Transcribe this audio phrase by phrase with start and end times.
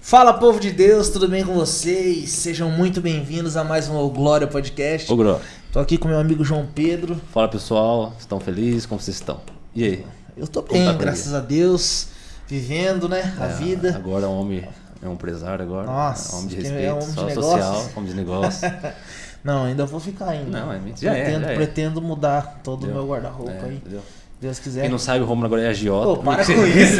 [0.00, 2.30] Fala povo de Deus, tudo bem com vocês?
[2.30, 5.12] Sejam muito bem-vindos a mais um O Glória Podcast.
[5.12, 5.40] Ô, Gro,
[5.72, 7.20] Tô aqui com meu amigo João Pedro.
[7.32, 8.86] fala pessoal, estão felizes?
[8.86, 9.40] Como vocês estão?
[9.74, 10.06] E aí?
[10.36, 12.08] Eu tô bem, tá a graças a Deus,
[12.46, 13.94] vivendo, né, a É, vida.
[13.96, 14.66] Agora é um homem,
[15.02, 15.86] é um empresário agora.
[15.86, 17.50] Nossa, é um homem de que é respeito, homem de só negócios.
[17.64, 18.72] social, homem de negócio.
[19.44, 20.58] Não, ainda vou ficar ainda.
[20.60, 21.12] Não, é mentira.
[21.12, 21.54] Já é, pretendo, já é.
[21.54, 23.76] pretendo mudar todo o meu guarda-roupa É, aí.
[23.76, 24.00] entendeu?
[24.40, 24.82] Deus quiser.
[24.82, 26.06] Quem não sabe, o Romulo agora é agiota.
[26.06, 26.98] Pô, para com isso.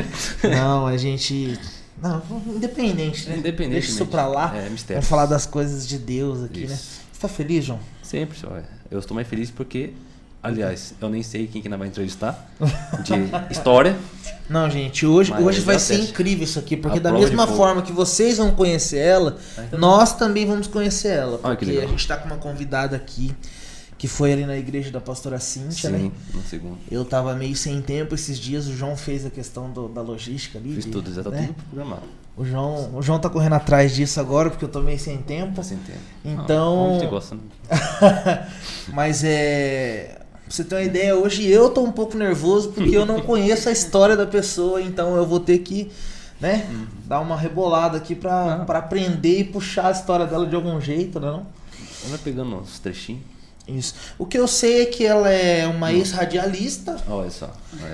[0.48, 1.58] Não, a gente.
[2.02, 2.22] Não,
[2.54, 3.38] independente, né?
[3.38, 3.72] Independente.
[3.72, 4.54] Deixa isso pra lá.
[4.56, 5.00] É, mistério.
[5.02, 6.74] Vamos falar das coisas de Deus aqui, né?
[6.74, 7.00] Isso.
[7.12, 7.80] Você tá feliz, João?
[8.02, 8.62] Sempre, senhor.
[8.90, 9.92] Eu estou mais feliz porque,
[10.42, 12.48] aliás, eu nem sei quem que ainda vai entrevistar.
[13.02, 13.12] De
[13.52, 13.96] história.
[14.48, 17.46] Não, gente, hoje, Mas hoje vai dá ser incrível isso aqui, porque A da mesma
[17.46, 21.40] forma que vocês vão conhecer ela, Ah, então nós também vamos conhecer ela.
[21.42, 21.90] Olha que Porque a legal.
[21.90, 23.34] gente tá com uma convidada aqui,
[23.98, 25.98] que foi ali na igreja da pastora Cíntia, né?
[25.98, 26.78] Sim, no segundo.
[26.90, 30.56] Eu tava meio sem tempo esses dias, o João fez a questão do- da logística
[30.58, 30.74] ali.
[30.76, 31.48] Fiz de- tudo, já tá né?
[31.48, 32.02] tudo programado.
[32.36, 35.56] O João, o João tá correndo atrás disso agora, porque eu tô meio sem tempo.
[35.56, 35.98] Tá sem tempo.
[36.24, 37.40] Então- Não, gosta, né?
[38.92, 40.14] Mas é.
[40.44, 43.68] Pra você ter uma ideia, hoje eu tô um pouco nervoso porque eu não conheço
[43.68, 45.90] a história da pessoa, então eu vou ter que,
[46.40, 46.66] né,
[47.04, 48.64] dar uma rebolada aqui pra, Ah.
[48.64, 51.26] pra aprender e puxar a história dela de algum jeito, né?
[51.30, 51.46] Não?
[52.24, 53.22] Pegando uns trechinhos.
[53.68, 53.94] Isso.
[54.18, 57.50] O que eu sei é que ela é uma ex-radialista Olha só.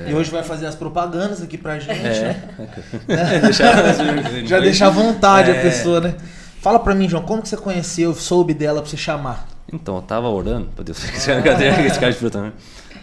[0.06, 0.10] É.
[0.10, 2.42] e hoje vai fazer as propagandas aqui pra gente, né?
[3.08, 3.40] É.
[3.40, 3.74] Deixar-
[4.46, 5.62] Já deixa à vontade a É.
[5.62, 6.14] pessoa, né?
[6.60, 9.48] Fala pra mim, João, como que você conheceu, soube dela pra você chamar?
[9.72, 10.98] Então, eu tava orando, meu Deus,
[11.44, 12.52] cadê esse cara de fruta, né?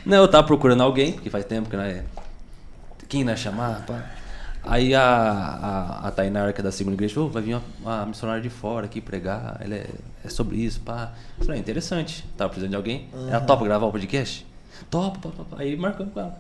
[0.06, 2.04] Não, eu tava procurando alguém, porque faz tempo que não é.
[3.10, 4.06] Quem nós chamar, pá.
[4.64, 8.06] Aí a, a, a Tainara, que é da segunda igreja, falou, vai vir uma, uma
[8.06, 9.88] missionária de fora aqui pregar, ela é,
[10.24, 11.14] é sobre isso, pá.
[11.40, 13.08] Eu falei, "Ah, interessante, tava precisando de alguém.
[13.30, 14.46] Ela topa gravar o podcast?
[14.90, 15.58] Topa, pá, pá.
[15.60, 16.40] Aí marcamos com ela.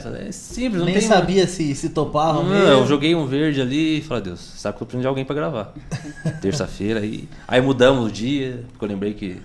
[0.00, 1.02] Falei, é simples, não Nem tem...
[1.02, 4.82] sabia se, se topava Não, eu joguei um verde ali e falei, Deus, sabe que
[4.82, 5.72] eu tô precisando de alguém pra gravar.
[6.40, 7.28] Terça-feira aí.
[7.48, 9.42] Aí mudamos o dia, porque eu lembrei que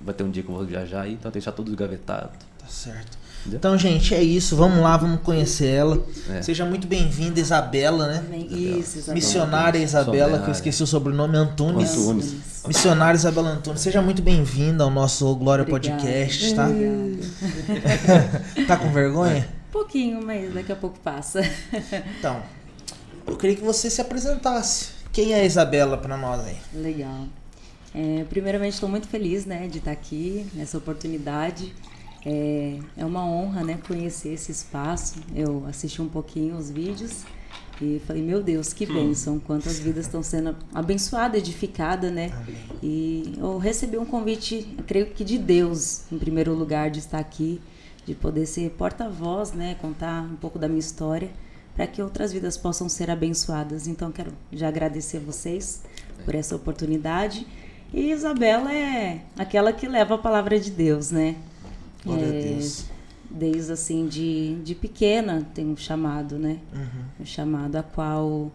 [0.00, 2.30] vai ter um dia que eu vou viajar aí, então deixar tudo gavetado.
[2.58, 3.18] Tá certo.
[3.46, 4.54] Então, gente, é isso.
[4.56, 6.04] Vamos lá, vamos conhecer ela.
[6.30, 6.42] É.
[6.42, 8.24] Seja muito bem-vinda, Isabela, né?
[8.38, 9.14] Isso, Isabela.
[9.14, 11.92] Missionária Isabela, que eu esqueci o sobrenome, Antunes.
[11.92, 12.34] Antunes.
[12.66, 13.80] Missionária Isabela Antunes.
[13.80, 15.96] Seja muito bem-vinda ao nosso Glória Obrigada.
[15.96, 16.68] Podcast, tá?
[16.68, 18.44] Obrigada.
[18.66, 19.48] tá com vergonha?
[19.72, 21.40] Pouquinho, mas daqui a pouco passa.
[22.18, 22.42] Então,
[23.26, 24.88] eu queria que você se apresentasse.
[25.12, 26.56] Quem é a Isabela pra nós aí?
[26.74, 27.26] Legal.
[27.94, 31.74] É, primeiramente, estou muito feliz né, de estar aqui nessa oportunidade.
[32.24, 35.20] É, é uma honra né, conhecer esse espaço.
[35.34, 37.24] Eu assisti um pouquinho os vídeos
[37.80, 42.30] e falei, meu Deus, que bênção, quantas vidas estão sendo abençoadas, edificadas, né?
[42.82, 47.58] E eu recebi um convite, creio que de Deus, em primeiro lugar, de estar aqui,
[48.04, 49.76] de poder ser porta-voz, né?
[49.80, 51.30] Contar um pouco da minha história,
[51.74, 53.86] para que outras vidas possam ser abençoadas.
[53.86, 55.82] Então, quero já agradecer a vocês
[56.26, 57.46] por essa oportunidade.
[57.94, 61.36] E Isabela é aquela que leva a palavra de Deus, né?
[62.06, 62.84] É, Deus.
[63.30, 66.58] Desde assim, de, de pequena, tem um chamado, né?
[66.74, 67.04] Uhum.
[67.20, 68.50] um chamado a qual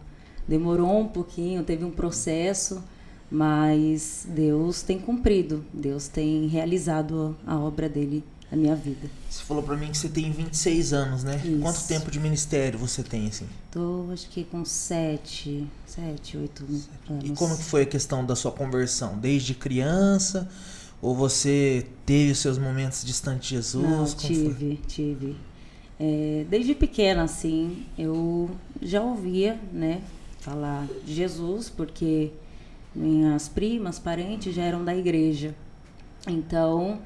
[0.48, 2.84] demorou um pouquinho, teve um processo,
[3.32, 9.10] mas Deus tem cumprido, Deus tem realizado a obra dele na minha vida.
[9.30, 11.42] Você falou pra mim que você tem 26 anos, né?
[11.44, 11.60] Isso.
[11.62, 13.48] Quanto tempo de ministério você tem, assim?
[13.72, 16.90] Tô, acho que com sete, sete, oito anos.
[17.24, 19.18] E como que foi a questão da sua conversão?
[19.18, 20.50] Desde criança?
[21.06, 23.84] Ou você teve os seus momentos distante de Jesus?
[23.84, 24.28] Não, Como foi?
[24.28, 25.36] tive, tive.
[26.00, 28.50] É, desde pequena, assim, eu
[28.82, 30.02] já ouvia, né,
[30.40, 32.32] falar de Jesus, porque
[32.96, 35.54] minhas primas, parentes já eram da igreja.
[36.28, 36.98] Então,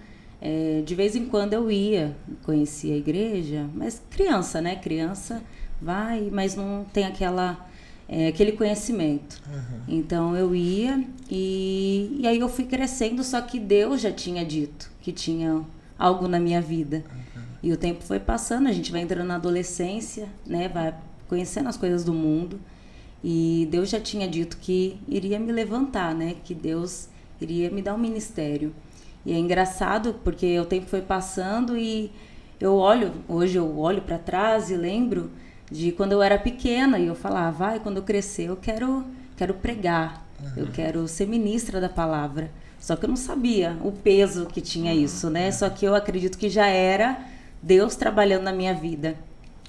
[0.42, 4.78] é, de vez em quando eu ia, conhecia a igreja, mas criança, né?
[4.78, 5.44] Criança
[5.82, 7.69] vai, mas não tem aquela,
[8.10, 9.40] é, aquele conhecimento.
[9.88, 14.92] Então eu ia e, e aí eu fui crescendo, só que Deus já tinha dito
[15.00, 15.62] que tinha
[15.98, 17.04] algo na minha vida.
[17.62, 20.68] E o tempo foi passando, a gente vai entrando na adolescência, né?
[20.70, 20.96] Vai
[21.28, 22.60] conhecendo as coisas do mundo.
[23.24, 26.36] E Deus já tinha dito que iria me levantar, né?
[26.44, 27.10] Que Deus
[27.40, 28.74] iria me dar um ministério.
[29.26, 32.12] E é engraçado porque o tempo foi passando e
[32.60, 35.30] eu olho, hoje eu olho para trás e lembro
[35.72, 39.06] de quando eu era pequena e eu falava, vai, quando eu crescer eu quero,
[39.38, 40.26] quero pregar,
[40.56, 42.50] eu quero ser ministra da palavra.
[42.80, 45.52] Só que eu não sabia o peso que tinha isso, né?
[45.52, 47.20] Só que eu acredito que já era
[47.62, 49.18] Deus trabalhando na minha vida.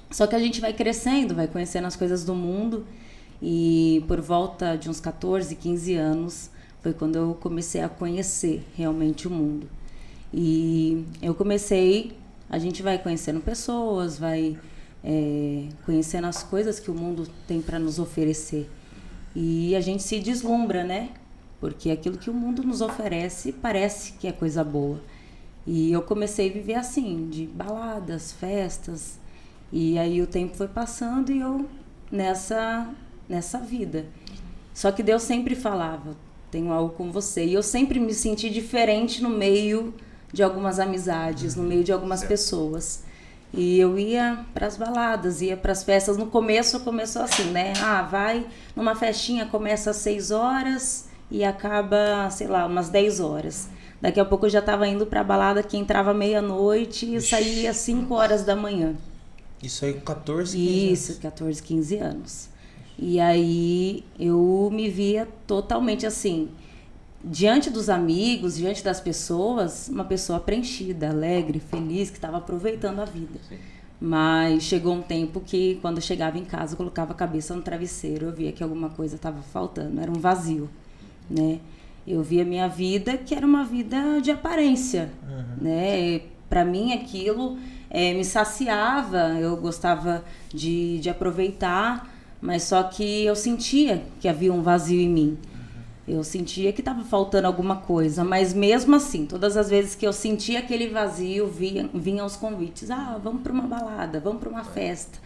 [0.09, 2.85] Só que a gente vai crescendo, vai conhecendo as coisas do mundo
[3.41, 6.49] e por volta de uns 14, 15 anos
[6.81, 9.69] foi quando eu comecei a conhecer realmente o mundo.
[10.33, 12.13] E eu comecei,
[12.49, 14.57] a gente vai conhecendo pessoas, vai
[15.03, 18.69] é, conhecendo as coisas que o mundo tem para nos oferecer.
[19.35, 21.09] E a gente se deslumbra, né?
[21.59, 24.99] Porque aquilo que o mundo nos oferece parece que é coisa boa.
[25.65, 29.19] E eu comecei a viver assim, de baladas, festas.
[29.71, 31.67] E aí o tempo foi passando e eu
[32.11, 32.89] nessa
[33.29, 34.05] nessa vida.
[34.73, 36.15] Só que Deus sempre falava,
[36.49, 37.45] tenho algo com você.
[37.45, 39.93] E eu sempre me senti diferente no meio
[40.33, 43.03] de algumas amizades, no meio de algumas pessoas.
[43.53, 46.17] E eu ia para as baladas, ia para as festas.
[46.17, 47.73] No começo começou assim, né?
[47.81, 48.45] Ah, vai
[48.75, 53.69] numa festinha, começa às 6 horas e acaba, sei lá, umas 10 horas.
[53.99, 57.71] Daqui a pouco eu já estava indo para a balada que entrava meia-noite e saía
[57.71, 58.95] às 5 horas da manhã.
[59.61, 62.49] Isso aí com 14, 15 Isso, 14, 15 anos.
[62.97, 66.49] E aí eu me via totalmente assim,
[67.23, 73.05] diante dos amigos, diante das pessoas, uma pessoa preenchida, alegre, feliz, que estava aproveitando a
[73.05, 73.39] vida.
[73.47, 73.57] Sim.
[73.99, 77.61] Mas chegou um tempo que, quando eu chegava em casa, eu colocava a cabeça no
[77.61, 80.67] travesseiro, eu via que alguma coisa estava faltando, era um vazio,
[81.29, 81.59] né?
[82.07, 85.63] Eu via minha vida que era uma vida de aparência, uhum.
[85.63, 86.21] né?
[86.49, 87.59] Para mim aquilo
[87.91, 94.51] é, me saciava, eu gostava de, de aproveitar, mas só que eu sentia que havia
[94.51, 95.37] um vazio em mim.
[96.11, 100.11] Eu sentia que estava faltando alguma coisa, mas mesmo assim, todas as vezes que eu
[100.11, 104.63] sentia aquele vazio, vinha, vinham os convites: ah, vamos para uma balada, vamos para uma
[104.63, 105.19] festa.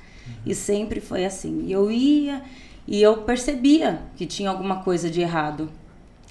[0.46, 1.66] E sempre foi assim.
[1.66, 2.44] E eu ia
[2.88, 5.72] e eu percebia que tinha alguma coisa de errado.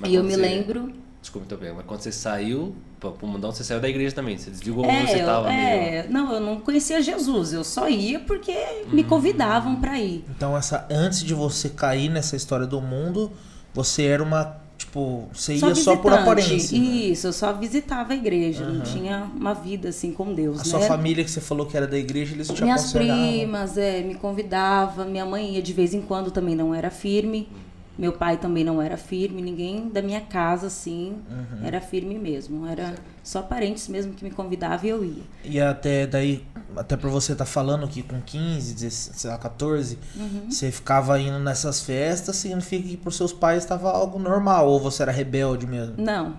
[0.01, 0.37] Mas e eu me você...
[0.37, 0.93] lembro.
[1.21, 4.39] Desculpa, então, mas quando você saiu para o mundão, você saiu da igreja também.
[4.39, 6.13] Você desligou é, você estava é, meio...
[6.13, 7.53] Não, eu não conhecia Jesus.
[7.53, 8.55] Eu só ia porque
[8.93, 9.09] me hum.
[9.09, 10.25] convidavam para ir.
[10.37, 13.33] Então, essa antes de você cair nessa história do mundo
[13.75, 15.97] você era uma tipo, você só ia visitante.
[15.97, 16.79] só por aparência.
[16.79, 16.85] Né?
[16.87, 18.75] Isso, eu só visitava a igreja, uhum.
[18.75, 20.61] não tinha uma vida assim com Deus.
[20.61, 20.65] A né?
[20.65, 24.15] sua família que você falou que era da igreja, eles te Minhas primas, é, me
[24.15, 27.49] convidavam, minha mãe ia de vez em quando também não era firme.
[27.97, 31.65] Meu pai também não era firme, ninguém da minha casa, assim, uhum.
[31.65, 32.67] era firme mesmo.
[32.67, 35.23] Era só parentes mesmo que me convidavam e eu ia.
[35.45, 36.45] E até daí,
[36.77, 40.51] até por você estar tá falando que com 15, 16, sei lá, 14, uhum.
[40.51, 45.03] você ficava indo nessas festas, significa que por seus pais estava algo normal, ou você
[45.03, 45.95] era rebelde mesmo?
[45.97, 46.35] Não,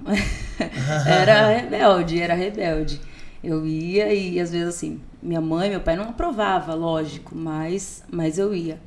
[1.08, 3.00] era rebelde, era rebelde.
[3.42, 8.38] Eu ia e às vezes assim, minha mãe, meu pai não aprovava, lógico, mas, mas
[8.38, 8.78] eu ia.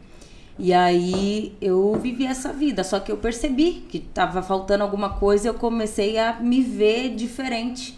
[0.59, 5.49] E aí eu vivi essa vida, só que eu percebi que estava faltando alguma coisa,
[5.49, 7.97] eu comecei a me ver diferente.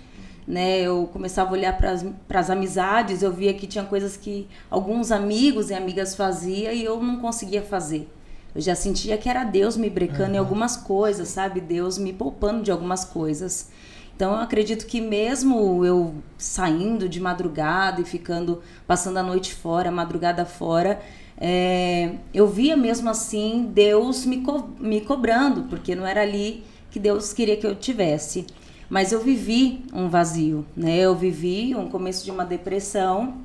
[0.48, 5.12] Né, eu começava a olhar para as amizades, eu via que tinha coisas que alguns
[5.12, 8.10] amigos e amigas faziam e eu não conseguia fazer.
[8.52, 10.34] Eu já sentia que era Deus me brecando uhum.
[10.34, 11.60] em algumas coisas, sabe?
[11.60, 13.70] Deus me poupando de algumas coisas.
[14.16, 19.90] Então eu acredito que mesmo eu saindo de madrugada e ficando passando a noite fora,
[19.90, 21.00] madrugada fora,
[21.40, 26.98] é, eu via mesmo assim Deus me, co me cobrando, porque não era ali que
[26.98, 28.46] Deus queria que eu tivesse.
[28.90, 30.98] Mas eu vivi um vazio, né?
[30.98, 33.38] Eu vivi um começo de uma depressão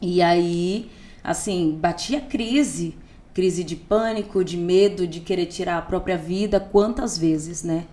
[0.00, 0.90] e aí,
[1.22, 2.96] assim, batia crise,
[3.34, 6.58] crise de pânico, de medo, de querer tirar a própria vida.
[6.58, 7.84] Quantas vezes, né?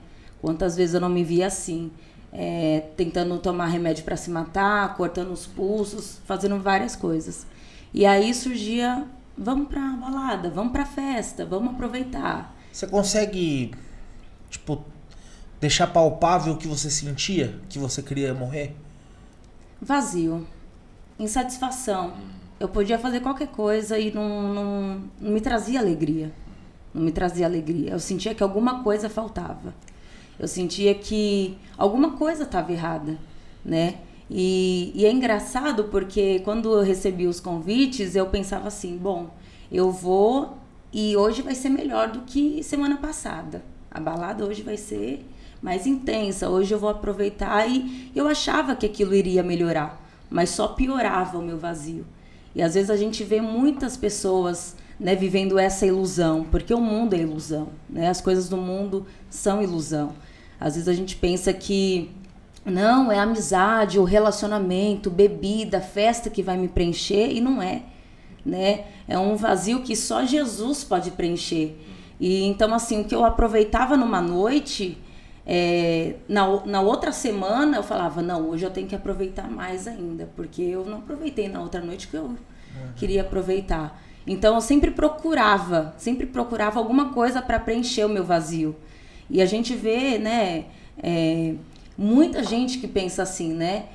[0.42, 1.92] Quantas vezes eu não me via assim,
[2.32, 7.46] é, tentando tomar remédio para se matar, cortando os pulsos, fazendo várias coisas.
[7.94, 9.06] E aí surgia
[9.38, 12.56] vamos pra balada, vamos pra festa, vamos aproveitar.
[12.72, 13.72] Você consegue,
[14.50, 14.84] tipo,
[15.60, 17.60] deixar palpável o que você sentia?
[17.70, 18.76] Que você queria morrer?
[19.82, 20.46] Vazio.
[21.18, 22.14] Insatisfação.
[22.60, 26.32] Eu podia fazer qualquer coisa e não, não, não me trazia alegria.
[26.94, 27.92] Não me trazia alegria.
[27.92, 29.74] Eu sentia que alguma coisa faltava.
[30.38, 33.18] Eu sentia que alguma coisa estava errada,
[33.64, 33.96] né?
[34.30, 39.30] E, e, é engraçado porque quando eu recebi os convites, eu pensava assim: bom,
[39.72, 40.58] eu vou
[40.92, 43.64] e hoje vai ser melhor do que semana passada.
[43.92, 45.26] A balada hoje vai ser
[45.62, 47.70] mais intensa, hoje eu vou aproveitar.
[47.70, 52.06] E eu achava que aquilo iria melhorar, mas só piorava o meu vazio.
[52.56, 57.14] E às vezes a gente vê muitas pessoas né, vivendo essa ilusão, porque o mundo
[57.14, 58.08] é ilusão, né?
[58.08, 60.14] as coisas do mundo são ilusão.
[60.60, 62.12] Às vezes a gente pensa que
[62.66, 67.84] não, é amizade, o relacionamento, bebida, festa que vai me preencher e não é,
[68.44, 68.86] né?
[69.08, 71.78] É um vazio que só Jesus pode preencher.
[72.20, 74.98] E então assim, o que eu aproveitava numa noite,
[75.46, 80.28] é, na, na outra semana eu falava, não, hoje eu tenho que aproveitar mais ainda,
[80.36, 82.38] porque eu não aproveitei na outra noite que eu uhum.
[82.96, 84.02] queria aproveitar.
[84.26, 88.76] Então eu sempre procurava, sempre procurava alguma coisa para preencher o meu vazio.
[89.30, 90.66] E a gente vê, né,
[90.98, 91.54] é,
[91.98, 93.86] muita gente que pensa assim, né?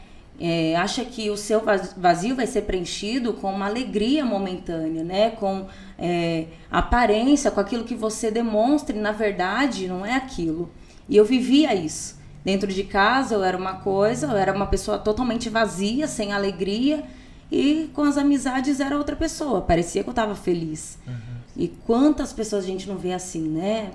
[0.41, 1.63] é, acha que o seu
[1.99, 5.31] vazio vai ser preenchido com uma alegria momentânea, né?
[5.33, 5.67] Com
[5.99, 10.71] é, aparência, com aquilo que você demonstra, e na verdade não é aquilo.
[11.07, 12.19] E eu vivia isso.
[12.43, 17.05] Dentro de casa eu era uma coisa, eu era uma pessoa totalmente vazia, sem alegria,
[17.53, 19.61] e com as amizades era outra pessoa.
[19.61, 20.97] Parecia que eu estava feliz.
[21.07, 21.15] Uhum.
[21.55, 23.91] E quantas pessoas a gente não vê assim, né?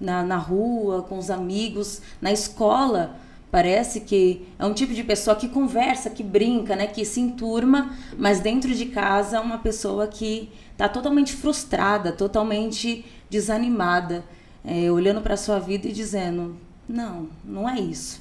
[0.00, 3.16] Na, na rua, com os amigos, na escola
[3.50, 7.96] Parece que é um tipo de pessoa que conversa, que brinca, né, que se enturma,
[8.16, 14.22] mas dentro de casa é uma pessoa que está totalmente frustrada, totalmente desanimada,
[14.64, 18.20] é, olhando para a sua vida e dizendo: não, não é isso.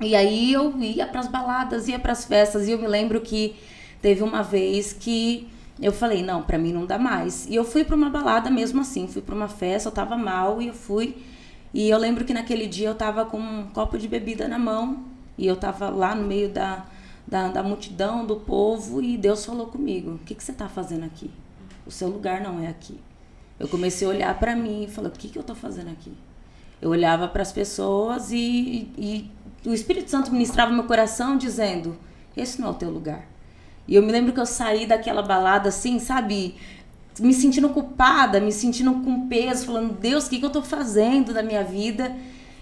[0.00, 3.20] E aí eu ia para as baladas, ia para as festas, e eu me lembro
[3.20, 3.54] que
[4.02, 5.48] teve uma vez que
[5.80, 7.46] eu falei: não, para mim não dá mais.
[7.48, 10.60] E eu fui para uma balada mesmo assim, fui para uma festa, eu estava mal
[10.60, 11.16] e eu fui
[11.76, 15.04] e eu lembro que naquele dia eu estava com um copo de bebida na mão
[15.36, 16.86] e eu estava lá no meio da,
[17.26, 21.04] da, da, multidão, do povo, e Deus falou comigo: O que, que você está fazendo
[21.04, 21.30] aqui?
[21.86, 22.98] O seu lugar não é aqui.
[23.60, 26.14] Eu comecei a olhar para mim e falei: O que, que eu estou fazendo aqui?
[26.80, 29.30] Eu olhava para as pessoas e, e
[29.66, 31.94] o Espírito Santo ministrava meu coração dizendo:
[32.34, 33.28] Esse não é o teu lugar.
[33.86, 36.56] E eu me lembro que eu saí daquela balada assim, sabe?
[37.20, 41.32] Me sentindo culpada, me sentindo com peso, falando, Deus, o que, que eu tô fazendo
[41.32, 42.14] da minha vida?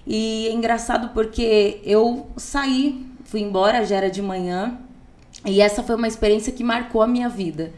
[0.07, 4.79] E é engraçado porque eu saí, fui embora, já era de manhã,
[5.45, 7.73] e essa foi uma experiência que marcou a minha vida.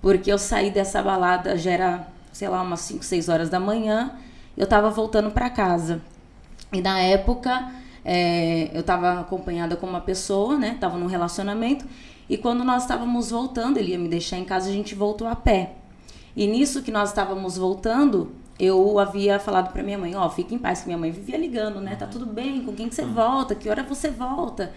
[0.00, 4.12] Porque eu saí dessa balada, já era, sei lá, umas 5, 6 horas da manhã,
[4.56, 6.00] eu tava voltando para casa.
[6.72, 7.72] E na época,
[8.04, 10.76] é, eu tava acompanhada com uma pessoa, né?
[10.80, 11.84] Tava num relacionamento,
[12.28, 15.36] e quando nós estávamos voltando, ele ia me deixar em casa, a gente voltou a
[15.36, 15.74] pé.
[16.34, 20.54] E nisso que nós estávamos voltando, eu havia falado para minha mãe, ó, oh, fique
[20.54, 21.96] em paz, que minha mãe vivia ligando, né?
[21.96, 23.54] Tá tudo bem, com quem que você volta?
[23.54, 24.72] Que hora você volta?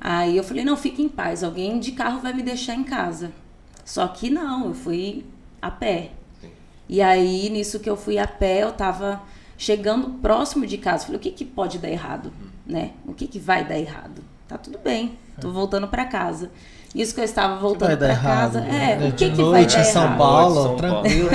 [0.00, 3.32] Aí eu falei, não, fique em paz, alguém de carro vai me deixar em casa.
[3.84, 5.24] Só que não, eu fui
[5.60, 6.12] a pé.
[6.88, 9.22] E aí, nisso que eu fui a pé, eu tava
[9.56, 11.04] chegando próximo de casa.
[11.04, 12.32] Falei, o que que pode dar errado,
[12.66, 12.92] né?
[13.06, 14.24] O que que vai dar errado?
[14.48, 16.50] Tá tudo bem, tô voltando para casa.
[16.94, 18.60] Isso que eu estava voltando para casa.
[18.60, 18.98] Né?
[19.00, 19.92] É, o que, que vai dar errado?
[19.92, 21.30] São Paulo, tranquilo.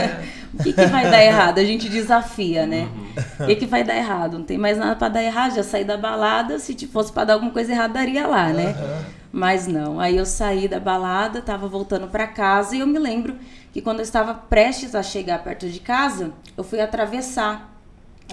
[0.54, 1.60] o que, que vai dar errado?
[1.60, 2.90] A gente desafia, né?
[2.94, 3.06] Uhum.
[3.40, 4.38] O que, que vai dar errado?
[4.38, 5.56] Não tem mais nada para dar errado.
[5.56, 6.60] Já saí da balada.
[6.60, 8.76] Se fosse para dar alguma coisa errada, daria lá, né?
[8.78, 9.06] Uhum.
[9.32, 10.00] Mas não.
[10.00, 13.36] Aí eu saí da balada, estava voltando para casa e eu me lembro
[13.72, 17.74] que quando eu estava prestes a chegar perto de casa, eu fui atravessar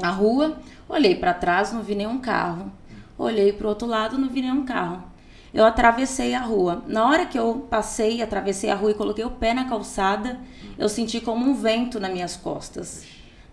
[0.00, 0.56] a rua,
[0.88, 2.72] olhei para trás, não vi nenhum carro.
[3.16, 5.11] Olhei para o outro lado, não vi nenhum carro
[5.52, 6.82] eu atravessei a rua.
[6.86, 10.40] Na hora que eu passei, atravessei a rua e coloquei o pé na calçada,
[10.78, 13.04] eu senti como um vento nas minhas costas.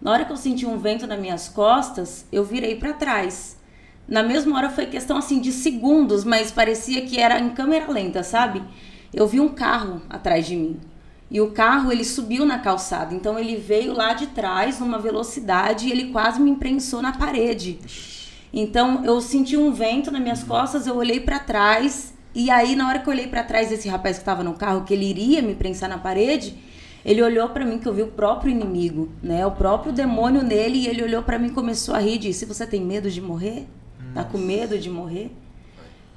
[0.02, 3.58] Na hora que eu senti um vento nas minhas costas, eu virei para trás.
[4.08, 8.24] Na mesma hora foi questão assim de segundos, mas parecia que era em câmera lenta,
[8.24, 8.64] sabe?
[9.14, 10.80] Eu vi um carro atrás de mim.
[11.30, 15.88] E o carro ele subiu na calçada, então ele veio lá de trás numa velocidade
[15.88, 17.80] e ele quase me imprensou na parede.
[18.54, 22.88] Então eu senti um vento nas minhas costas, eu olhei para trás e aí na
[22.88, 25.42] hora que eu olhei para trás desse rapaz que estava no carro, que ele iria
[25.42, 26.56] me prensar na parede,
[27.06, 29.46] ele olhou para mim que eu vi o próprio inimigo, né?
[29.46, 32.46] O próprio demônio nele e ele olhou para mim e começou a rir e disse:
[32.46, 33.68] "Você tem medo de morrer?
[34.14, 35.32] Tá com medo de morrer?"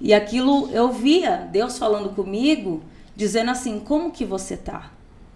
[0.01, 2.83] E aquilo eu via Deus falando comigo,
[3.15, 4.91] dizendo assim: "Como que você tá?",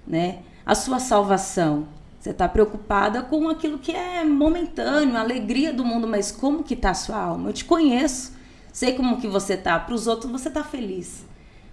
[0.06, 0.38] né?
[0.64, 1.86] A sua salvação,
[2.26, 6.75] você está preocupada com aquilo que é momentâneo, a alegria do mundo, mas como que
[6.75, 7.50] está a sua alma?
[7.50, 8.33] Eu te conheço,
[8.73, 9.78] sei como que você está.
[9.78, 11.25] Para os outros você está feliz,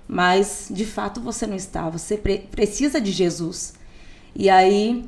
[0.07, 1.89] mas de fato você não está.
[1.89, 3.73] Você pre precisa de Jesus.
[4.35, 5.03] E aí,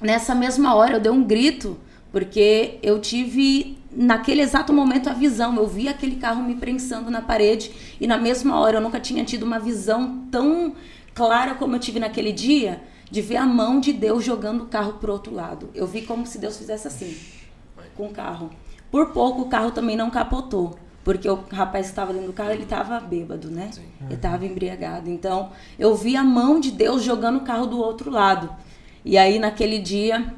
[0.00, 1.76] nessa mesma hora, eu dei um grito,
[2.12, 5.56] porque eu tive naquele exato momento a visão.
[5.56, 9.24] Eu vi aquele carro me prensando na parede e na mesma hora eu nunca tinha
[9.24, 10.76] tido uma visão tão
[11.12, 12.80] clara como eu tive naquele dia
[13.10, 15.70] de ver a mão de Deus jogando o carro pro outro lado.
[15.74, 17.16] Eu vi como se Deus fizesse assim,
[17.96, 18.50] com o carro.
[18.90, 22.52] Por pouco o carro também não capotou, porque o rapaz que estava dentro do carro,
[22.52, 23.70] ele estava bêbado, né?
[23.72, 23.82] Sim.
[24.06, 25.10] Ele estava embriagado.
[25.10, 28.50] Então, eu vi a mão de Deus jogando o carro do outro lado.
[29.04, 30.32] E aí, naquele dia,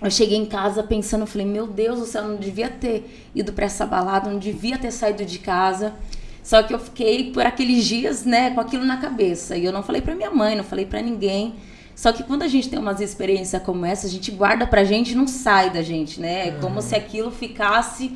[0.00, 3.52] eu cheguei em casa pensando, falei, meu Deus do céu, eu não devia ter ido
[3.52, 5.94] para essa balada, não devia ter saído de casa.
[6.42, 9.56] Só que eu fiquei por aqueles dias, né, com aquilo na cabeça.
[9.56, 11.54] E eu não falei para minha mãe, não falei para ninguém.
[11.94, 15.12] Só que quando a gente tem umas experiências como essa, a gente guarda pra gente
[15.12, 16.48] e não sai da gente, né?
[16.48, 16.82] É como uhum.
[16.82, 18.12] se aquilo ficasse.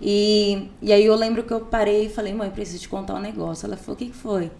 [0.00, 3.20] E, e aí eu lembro que eu parei e falei, mãe, preciso te contar um
[3.20, 3.66] negócio.
[3.66, 4.50] Ela falou, o que, que foi?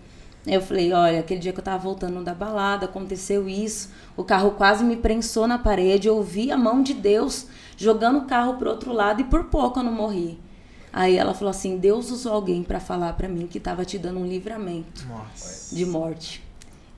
[0.47, 4.53] Eu falei, olha, aquele dia que eu tava voltando da balada, aconteceu isso, o carro
[4.53, 7.47] quase me prensou na parede, eu vi a mão de Deus
[7.77, 10.39] jogando o carro pro outro lado e por pouco eu não morri.
[10.93, 14.21] Aí ela falou assim: Deus usou alguém para falar para mim que estava te dando
[14.21, 15.75] um livramento Nossa.
[15.75, 16.43] de morte.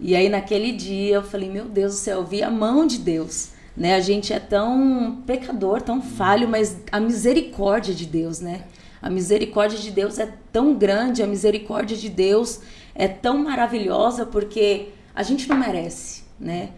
[0.00, 2.98] E aí naquele dia eu falei: Meu Deus do céu, eu vi a mão de
[2.98, 3.50] Deus.
[3.76, 3.94] Né?
[3.94, 8.64] A gente é tão pecador, tão falho, mas a misericórdia de Deus, né?
[9.00, 12.60] A misericórdia de Deus é tão grande, a misericórdia de Deus
[12.94, 16.70] é tão maravilhosa porque a gente não merece, né?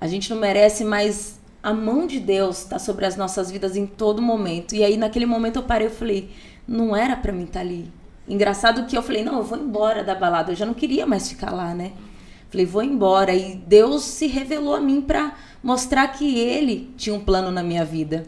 [0.00, 3.86] A gente não merece, mas a mão de Deus está sobre as nossas vidas em
[3.86, 4.74] todo momento.
[4.74, 6.30] E aí naquele momento eu parei e falei,
[6.68, 7.90] não era para mim estar tá ali.
[8.28, 11.28] Engraçado que eu falei, não, eu vou embora da balada, eu já não queria mais
[11.28, 11.92] ficar lá, né?
[12.54, 13.34] Falei, vou embora.
[13.34, 17.84] E Deus se revelou a mim para mostrar que Ele tinha um plano na minha
[17.84, 18.26] vida.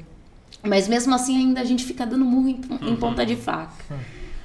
[0.64, 3.72] Mas mesmo assim ainda a gente fica dando murro em, em ponta de faca.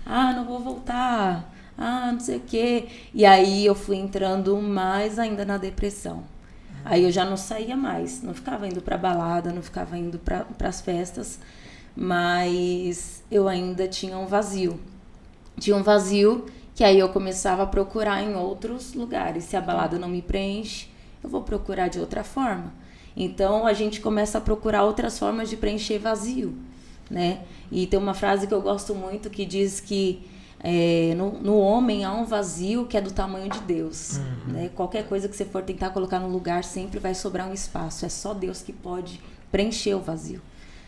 [0.05, 1.51] Ah, não vou voltar.
[1.75, 2.89] Ah, não sei o quê.
[3.11, 6.25] E aí eu fui entrando mais ainda na depressão.
[6.85, 10.45] Aí eu já não saía mais, não ficava indo para balada, não ficava indo para
[10.67, 11.39] as festas,
[11.95, 14.79] mas eu ainda tinha um vazio.
[15.59, 16.45] Tinha um vazio
[16.81, 19.43] que aí eu começava a procurar em outros lugares.
[19.43, 20.87] Se a balada não me preenche,
[21.23, 22.73] eu vou procurar de outra forma.
[23.15, 26.57] Então a gente começa a procurar outras formas de preencher vazio,
[27.07, 27.41] né?
[27.71, 30.27] E tem uma frase que eu gosto muito que diz que
[30.59, 34.17] é, no, no, homem há um vazio que é do tamanho de Deus.
[34.17, 34.53] Uhum.
[34.53, 34.71] Né?
[34.73, 38.07] Qualquer coisa que você for tentar colocar no lugar sempre vai sobrar um espaço.
[38.07, 39.21] É só Deus que pode
[39.51, 40.41] preencher o vazio.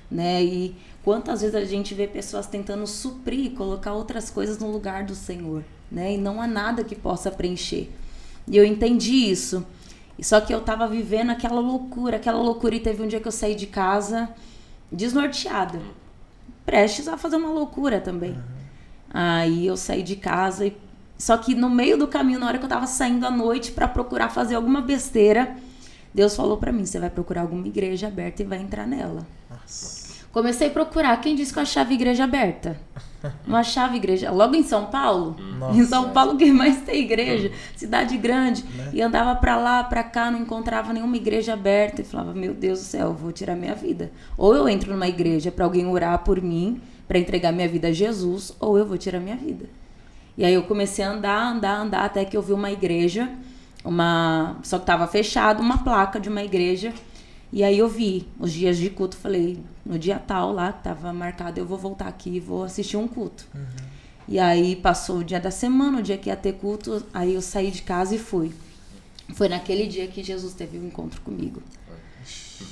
[0.09, 0.43] Né?
[0.43, 5.13] E quantas vezes a gente vê pessoas tentando suprir, colocar outras coisas no lugar do
[5.13, 6.13] Senhor, né?
[6.13, 7.89] E não há nada que possa preencher.
[8.47, 9.65] E eu entendi isso.
[10.21, 13.31] Só que eu estava vivendo aquela loucura, aquela loucura e teve um dia que eu
[13.31, 14.29] saí de casa
[14.91, 15.81] desnorteada,
[16.65, 18.31] prestes a fazer uma loucura também.
[18.31, 18.37] Uhum.
[19.09, 20.77] Aí eu saí de casa e
[21.17, 23.87] só que no meio do caminho, na hora que eu tava saindo à noite para
[23.87, 25.55] procurar fazer alguma besteira,
[26.13, 29.25] Deus falou para mim: você vai procurar alguma igreja aberta e vai entrar nela.
[29.49, 30.02] Nossa.
[30.33, 31.15] Comecei a procurar.
[31.21, 32.77] Quem disse que eu achava igreja aberta?
[33.47, 34.31] Não achava igreja.
[34.31, 35.37] Logo em São Paulo.
[35.57, 35.79] Nossa.
[35.79, 37.51] Em São Paulo que mais tem igreja.
[37.75, 38.65] Cidade grande.
[38.75, 38.89] Né?
[38.93, 42.01] E andava para lá, para cá, não encontrava nenhuma igreja aberta.
[42.01, 44.11] E falava, meu Deus do céu, vou tirar minha vida.
[44.37, 47.91] Ou eu entro numa igreja para alguém orar por mim para entregar minha vida a
[47.91, 49.65] Jesus ou eu vou tirar minha vida.
[50.37, 53.29] E aí eu comecei a andar, andar, andar até que eu vi uma igreja,
[53.85, 56.91] uma só que estava fechado, uma placa de uma igreja.
[57.53, 61.59] E aí eu vi os dias de culto, falei, no dia tal lá estava marcado,
[61.59, 63.45] eu vou voltar aqui e vou assistir um culto.
[63.53, 63.61] Uhum.
[64.27, 67.41] E aí passou o dia da semana, o dia que ia ter culto, aí eu
[67.43, 68.51] saí de casa e fui.
[69.35, 71.61] Foi naquele dia que Jesus teve um encontro comigo.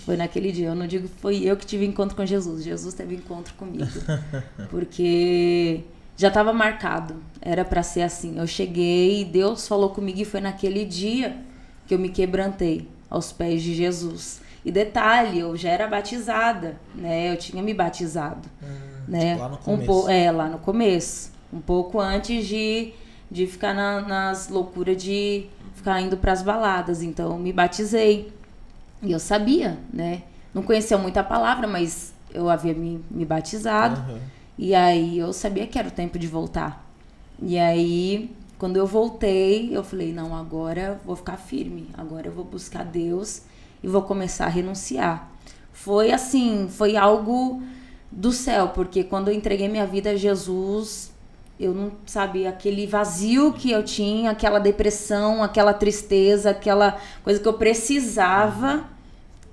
[0.03, 0.69] Foi naquele dia.
[0.69, 2.63] Eu não digo que foi eu que tive encontro com Jesus.
[2.63, 3.85] Jesus teve encontro comigo.
[4.71, 5.81] Porque
[6.17, 7.17] já estava marcado.
[7.39, 8.39] Era para ser assim.
[8.39, 11.37] Eu cheguei, Deus falou comigo e foi naquele dia
[11.85, 14.41] que eu me quebrantei aos pés de Jesus.
[14.63, 17.31] E detalhe, eu já era batizada, né?
[17.31, 18.67] Eu tinha me batizado, hum,
[19.07, 19.35] né?
[19.35, 20.05] Lá no começo.
[20.05, 21.31] Um é, lá no começo.
[21.51, 22.93] Um pouco antes de,
[23.29, 27.01] de ficar na, nas loucuras de ficar indo para as baladas.
[27.01, 28.31] Então, eu me batizei.
[29.01, 30.21] E eu sabia, né?
[30.53, 33.99] Não conhecia muito a palavra, mas eu havia me, me batizado.
[34.11, 34.19] Uhum.
[34.59, 36.85] E aí eu sabia que era o tempo de voltar.
[37.41, 41.89] E aí, quando eu voltei, eu falei: não, agora vou ficar firme.
[41.97, 43.41] Agora eu vou buscar Deus
[43.83, 45.29] e vou começar a renunciar.
[45.73, 47.61] Foi assim, foi algo
[48.11, 51.11] do céu, porque quando eu entreguei minha vida a Jesus,
[51.59, 57.47] eu não sabia aquele vazio que eu tinha, aquela depressão, aquela tristeza, aquela coisa que
[57.47, 58.83] eu precisava,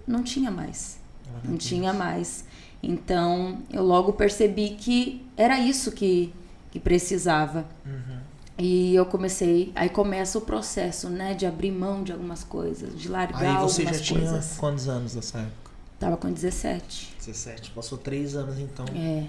[0.07, 0.99] não tinha mais.
[1.45, 2.45] Não tinha mais.
[2.83, 6.33] Então, eu logo percebi que era isso que,
[6.71, 7.67] que precisava.
[7.85, 8.18] Uhum.
[8.59, 13.09] E eu comecei, aí começa o processo, né, de abrir mão de algumas coisas, de
[13.09, 13.79] largar algumas coisas.
[13.79, 14.47] Aí você já coisas.
[14.47, 15.71] tinha quantos anos nessa época?
[15.99, 17.15] Tava com 17.
[17.19, 18.85] 17, passou três anos então.
[18.95, 19.27] É.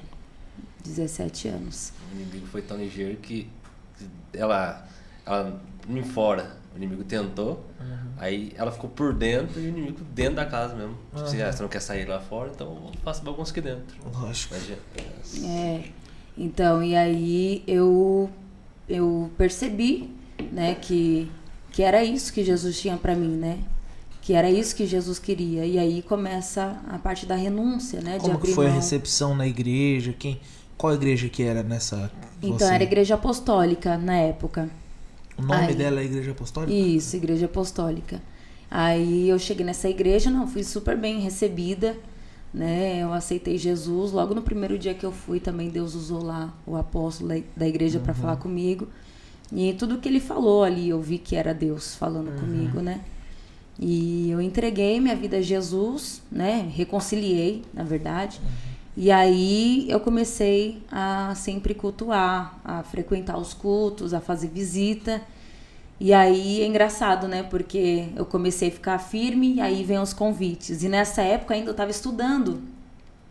[0.84, 1.94] 17 anos.
[2.12, 3.50] O inimigo foi tão ligeiro que
[4.34, 4.88] ela,
[5.26, 8.14] ela em fora, o inimigo tentou, uhum.
[8.18, 10.98] aí ela ficou por dentro e o inimigo dentro da casa mesmo.
[11.14, 13.98] Tipo assim, ah, você não quer sair lá fora, então faça bagunça aqui dentro.
[14.14, 14.56] Lógico.
[15.44, 15.84] É,
[16.38, 18.30] então, e aí eu,
[18.90, 20.10] eu percebi,
[20.52, 21.30] né, que,
[21.72, 23.60] que era isso que Jesus tinha para mim, né?
[24.22, 25.66] que era isso que Jesus queria.
[25.66, 28.20] E aí começa a parte da renúncia, né?
[28.20, 28.74] Como que foi mão.
[28.74, 30.14] a recepção na igreja?
[30.14, 30.40] Quem,
[30.78, 32.12] qual igreja que era nessa?
[32.40, 32.74] Então, você...
[32.74, 34.70] era igreja apostólica na época.
[35.36, 36.74] O nome Aí, dela é Igreja Apostólica?
[36.74, 38.22] Isso, Igreja Apostólica.
[38.70, 41.98] Aí eu cheguei nessa igreja, não, fui super bem recebida,
[42.54, 43.02] né?
[43.02, 44.12] Eu aceitei Jesus.
[44.12, 48.00] Logo no primeiro dia que eu fui, também Deus usou lá o apóstolo da igreja
[48.00, 48.04] uhum.
[48.04, 48.88] para falar comigo.
[49.52, 52.40] E tudo que ele falou ali, eu vi que era Deus falando uhum.
[52.40, 53.02] comigo, né?
[53.80, 56.70] E eu entreguei minha vida a Jesus, né?
[56.76, 58.40] Reconciliei, na verdade.
[58.44, 58.70] Uhum.
[58.98, 65.22] E aí eu comecei a sempre cultuar, a frequentar os cultos, a fazer visita.
[66.00, 67.44] E aí é engraçado, né?
[67.44, 70.82] Porque eu comecei a ficar firme e aí vem os convites.
[70.82, 72.62] E nessa época ainda eu estava estudando,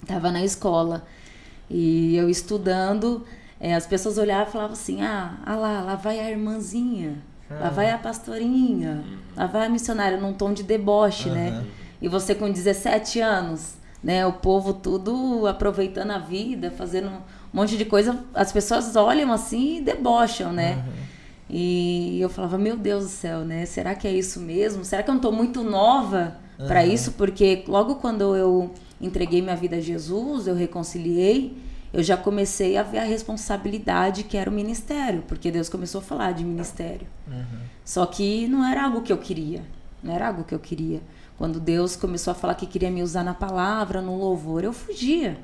[0.03, 1.05] estava na escola.
[1.71, 3.25] E eu estudando,
[3.59, 7.71] é, as pessoas olhavam e falavam assim: ah, ah lá, lá vai a irmãzinha, lá
[7.71, 9.03] vai a pastorinha,
[9.35, 11.65] lá vai a missionária, num tom de deboche, né?
[12.01, 14.27] E você com 17 anos, né?
[14.27, 17.21] O povo tudo aproveitando a vida, fazendo um
[17.53, 18.25] monte de coisa.
[18.35, 20.85] As pessoas olham assim e debocham, né?
[21.51, 23.65] E eu falava, meu Deus do céu, né?
[23.65, 24.85] Será que é isso mesmo?
[24.85, 27.13] Será que eu não estou muito nova para isso?
[27.13, 31.57] Porque logo quando eu entreguei minha vida a Jesus, eu reconciliei,
[31.93, 36.05] eu já comecei a ver a responsabilidade que era o ministério, porque Deus começou a
[36.05, 37.07] falar de ministério.
[37.85, 39.63] Só que não era algo que eu queria,
[40.03, 41.01] não era algo que eu queria.
[41.39, 45.39] Quando Deus começou a falar que queria me usar na palavra, no louvor, eu fugia.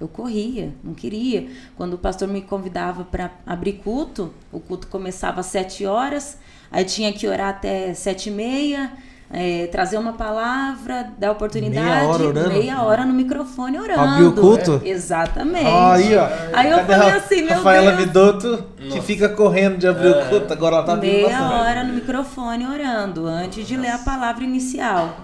[0.00, 1.48] Eu corria, não queria.
[1.76, 6.36] Quando o pastor me convidava para abrir culto, o culto começava às sete horas,
[6.70, 8.92] aí tinha que orar até sete e meia,
[9.30, 12.48] é, trazer uma palavra, dar oportunidade, Meia hora orando?
[12.48, 14.00] meia hora no microfone orando.
[14.00, 14.82] Abriu o culto?
[14.84, 15.66] Exatamente.
[15.66, 16.28] Aí, ó.
[16.52, 18.04] Aí eu Cadê falei a assim, meu Rafaela Deus.
[18.04, 21.52] Vidotto, que fica correndo de abrir o culto, agora ela tá meia bastante.
[21.54, 25.16] hora no microfone orando antes de ler a palavra inicial.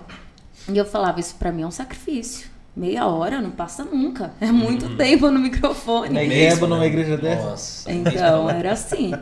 [0.69, 2.51] E eu falava, isso pra mim é um sacrifício.
[2.75, 4.33] Meia hora não passa nunca.
[4.41, 6.15] É muito tempo no microfone.
[6.15, 6.87] Na igreja, numa né?
[6.87, 7.51] igreja dessa?
[7.51, 7.93] Nossa.
[7.93, 9.13] Então, era assim.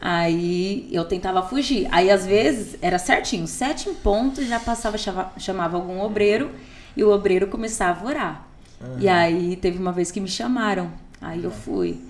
[0.00, 1.86] Aí eu tentava fugir.
[1.90, 4.96] Aí às vezes era certinho, sete em ponto, já passava,
[5.38, 6.50] chamava algum obreiro
[6.96, 8.48] e o obreiro começava a orar.
[8.98, 10.90] E aí teve uma vez que me chamaram.
[11.20, 12.02] Aí eu fui.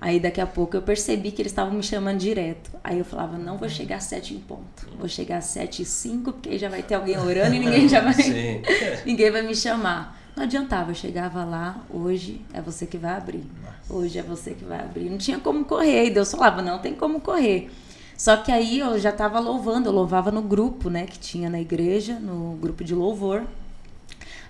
[0.00, 2.70] Aí daqui a pouco eu percebi que eles estavam me chamando direto.
[2.82, 4.86] Aí eu falava, não vou chegar às sete em ponto.
[4.98, 7.88] Vou chegar às sete e cinco, porque aí já vai ter alguém orando e ninguém
[7.88, 8.14] já vai.
[8.14, 8.60] Sim.
[9.06, 10.23] ninguém vai me chamar.
[10.36, 13.44] Não adiantava, eu chegava lá, hoje é você que vai abrir.
[13.88, 15.08] Hoje é você que vai abrir.
[15.08, 16.06] Não tinha como correr.
[16.06, 17.70] E Deus falava, não tem como correr.
[18.16, 21.60] Só que aí eu já estava louvando, eu louvava no grupo, né, que tinha na
[21.60, 23.44] igreja, no grupo de louvor.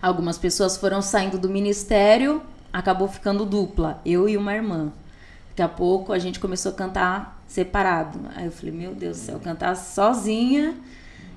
[0.01, 2.42] Algumas pessoas foram saindo do ministério,
[2.73, 4.92] acabou ficando dupla, eu e uma irmã.
[5.51, 8.18] Daqui a pouco a gente começou a cantar separado.
[8.35, 10.75] Aí eu falei, meu Deus do céu, cantar sozinha.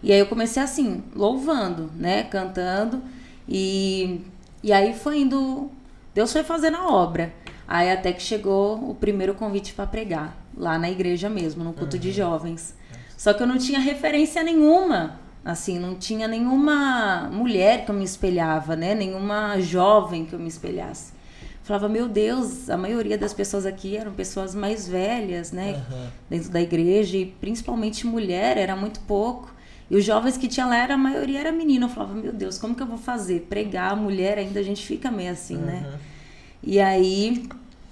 [0.01, 2.23] E aí eu comecei assim, louvando, né?
[2.23, 3.01] Cantando.
[3.47, 4.21] E,
[4.63, 5.69] e aí foi indo.
[6.13, 7.33] Deus foi fazendo a obra.
[7.67, 11.99] Aí até que chegou o primeiro convite para pregar, lá na igreja mesmo, no culto
[11.99, 12.75] de jovens.
[13.17, 15.19] Só que eu não tinha referência nenhuma.
[15.43, 18.93] Assim, não tinha nenhuma mulher que eu me espelhava, né?
[18.93, 21.13] Nenhuma jovem que eu me espelhasse.
[21.63, 25.83] Falava, meu Deus, a maioria das pessoas aqui eram pessoas mais velhas, né?
[26.29, 29.53] Dentro da igreja, e principalmente mulher, era muito pouco.
[29.89, 31.85] E os jovens que tinha lá, era, a maioria era menina.
[31.85, 33.47] Eu falava, meu Deus, como que eu vou fazer?
[33.49, 35.97] Pregar mulher, ainda a gente fica meio assim, né?
[36.61, 37.47] E aí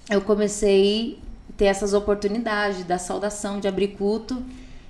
[0.10, 4.44] eu comecei a ter essas oportunidades da saudação, de abrir culto.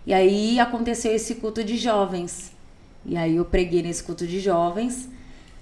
[0.06, 2.52] E aí aconteceu esse culto de jovens.
[3.06, 5.08] E aí eu preguei nesse culto de jovens,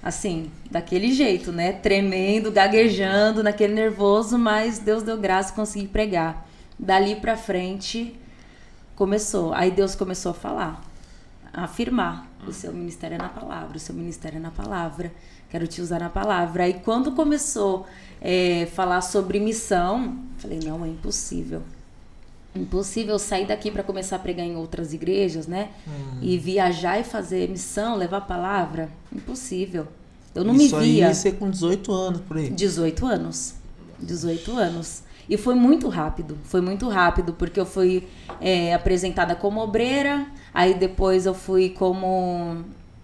[0.02, 1.74] assim, daquele jeito, né?
[1.74, 6.48] Tremendo, gaguejando, naquele nervoso, mas Deus deu graça e consegui pregar.
[6.80, 8.16] Dali pra frente
[8.96, 9.54] começou.
[9.54, 10.93] Aí Deus começou a falar, a
[11.54, 15.12] afirmar: o seu ministério é na palavra, o seu ministério é na palavra.
[15.50, 16.64] Quero te usar na palavra.
[16.64, 17.86] Aí quando começou
[18.20, 21.62] é, falar sobre missão, falei: não, é impossível.
[22.56, 25.70] Impossível sair daqui para começar a pregar em outras igrejas, né?
[26.22, 28.90] E viajar e fazer missão, levar a palavra.
[29.12, 29.88] Impossível.
[30.36, 31.08] Eu não Isso me via.
[31.08, 32.50] aí você com 18 anos por aí.
[32.50, 33.56] 18 anos.
[34.00, 35.04] 18 anos.
[35.30, 36.38] E foi muito rápido.
[36.44, 38.08] Foi muito rápido, porque eu fui
[38.42, 42.64] é, apresentada como obreira, aí depois eu fui como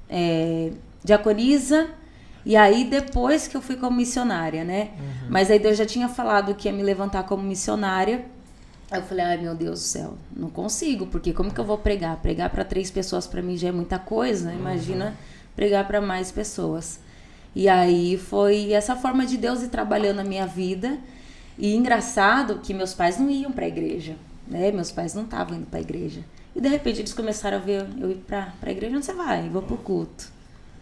[0.10, 0.72] é,
[1.04, 1.90] diaconisa,
[2.46, 4.92] e aí depois que eu fui como missionária, né?
[5.30, 8.26] Mas aí Deus já tinha falado que ia me levantar como missionária.
[8.92, 11.78] Aí eu falei, ai meu Deus do céu, não consigo, porque como que eu vou
[11.78, 12.18] pregar?
[12.18, 15.16] Pregar para três pessoas para mim já é muita coisa, imagina
[15.56, 17.00] pregar para mais pessoas.
[17.56, 20.98] E aí foi essa forma de Deus ir trabalhando na minha vida.
[21.60, 24.16] E engraçado que meus pais não iam para a igreja,
[24.48, 24.72] né?
[24.72, 26.22] Meus pais não estavam indo para a igreja.
[26.56, 29.50] E de repente eles começaram a ver eu ir para a igreja, onde você vai?
[29.50, 30.32] Vou pro culto.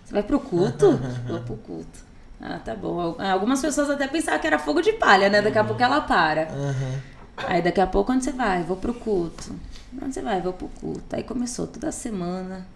[0.06, 0.92] Você vai pro culto?
[1.28, 2.00] Vou pro culto.
[2.40, 3.16] Ah, tá bom.
[3.20, 5.42] Algumas pessoas até pensavam que era fogo de palha, né?
[5.42, 6.44] Daqui a pouco ela para.
[6.44, 7.02] Aham.
[7.38, 8.64] Aí daqui a pouco, onde você vai?
[8.64, 9.56] Vou pro culto.
[10.00, 10.40] Onde você vai?
[10.40, 11.16] Vou pro culto.
[11.16, 12.68] Aí começou toda semana.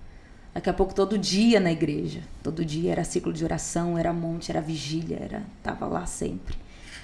[0.53, 2.21] Daqui a pouco, todo dia na igreja.
[2.43, 6.55] Todo dia era ciclo de oração, era monte, era vigília, era tava lá sempre.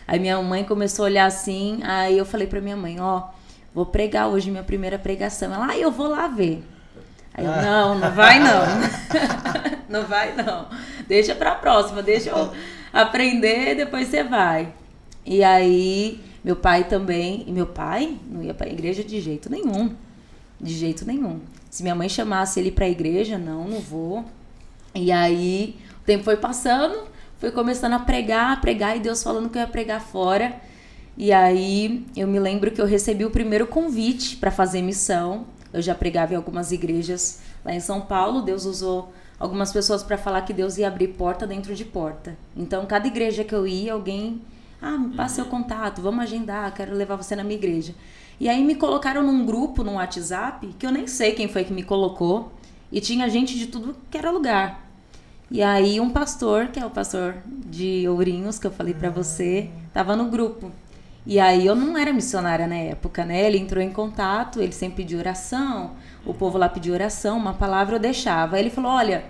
[0.07, 1.79] Aí minha mãe começou a olhar assim.
[1.83, 3.23] Aí eu falei pra minha mãe: Ó,
[3.73, 5.53] vou pregar hoje minha primeira pregação.
[5.53, 6.63] Ela, ah, eu vou lá ver.
[7.33, 8.63] Aí eu, não, não vai não.
[9.89, 10.67] não vai não.
[11.07, 12.51] Deixa pra próxima, deixa eu
[12.91, 14.73] aprender, depois você vai.
[15.25, 19.51] E aí, meu pai também, e meu pai não ia para a igreja de jeito
[19.51, 19.93] nenhum.
[20.59, 21.41] De jeito nenhum.
[21.69, 24.25] Se minha mãe chamasse ele para a igreja, não, não vou.
[24.95, 27.07] E aí, o tempo foi passando,
[27.37, 30.55] fui começando a pregar, a pregar, e Deus falando que eu ia pregar fora.
[31.17, 35.45] E aí, eu me lembro que eu recebi o primeiro convite para fazer missão.
[35.73, 38.41] Eu já pregava em algumas igrejas lá em São Paulo.
[38.41, 42.37] Deus usou algumas pessoas para falar que Deus ia abrir porta dentro de porta.
[42.55, 44.41] Então, cada igreja que eu ia, alguém,
[44.81, 47.93] ah, me passa seu contato, vamos agendar, quero levar você na minha igreja.
[48.39, 51.73] E aí me colocaram num grupo no WhatsApp, que eu nem sei quem foi que
[51.73, 52.51] me colocou,
[52.91, 54.86] e tinha gente de tudo que era lugar.
[55.49, 59.69] E aí um pastor, que é o pastor de Ourinhos, que eu falei para você,
[59.93, 60.71] tava no grupo.
[61.25, 63.45] E aí eu não era missionária na época, né?
[63.45, 65.91] Ele entrou em contato, ele sempre pediu oração,
[66.25, 68.55] o povo lá pediu oração, uma palavra eu deixava.
[68.55, 69.25] Aí ele falou: Olha,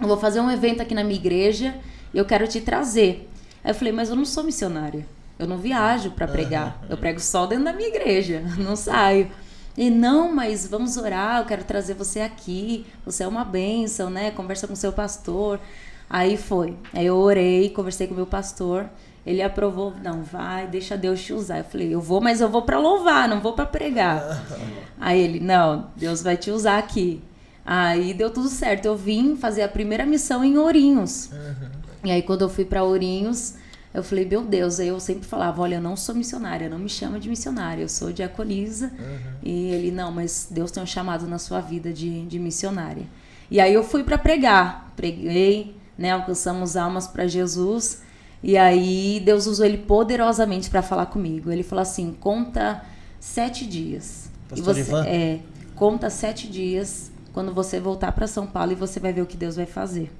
[0.00, 1.76] eu vou fazer um evento aqui na minha igreja
[2.12, 3.28] e eu quero te trazer.
[3.62, 5.06] Aí eu falei: Mas eu não sou missionária.
[5.38, 6.82] Eu não viajo para pregar.
[6.88, 9.30] Eu prego só dentro da minha igreja, não saio.
[9.76, 12.86] E não, mas vamos orar, eu quero trazer você aqui.
[13.04, 14.30] Você é uma bênção, né?
[14.30, 15.60] Conversa com seu pastor.
[16.08, 16.76] Aí foi.
[16.94, 18.88] Aí eu orei, conversei com o meu pastor.
[19.26, 21.58] Ele aprovou, não, vai, deixa Deus te usar.
[21.58, 24.42] Eu falei, eu vou, mas eu vou para louvar, não vou para pregar.
[25.00, 27.20] Aí ele, não, Deus vai te usar aqui.
[27.64, 28.86] Aí deu tudo certo.
[28.86, 31.30] Eu vim fazer a primeira missão em Ourinhos.
[31.32, 31.68] Uhum.
[32.04, 33.54] E aí quando eu fui para Ourinhos,
[33.96, 36.88] eu falei, meu Deus, aí eu sempre falava, olha, eu não sou missionária, não me
[36.88, 38.88] chama de missionária, eu sou diaconisa.
[38.88, 39.32] Uhum.
[39.42, 43.04] E ele, não, mas Deus tem um chamado na sua vida de, de missionária.
[43.50, 48.02] E aí eu fui para pregar, preguei, né, alcançamos almas para Jesus.
[48.42, 51.50] E aí Deus usou ele poderosamente para falar comigo.
[51.50, 52.84] Ele falou assim: conta
[53.18, 54.30] sete dias.
[54.46, 55.06] Pastor e você, Ivan?
[55.06, 55.40] É,
[55.74, 59.38] conta sete dias quando você voltar para São Paulo e você vai ver o que
[59.38, 60.12] Deus vai fazer.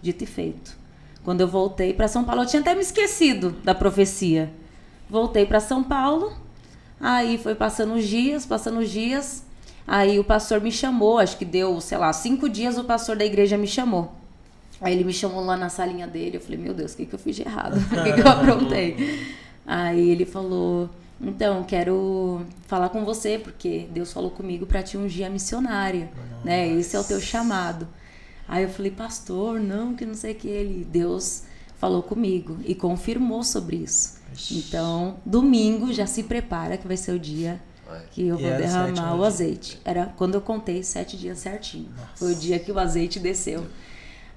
[0.00, 0.85] Dito e feito.
[1.26, 4.48] Quando eu voltei para São Paulo, eu tinha até me esquecido da profecia.
[5.10, 6.32] Voltei para São Paulo,
[7.00, 9.42] aí foi passando os dias, passando os dias.
[9.88, 13.24] Aí o pastor me chamou, acho que deu, sei lá, cinco dias o pastor da
[13.24, 14.14] igreja me chamou.
[14.80, 17.14] Aí ele me chamou lá na salinha dele, eu falei, meu Deus, o que, que
[17.16, 17.76] eu fiz de errado?
[17.76, 19.26] O que, que eu aprontei?
[19.66, 20.88] Aí ele falou,
[21.20, 26.44] então, quero falar com você, porque Deus falou comigo para te ungir a missionária, Nossa.
[26.44, 26.68] né?
[26.68, 27.88] Esse é o teu chamado.
[28.48, 30.48] Aí eu falei, pastor, não, que não sei o que.
[30.48, 31.42] Ele, Deus
[31.78, 34.16] falou comigo e confirmou sobre isso.
[34.50, 37.60] Então, domingo já se prepara que vai ser o dia
[38.10, 39.80] que eu vou derramar o azeite.
[39.84, 41.88] Era quando eu contei sete dias certinho.
[41.96, 42.08] Nossa.
[42.16, 43.66] Foi o dia que o azeite desceu.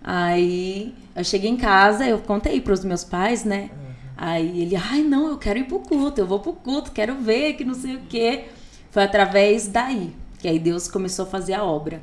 [0.02, 3.70] Aí eu cheguei em casa, eu contei para os meus pais, né?
[3.74, 3.90] Uhum.
[4.16, 7.54] Aí ele, ai não, eu quero ir pro culto, eu vou pro culto, quero ver
[7.54, 8.46] que não sei o quê.
[8.92, 12.02] Foi através daí que aí Deus começou a fazer a obra.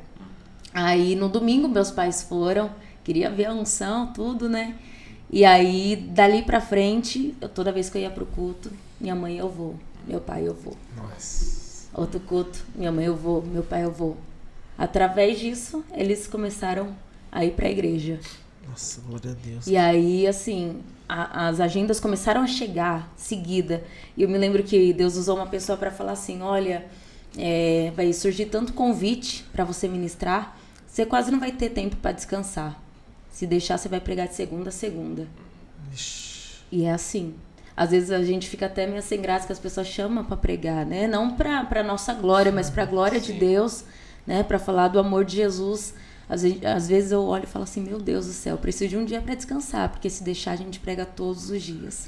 [0.79, 2.69] Aí no domingo meus pais foram,
[3.03, 4.75] queria ver a unção, tudo, né?
[5.31, 9.39] E aí dali pra frente, eu, toda vez que eu ia pro culto, minha mãe
[9.39, 10.77] eu vou, meu pai eu vou.
[10.95, 11.87] Nossa.
[11.95, 14.17] Outro culto, minha mãe eu vou, meu pai eu vou.
[14.77, 16.95] Através disso, eles começaram
[17.31, 18.19] a ir para a igreja.
[18.69, 19.65] Nossa, glória a Deus.
[19.65, 23.83] E aí, assim, a, as agendas começaram a chegar seguida.
[24.15, 26.85] E eu me lembro que Deus usou uma pessoa para falar assim: olha,
[27.35, 30.55] é, vai surgir tanto convite para você ministrar,
[30.97, 32.81] você quase não vai ter tempo para descansar.
[33.29, 35.27] Se deixar, você vai pregar de segunda a segunda.
[35.93, 36.63] Ixi.
[36.71, 37.35] E é assim.
[37.75, 40.87] Às vezes a gente fica até meio sem graça que as pessoas chamam para pregar,
[40.87, 41.05] né?
[41.05, 43.33] Não para nossa glória, mas para a glória Sim.
[43.33, 43.83] de Deus,
[44.25, 44.41] né?
[44.41, 45.93] Para falar do amor de Jesus
[46.27, 48.97] às vezes, às vezes eu olho e falo assim, meu Deus do céu, preciso de
[48.97, 52.07] um dia para descansar, porque se deixar a gente prega todos os dias.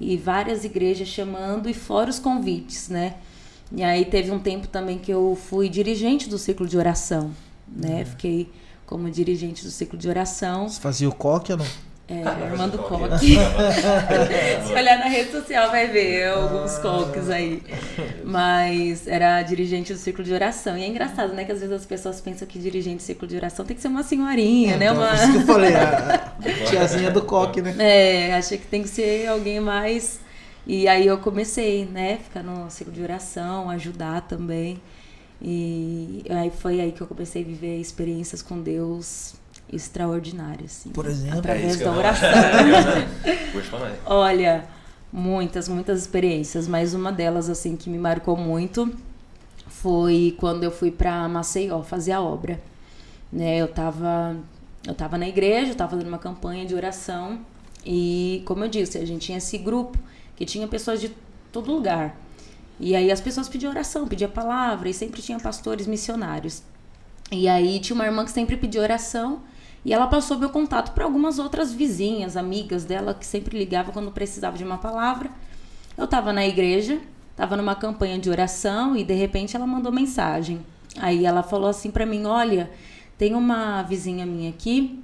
[0.00, 3.16] E várias igrejas chamando e fora os convites, né?
[3.72, 7.32] E aí teve um tempo também que eu fui dirigente do ciclo de oração,
[7.74, 8.00] né?
[8.00, 8.06] Uhum.
[8.06, 8.50] Fiquei
[8.86, 10.68] como dirigente do ciclo de oração.
[10.68, 11.66] Você fazia o coque ou não?
[12.08, 13.36] É, Armando Coque.
[14.66, 17.62] Se olhar na rede social vai ver alguns coques aí.
[18.24, 20.76] Mas era dirigente do ciclo de oração.
[20.76, 21.44] E é engraçado, né?
[21.44, 23.88] Que às vezes as pessoas pensam que dirigente do ciclo de oração tem que ser
[23.88, 24.86] uma senhorinha, é, né?
[24.86, 25.14] Então, uma...
[25.14, 26.30] Isso que eu falei, a
[26.70, 27.74] tiazinha do coque, né?
[27.78, 30.18] É, achei que tem que ser alguém mais.
[30.66, 32.18] E aí eu comecei, né?
[32.24, 34.80] Ficar no ciclo de oração, ajudar também.
[35.40, 39.34] E aí foi aí que eu comecei a viver experiências com Deus
[39.72, 40.90] extraordinária, assim.
[40.90, 42.28] Por exemplo, através é da oração.
[44.06, 44.64] Olha,
[45.12, 48.92] muitas, muitas experiências, mas uma delas assim que me marcou muito
[49.66, 52.60] foi quando eu fui para Maceió fazer a obra.
[53.30, 54.34] Né, eu tava
[54.86, 57.40] eu tava na igreja, eu tava fazendo uma campanha de oração
[57.84, 59.98] e, como eu disse, a gente tinha esse grupo
[60.34, 61.12] que tinha pessoas de
[61.52, 62.16] todo lugar.
[62.80, 66.62] E aí as pessoas pediam oração, pediam palavra, e sempre tinha pastores missionários.
[67.30, 69.42] E aí tinha uma irmã que sempre pediu oração,
[69.84, 74.10] E ela passou meu contato para algumas outras vizinhas, amigas dela, que sempre ligava quando
[74.10, 75.30] precisava de uma palavra.
[75.96, 80.60] Eu estava na igreja, estava numa campanha de oração e de repente ela mandou mensagem.
[81.00, 82.70] Aí ela falou assim para mim: Olha,
[83.16, 85.02] tem uma vizinha minha aqui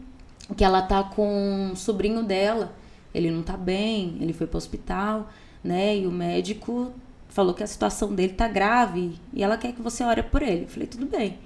[0.56, 2.74] que ela tá com um sobrinho dela.
[3.14, 5.30] Ele não tá bem, ele foi para o hospital,
[5.62, 5.96] né?
[5.96, 6.92] E o médico
[7.34, 10.62] falou que a situação dele tá grave e ela quer que você ore por ele.
[10.62, 11.38] Eu falei: Tudo bem.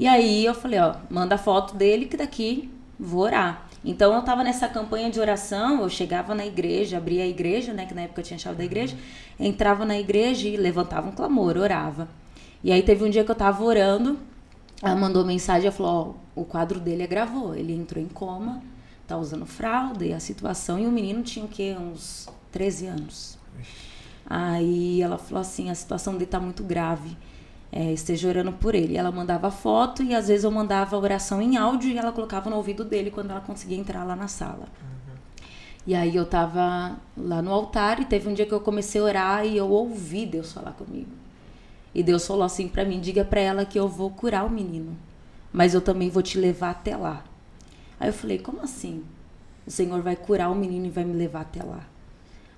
[0.00, 3.68] E aí eu falei, ó, manda foto dele que daqui vou orar.
[3.84, 7.84] Então eu tava nessa campanha de oração, eu chegava na igreja, abria a igreja, né,
[7.84, 8.96] que na época eu tinha chave da igreja,
[9.38, 12.08] entrava na igreja e levantava um clamor, orava.
[12.64, 14.18] E aí teve um dia que eu tava orando,
[14.82, 18.62] ela mandou mensagem, ela falou, ó, o quadro dele agravou, ele entrou em coma,
[19.06, 21.76] tá usando fralda e a situação, e o menino tinha o quê?
[21.78, 23.39] Uns 13 anos.
[24.30, 27.16] Aí ela falou assim, a situação dele tá muito grave
[27.72, 28.96] é, esteja orando por ele.
[28.96, 32.56] Ela mandava foto e às vezes eu mandava oração em áudio e ela colocava no
[32.56, 34.66] ouvido dele quando ela conseguia entrar lá na sala.
[34.82, 35.46] Uhum.
[35.86, 39.04] E aí eu tava lá no altar e teve um dia que eu comecei a
[39.04, 41.10] orar e eu ouvi Deus falar comigo.
[41.94, 44.96] E Deus falou assim para mim: diga para ela que eu vou curar o menino,
[45.52, 47.24] mas eu também vou te levar até lá.
[47.98, 49.04] Aí eu falei: como assim?
[49.66, 51.84] O Senhor vai curar o menino e vai me levar até lá?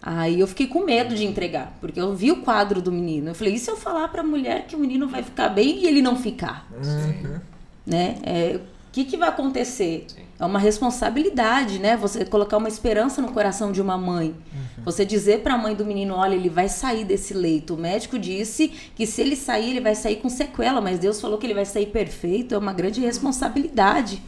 [0.02, 3.30] Aí eu fiquei com medo de entregar, porque eu vi o quadro do menino.
[3.30, 5.78] Eu falei, e se eu falar para a mulher que o menino vai ficar bem
[5.78, 6.66] e ele não ficar?
[6.72, 7.38] Uhum.
[7.86, 8.16] Né?
[8.24, 10.06] É, o que, que vai acontecer?
[10.08, 10.22] Sim.
[10.40, 11.96] É uma responsabilidade, né?
[11.96, 14.34] Você colocar uma esperança no coração de uma mãe.
[14.52, 14.84] Uhum.
[14.84, 17.74] Você dizer para a mãe do menino, olha, ele vai sair desse leito.
[17.74, 21.38] O médico disse que se ele sair, ele vai sair com sequela, mas Deus falou
[21.38, 22.56] que ele vai sair perfeito.
[22.56, 24.20] É uma grande responsabilidade.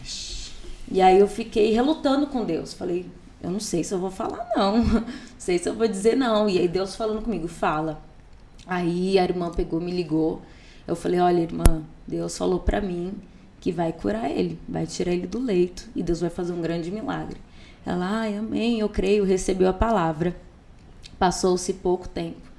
[0.88, 2.72] E aí eu fiquei relutando com Deus.
[2.72, 3.06] Falei,
[3.44, 5.04] eu não sei se eu vou falar não, não
[5.36, 6.48] sei se eu vou dizer não.
[6.48, 8.02] E aí Deus falando comigo, fala.
[8.66, 10.40] Aí a irmã pegou, me ligou.
[10.86, 13.12] Eu falei, olha, irmã, Deus falou para mim
[13.60, 16.90] que vai curar ele, vai tirar ele do leito e Deus vai fazer um grande
[16.90, 17.36] milagre.
[17.84, 20.34] Ela, ai, amém, eu creio, recebeu a palavra.
[21.18, 22.53] Passou-se pouco tempo.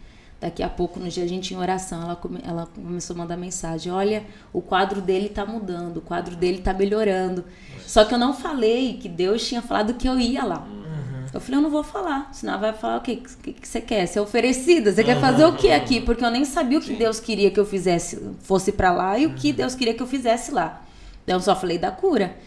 [0.45, 3.35] Daqui a pouco, no dia a gente em oração, ela, come, ela começou a mandar
[3.35, 7.43] mensagem: Olha, o quadro dele tá mudando, o quadro dele tá melhorando.
[7.83, 10.59] Só que eu não falei que Deus tinha falado que eu ia lá.
[10.59, 11.25] Uhum.
[11.33, 14.05] Eu falei: Eu não vou falar, senão vai falar o que, que, que você quer?
[14.05, 14.91] Ser oferecida?
[14.91, 15.07] Você uhum.
[15.07, 15.99] quer fazer o que aqui?
[15.99, 16.97] Porque eu nem sabia o que Sim.
[16.97, 19.31] Deus queria que eu fizesse, fosse para lá e uhum.
[19.31, 19.55] o que uhum.
[19.55, 20.83] Deus queria que eu fizesse lá.
[21.23, 22.37] Então eu só falei da cura.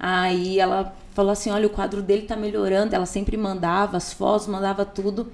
[0.00, 2.96] Aí ela falou assim: Olha, o quadro dele tá melhorando.
[2.96, 5.30] Ela sempre mandava as fotos, mandava tudo.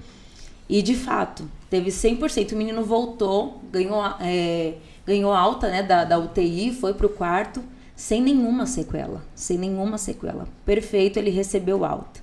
[0.69, 2.53] E de fato, teve 100%.
[2.53, 7.63] O menino voltou, ganhou, é, ganhou alta né, da, da UTI, foi pro quarto,
[7.95, 9.23] sem nenhuma sequela.
[9.33, 10.47] Sem nenhuma sequela.
[10.63, 12.21] Perfeito, ele recebeu alta.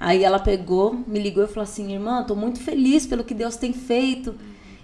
[0.00, 3.56] Aí ela pegou, me ligou e falou assim: Irmã, tô muito feliz pelo que Deus
[3.56, 4.34] tem feito.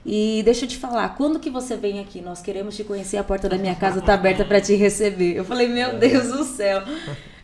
[0.06, 2.20] E deixa eu te falar, quando que você vem aqui?
[2.20, 5.34] Nós queremos te conhecer, a porta da minha casa tá aberta para te receber.
[5.34, 6.82] Eu falei, meu Deus do céu,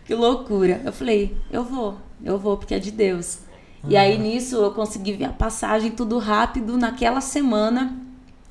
[0.04, 0.80] que loucura.
[0.84, 3.40] Eu falei, eu vou, eu vou, porque é de Deus.
[3.88, 7.96] E aí nisso eu consegui ver a passagem tudo rápido naquela semana.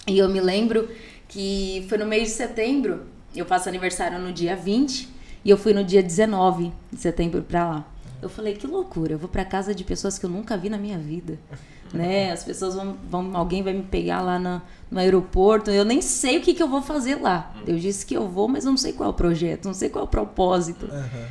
[0.08, 0.90] E eu me lembro
[1.28, 3.04] que foi no mês de setembro,
[3.36, 5.10] eu faço aniversário no dia 20
[5.44, 7.86] e eu fui no dia 19 de setembro para lá.
[8.22, 10.78] Eu falei, que loucura, eu vou para casa de pessoas que eu nunca vi na
[10.78, 11.38] minha vida.
[11.94, 12.32] Né?
[12.32, 16.40] As pessoas vão, vão alguém vai me pegar lá na, no aeroporto, eu nem sei
[16.40, 17.54] o que, que eu vou fazer lá.
[17.68, 19.90] Eu disse que eu vou, mas eu não sei qual é o projeto, não sei
[19.90, 20.88] qual é o propósito.
[20.88, 21.26] Uhum.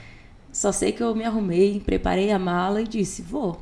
[0.53, 3.59] Só sei que eu me arrumei, preparei a mala e disse, vou.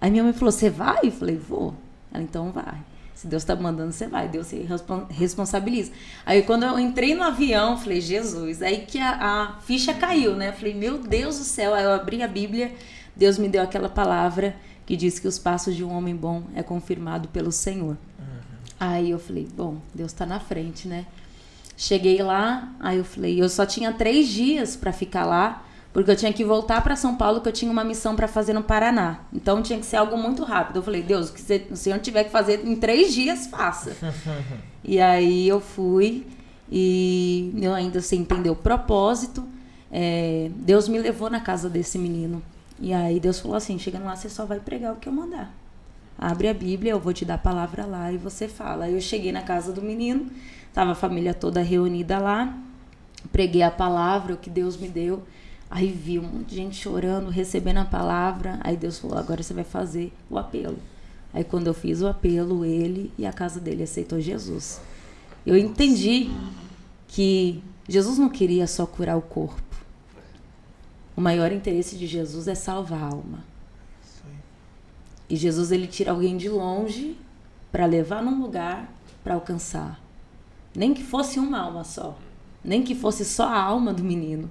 [0.00, 1.00] Aí minha mãe falou: Você vai?
[1.04, 1.74] Eu falei: Vou.
[2.12, 2.78] Ela então vai.
[3.14, 4.28] Se Deus está mandando, você vai.
[4.28, 4.66] Deus se
[5.10, 5.90] responsabiliza.
[6.24, 8.62] Aí quando eu entrei no avião, falei: Jesus.
[8.62, 10.52] Aí que a, a ficha caiu, né?
[10.52, 11.74] falei: Meu Deus do céu.
[11.74, 12.74] Aí eu abri a Bíblia.
[13.14, 14.54] Deus me deu aquela palavra
[14.84, 17.96] que diz que os passos de um homem bom é confirmado pelo Senhor.
[18.18, 18.26] Uhum.
[18.78, 21.06] Aí eu falei: Bom, Deus está na frente, né?
[21.76, 25.65] Cheguei lá, aí eu falei: Eu só tinha três dias para ficar lá
[25.96, 28.52] porque eu tinha que voltar para São Paulo, que eu tinha uma missão para fazer
[28.52, 29.20] no Paraná.
[29.32, 30.76] Então tinha que ser algo muito rápido.
[30.76, 33.96] Eu falei, Deus, o que o senhor tiver que fazer em três dias, faça.
[34.84, 36.26] e aí eu fui
[36.70, 39.42] e eu ainda sem entender o propósito.
[39.90, 42.42] É, Deus me levou na casa desse menino.
[42.78, 45.50] E aí Deus falou assim: chegando lá, você só vai pregar o que eu mandar.
[46.18, 48.84] Abre a Bíblia, eu vou te dar a palavra lá e você fala.
[48.84, 50.26] Aí eu cheguei na casa do menino,
[50.74, 52.54] tava a família toda reunida lá,
[53.32, 55.22] preguei a palavra, o que Deus me deu.
[55.70, 58.58] Aí vi um monte de gente chorando, recebendo a palavra.
[58.62, 60.78] Aí Deus falou: agora você vai fazer o apelo.
[61.34, 64.80] Aí quando eu fiz o apelo, ele e a casa dele aceitou Jesus.
[65.44, 66.30] Eu entendi
[67.08, 69.62] que Jesus não queria só curar o corpo.
[71.16, 73.44] O maior interesse de Jesus é salvar a alma.
[75.28, 77.16] E Jesus ele tira alguém de longe
[77.72, 78.92] para levar num lugar
[79.24, 80.00] para alcançar.
[80.74, 82.16] Nem que fosse uma alma só
[82.66, 84.50] nem que fosse só a alma do menino.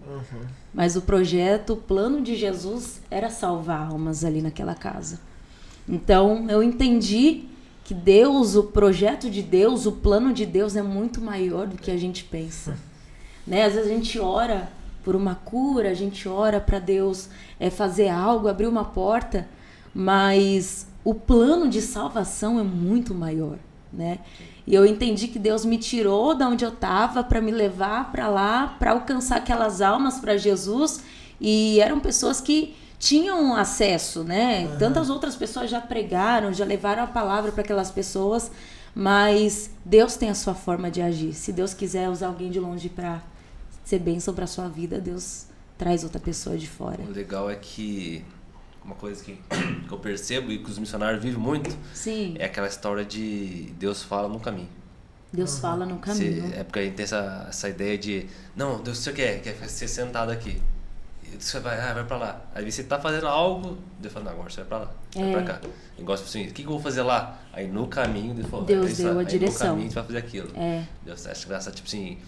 [0.73, 5.19] Mas o projeto, o plano de Jesus era salvar almas ali naquela casa.
[5.87, 7.43] Então eu entendi
[7.83, 11.91] que Deus, o projeto de Deus, o plano de Deus é muito maior do que
[11.91, 12.77] a gente pensa.
[13.45, 13.63] Né?
[13.63, 14.69] Às vezes a gente ora
[15.03, 19.47] por uma cura, a gente ora para Deus é, fazer algo, abrir uma porta,
[19.93, 23.59] mas o plano de salvação é muito maior,
[23.93, 24.17] né?
[24.67, 28.27] E eu entendi que Deus me tirou da onde eu estava para me levar para
[28.27, 31.01] lá, para alcançar aquelas almas para Jesus,
[31.39, 34.65] e eram pessoas que tinham acesso, né?
[34.65, 34.77] Uhum.
[34.79, 38.51] Tantas outras pessoas já pregaram, já levaram a palavra para aquelas pessoas,
[38.95, 41.33] mas Deus tem a sua forma de agir.
[41.33, 43.21] Se Deus quiser usar alguém de longe para
[43.83, 45.45] ser bênção para sua vida, Deus
[45.77, 47.03] traz outra pessoa de fora.
[47.03, 48.23] O legal é que
[48.85, 49.35] uma coisa que,
[49.87, 52.35] que eu percebo e que os missionários vivem muito Sim.
[52.37, 54.69] é aquela história de Deus fala no caminho.
[55.33, 55.61] Deus uhum.
[55.61, 56.53] fala no caminho.
[56.55, 59.41] é porque a gente tem essa, essa ideia de, não, Deus, você quer?
[59.41, 60.61] Quer ser sentado aqui.
[61.37, 62.41] Você vai, ah, vai pra lá.
[62.53, 65.19] Aí você tá fazendo algo, Deus fala, não, agora você vai pra lá, é.
[65.19, 65.67] vai pra cá.
[65.97, 67.39] E gosta assim, o que, que eu vou fazer lá?
[67.51, 69.67] Aí no caminho, Deus falou, Deus deu a aí direção.
[69.67, 70.51] no caminho você vai fazer aquilo.
[70.55, 70.85] É.
[71.03, 72.19] Deus acha engraçado, tipo assim,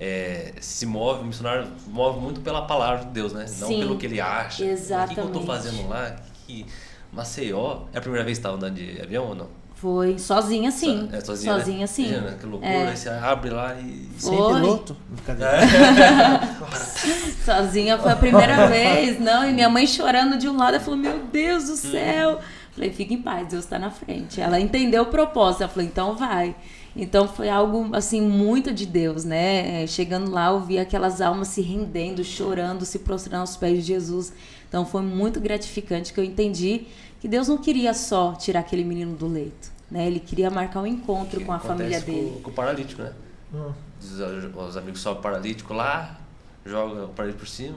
[0.00, 3.44] é, se move, o missionário move muito pela palavra de Deus, né?
[3.58, 4.64] Não Sim, pelo que ele acha.
[4.64, 5.12] Exatamente.
[5.12, 6.16] O que, que eu tô fazendo lá?
[6.46, 6.64] Que,
[7.12, 9.48] Maceió, é a primeira vez que estava andando de avião ou não?
[9.74, 11.06] Foi sozinha sim.
[11.10, 11.86] So, é, sozinha, sozinha né?
[11.86, 12.08] sim.
[12.08, 12.88] Imagina, que loucura, é.
[12.88, 14.08] aí você abre lá e.
[14.16, 14.96] Sem piloto?
[17.44, 20.98] sozinha foi a primeira vez, não, e minha mãe chorando de um lado, ela falou:
[20.98, 22.40] Meu Deus do céu!
[22.72, 24.40] Falei, fica em paz, Deus está na frente.
[24.40, 26.54] Ela entendeu o propósito, ela falou, então vai.
[26.94, 29.86] Então foi algo assim muito de Deus, né?
[29.86, 34.32] Chegando lá, eu vi aquelas almas se rendendo, chorando, se prostrando aos pés de Jesus.
[34.68, 36.86] Então foi muito gratificante que eu entendi
[37.20, 40.06] que Deus não queria só tirar aquele menino do leito, né?
[40.06, 42.32] Ele queria marcar um encontro que com a família dele.
[42.34, 43.12] Com, com o paralítico, né?
[43.54, 43.72] Hum.
[44.00, 44.18] Os,
[44.56, 46.18] os, amigos sobem o paralítico lá,
[46.64, 47.76] joga o paralítico por cima.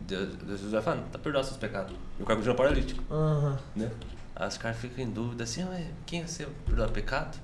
[0.00, 1.94] Deus, Deus vai falando, tá perdoado seus pecados.
[2.18, 3.02] E o cara continua paralítico.
[3.08, 3.56] Uhum.
[3.76, 3.90] Né?
[4.34, 5.64] Aí os caras ficam em dúvida assim,
[6.04, 7.38] quem é seu perdoado pecado?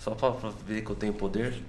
[0.00, 1.62] Só pra, pra, ver que eu tenho poder,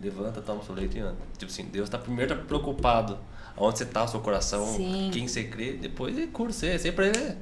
[0.00, 1.16] levanta, toma o seu leito e anda.
[1.38, 3.18] Tipo assim, Deus tá primeiro tá preocupado
[3.56, 5.10] aonde você tá, o seu coração, Sim.
[5.12, 6.78] quem você crê, depois ele cura você.
[6.78, 7.36] Sempre é.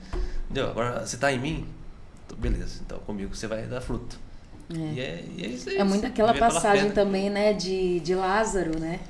[0.44, 0.70] Entendeu?
[0.70, 1.66] Agora, você tá em mim?
[2.36, 4.18] Beleza, então comigo você vai dar fruto.
[4.72, 4.76] É.
[4.76, 5.76] E é, e é isso aí.
[5.76, 9.00] É muito aquela passagem também, né, de, de Lázaro, né?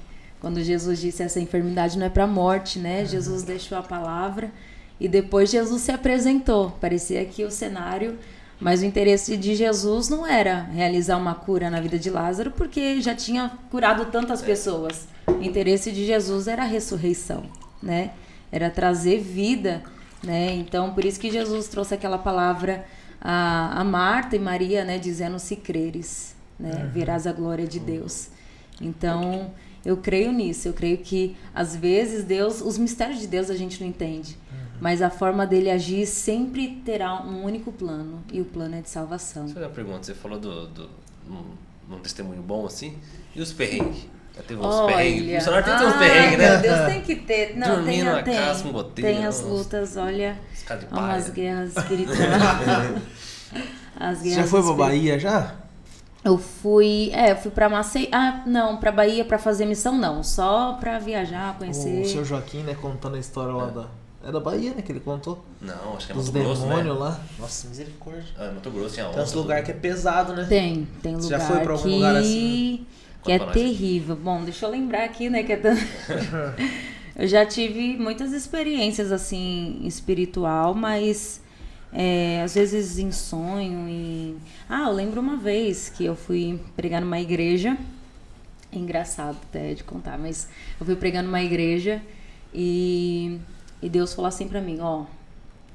[0.41, 3.01] Quando Jesus disse essa enfermidade não é para morte, né?
[3.01, 3.07] Uhum.
[3.07, 4.53] Jesus deixou a palavra
[5.01, 6.70] e depois Jesus se apresentou.
[6.72, 8.18] Parecia que o cenário
[8.61, 13.00] mas o interesse de Jesus não era realizar uma cura na vida de Lázaro, porque
[13.00, 14.46] já tinha curado tantas é.
[14.46, 15.09] pessoas.
[15.26, 17.44] O interesse de Jesus era a ressurreição,
[17.82, 18.12] né?
[18.52, 19.82] Era trazer vida,
[20.22, 20.55] né?
[20.55, 22.84] Então, por isso que Jesus trouxe aquela palavra
[23.20, 26.90] a, a Marta e Maria, né, dizendo se creres, né, uhum.
[26.90, 28.28] verás a glória de Deus.
[28.80, 29.50] Então,
[29.84, 30.68] eu creio nisso.
[30.68, 34.36] Eu creio que às vezes Deus, os mistérios de Deus a gente não entende.
[34.81, 38.91] Mas a forma dele agir sempre terá um único plano, e o plano é de
[38.91, 39.49] salvação.
[39.49, 40.91] Você uma pergunta, você falou do, do
[41.27, 41.45] num,
[41.89, 42.99] num testemunho bom assim,
[43.35, 44.07] e os perrengues?
[44.37, 45.31] Já teve uns Olha, perrengues.
[45.31, 46.51] O funcionário tem que ter uns perrengues, né?
[46.51, 47.57] Meu Deus, tem que ter.
[47.57, 49.12] Não, Dormindo tem, na tem, casa com goteira.
[49.12, 50.39] Tem as lutas, olha.
[50.91, 53.03] Umas guerras espirituais.
[53.97, 55.55] as guerras já foi pra Bahia já?
[56.25, 58.09] Eu fui, é, eu fui pra Maceió.
[58.11, 62.03] Ah, não, pra Bahia pra fazer missão não, só pra viajar, conhecer.
[62.03, 63.70] O seu Joaquim, né, contando a história lá é.
[63.70, 63.87] da
[64.27, 64.83] é da Bahia, né?
[64.83, 65.45] Que ele contou.
[65.61, 67.01] Não, acho que é Dos Mato Grosso, demônios né?
[67.01, 67.20] lá.
[67.39, 68.25] Nossa, misericórdia.
[68.39, 70.47] Ah, Mato Grosso tinha Tem uns lugares que é pesado, né?
[70.49, 71.95] Tem, tem lugar Você já foi pra algum que...
[71.95, 72.87] lugar assim?
[73.22, 74.16] Que é terrível.
[74.16, 75.43] Bom, deixa eu lembrar aqui, né?
[75.43, 75.75] Que é tão...
[77.16, 81.43] eu já tive muitas experiências, assim, espiritual, mas...
[81.97, 84.37] É, às vezes em sonho e...
[84.68, 87.79] Ah, eu lembro uma vez que eu fui pregar numa igreja
[88.75, 90.49] é engraçado até de contar, mas
[90.81, 92.03] eu fui pregar numa igreja
[92.53, 93.39] e
[93.85, 95.05] e Deus falou assim para mim, ó,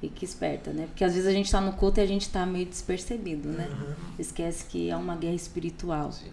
[0.01, 0.87] fique esperta, né?
[0.87, 3.69] Porque às vezes a gente tá no culto e a gente tá meio despercebido, né?
[3.69, 3.93] Uhum.
[4.17, 6.11] Esquece que é uma guerra espiritual.
[6.11, 6.31] Sim.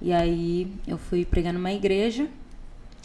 [0.00, 2.28] E aí eu fui pregar numa igreja,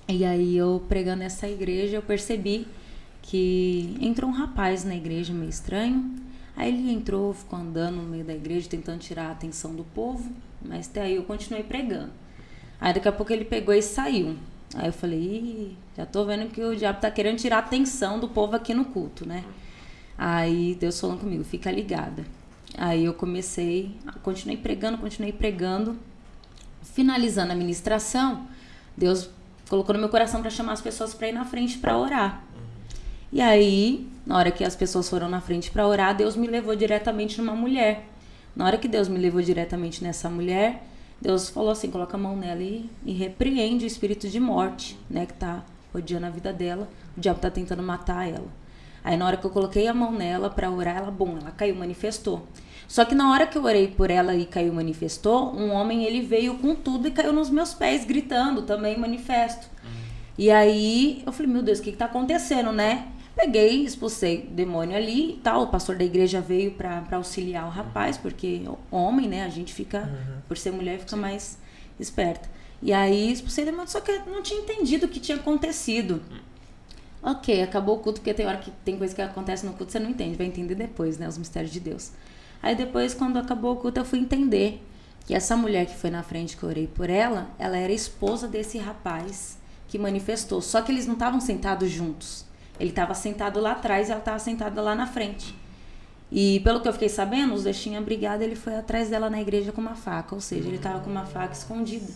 [0.07, 2.67] e aí eu pregando nessa igreja, eu percebi
[3.23, 6.15] que entrou um rapaz na igreja meio estranho.
[6.55, 10.31] Aí ele entrou, ficou andando no meio da igreja, tentando tirar a atenção do povo,
[10.61, 12.11] mas até aí eu continuei pregando.
[12.79, 14.37] Aí daqui a pouco ele pegou e saiu.
[14.75, 18.19] Aí eu falei, Ih, já tô vendo que o diabo tá querendo tirar a atenção
[18.19, 19.43] do povo aqui no culto, né?
[20.17, 22.25] Aí Deus falando comigo, fica ligada.
[22.77, 25.97] Aí eu comecei, continuei pregando, continuei pregando.
[26.81, 28.47] Finalizando a ministração,
[28.97, 29.29] Deus
[29.69, 32.43] colocou no meu coração para chamar as pessoas para ir na frente para orar.
[33.31, 36.75] E aí, na hora que as pessoas foram na frente para orar, Deus me levou
[36.75, 38.07] diretamente numa mulher.
[38.55, 40.83] Na hora que Deus me levou diretamente nessa mulher,
[41.23, 45.25] Deus falou assim, coloca a mão nela e, e repreende o espírito de morte, né,
[45.25, 45.63] que tá
[45.93, 46.89] rodeando a vida dela.
[47.15, 48.47] O diabo tá tentando matar ela.
[49.01, 51.75] Aí na hora que eu coloquei a mão nela para orar, ela, bom, ela caiu,
[51.75, 52.45] manifestou.
[52.89, 56.19] Só que na hora que eu orei por ela e caiu, manifestou, um homem ele
[56.19, 59.67] veio com tudo e caiu nos meus pés, gritando também, manifesto.
[59.81, 59.89] Uhum.
[60.37, 63.07] E aí eu falei, meu Deus, o que, que tá acontecendo, né?
[63.35, 65.63] Peguei, expulsei o demônio ali e tal.
[65.63, 68.61] O pastor da igreja veio para auxiliar o rapaz, porque
[68.91, 69.43] homem, né?
[69.43, 70.41] A gente fica, uhum.
[70.47, 71.21] por ser mulher, fica Sim.
[71.21, 71.57] mais
[71.99, 72.49] esperta.
[72.81, 76.21] E aí expulsei o demônio, só que eu não tinha entendido o que tinha acontecido.
[76.29, 77.31] Uhum.
[77.31, 79.99] Ok, acabou o culto, porque tem hora que tem coisa que acontece no culto você
[79.99, 81.27] não entende, vai entender depois, né?
[81.27, 82.11] Os mistérios de Deus.
[82.61, 84.81] Aí depois, quando acabou o culto, eu fui entender
[85.25, 88.47] que essa mulher que foi na frente que eu orei por ela, ela era esposa
[88.47, 89.57] desse rapaz
[89.87, 90.61] que manifestou.
[90.61, 92.45] Só que eles não estavam sentados juntos.
[92.79, 95.55] Ele estava sentado lá atrás e ela estava sentada lá na frente.
[96.31, 99.39] E pelo que eu fiquei sabendo, os dois tinham brigado, ele foi atrás dela na
[99.39, 102.11] igreja com uma faca, ou seja, ele estava com uma faca escondida.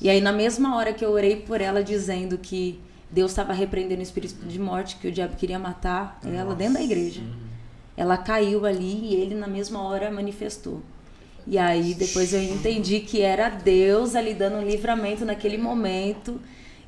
[0.00, 2.78] E aí na mesma hora que eu orei por ela dizendo que
[3.10, 6.56] Deus estava repreendendo o espírito de morte, que o diabo queria matar ela Nossa.
[6.56, 7.22] dentro da igreja.
[7.96, 10.82] Ela caiu ali e ele na mesma hora manifestou.
[11.46, 16.40] E aí depois eu entendi que era Deus ali dando um livramento naquele momento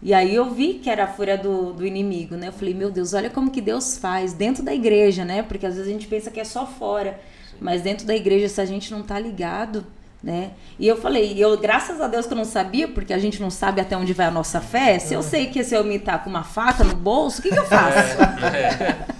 [0.03, 2.49] e aí eu vi que era a fúria do, do inimigo, né?
[2.49, 5.42] Eu falei, meu Deus, olha como que Deus faz dentro da igreja, né?
[5.42, 7.18] Porque às vezes a gente pensa que é só fora,
[7.61, 9.86] mas dentro da igreja, se a gente não tá ligado,
[10.22, 10.51] né?
[10.78, 13.51] E eu falei, eu, graças a Deus que eu não sabia, porque a gente não
[13.51, 14.99] sabe até onde vai a nossa fé.
[14.99, 17.59] Se eu sei que esse homem tá com uma faca no bolso, o que, que
[17.59, 18.16] eu faço?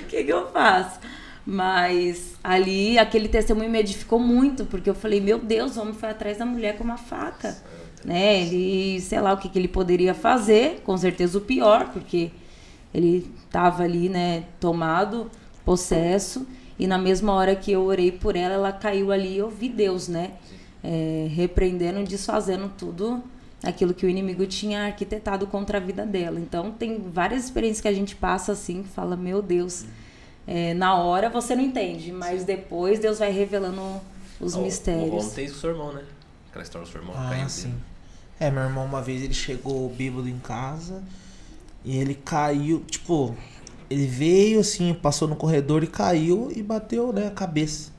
[0.00, 1.00] O que, que eu faço?
[1.44, 6.10] Mas ali, aquele testemunho me edificou muito, porque eu falei, meu Deus, o homem foi
[6.10, 7.56] atrás da mulher com uma faca
[8.06, 8.40] né?
[8.42, 12.30] Ele, sei lá o que, que ele poderia fazer, com certeza o pior, porque
[12.94, 15.28] ele estava ali, né, tomado,
[15.64, 16.46] possesso,
[16.78, 19.68] e na mesma hora que eu orei por ela, ela caiu ali e eu vi
[19.68, 20.32] Deus, né?
[20.84, 23.24] É, repreendendo, desfazendo tudo
[23.64, 26.38] aquilo que o inimigo tinha arquitetado contra a vida dela.
[26.38, 29.84] Então tem várias experiências que a gente passa assim, que fala, meu Deus,
[30.46, 34.00] é, na hora você não entende, mas depois Deus vai revelando
[34.40, 35.26] os oh, mistérios.
[35.26, 36.04] Ontem o seu irmão, né?
[36.50, 37.48] Aquela história do seu irmão ah, caindo.
[37.48, 37.74] Sim.
[38.38, 41.02] É, meu irmão uma vez ele chegou bêbado em casa
[41.84, 43.34] e ele caiu, tipo,
[43.88, 47.90] ele veio assim, passou no corredor e caiu e bateu, né, a cabeça.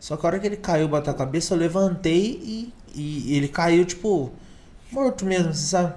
[0.00, 3.48] Só que a hora que ele caiu, bateu a cabeça, eu levantei e, e ele
[3.48, 4.32] caiu, tipo,
[4.90, 5.94] morto mesmo, você sabe?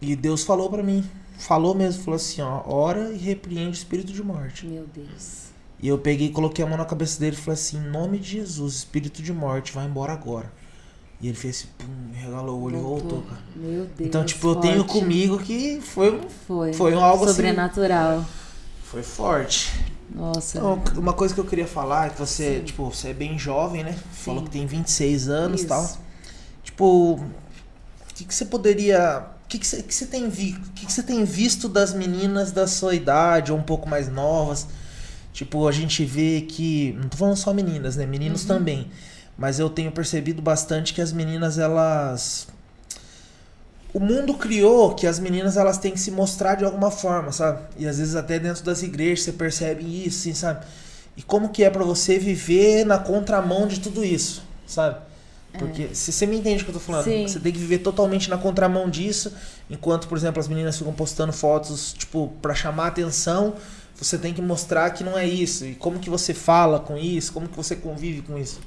[0.00, 1.04] E Deus falou para mim,
[1.38, 4.66] falou mesmo, falou assim, ó, ora e repreende o espírito de morte.
[4.66, 5.52] Meu Deus.
[5.80, 8.18] E eu peguei e coloquei a mão na cabeça dele e falei assim, em nome
[8.18, 10.52] de Jesus, espírito de morte, vai embora agora.
[11.22, 13.40] E ele fez assim, pum, regalou o olho e voltou, cara.
[13.54, 14.00] Meu Deus.
[14.00, 14.56] Então, tipo, forte.
[14.56, 18.18] eu tenho comigo que foi, foi, foi algo assim Sobrenatural.
[18.18, 18.26] Assim,
[18.82, 19.70] foi forte.
[20.12, 20.58] Nossa.
[20.58, 22.64] Então, uma coisa que eu queria falar é que você, Sim.
[22.64, 23.92] tipo, você é bem jovem, né?
[23.92, 24.24] Sim.
[24.24, 25.96] Falou que tem 26 anos e tal.
[26.64, 27.24] Tipo, o
[28.16, 29.24] que, que você poderia.
[29.44, 32.50] O que, que, você, que, você tem vi, que, que você tem visto das meninas
[32.50, 34.66] da sua idade ou um pouco mais novas?
[35.32, 36.98] Tipo, a gente vê que.
[37.00, 38.06] Não tô falando só meninas, né?
[38.06, 38.48] Meninos uhum.
[38.48, 38.90] também
[39.36, 42.48] mas eu tenho percebido bastante que as meninas elas
[43.92, 47.60] o mundo criou que as meninas elas têm que se mostrar de alguma forma, sabe?
[47.76, 50.64] E às vezes até dentro das igrejas você percebe isso, assim, sabe?
[51.16, 54.96] E como que é para você viver na contramão de tudo isso, sabe?
[55.58, 55.94] Porque é.
[55.94, 57.28] se você me entende o que eu tô falando, Sim.
[57.28, 59.32] você tem que viver totalmente na contramão disso,
[59.68, 63.54] enquanto, por exemplo, as meninas ficam postando fotos, tipo, para chamar atenção,
[63.94, 65.66] você tem que mostrar que não é isso.
[65.66, 68.60] E como que você fala com isso, como que você convive com isso.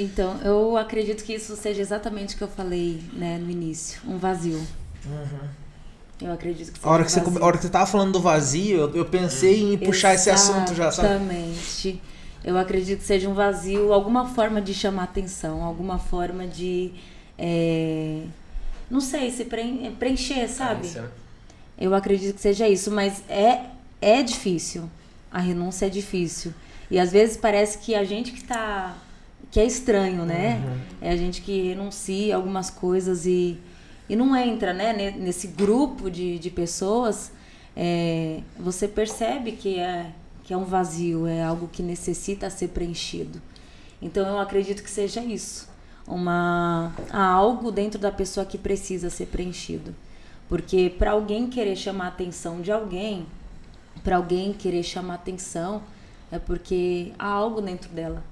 [0.00, 4.16] Então, eu acredito que isso seja exatamente o que eu falei né, no início, um
[4.16, 4.66] vazio.
[5.04, 5.48] Uhum.
[6.22, 8.78] Eu acredito que a hora que, você, a hora que você tava falando do vazio,
[8.78, 11.08] eu, eu pensei em puxar esse assunto já, sabe?
[11.08, 12.00] Exatamente.
[12.42, 16.92] Eu acredito que seja um vazio, alguma forma de chamar atenção, alguma forma de.
[17.38, 18.22] É,
[18.90, 20.90] não sei, se preencher, sabe?
[21.78, 23.66] Eu acredito que seja isso, mas é,
[24.00, 24.90] é difícil.
[25.30, 26.52] A renúncia é difícil.
[26.90, 28.96] E às vezes parece que a gente que está
[29.50, 30.62] que é estranho, né?
[30.64, 30.78] Uhum.
[31.00, 33.58] É a gente que renuncia algumas coisas e,
[34.08, 35.12] e não entra, né?
[35.12, 37.32] Nesse grupo de, de pessoas,
[37.76, 40.12] é, você percebe que é,
[40.44, 43.40] que é um vazio, é algo que necessita ser preenchido.
[44.00, 45.68] Então eu acredito que seja isso.
[46.06, 49.94] Uma, há algo dentro da pessoa que precisa ser preenchido.
[50.48, 53.26] Porque para alguém querer chamar a atenção de alguém,
[54.02, 55.82] para alguém querer chamar a atenção,
[56.32, 58.24] é porque há algo dentro dela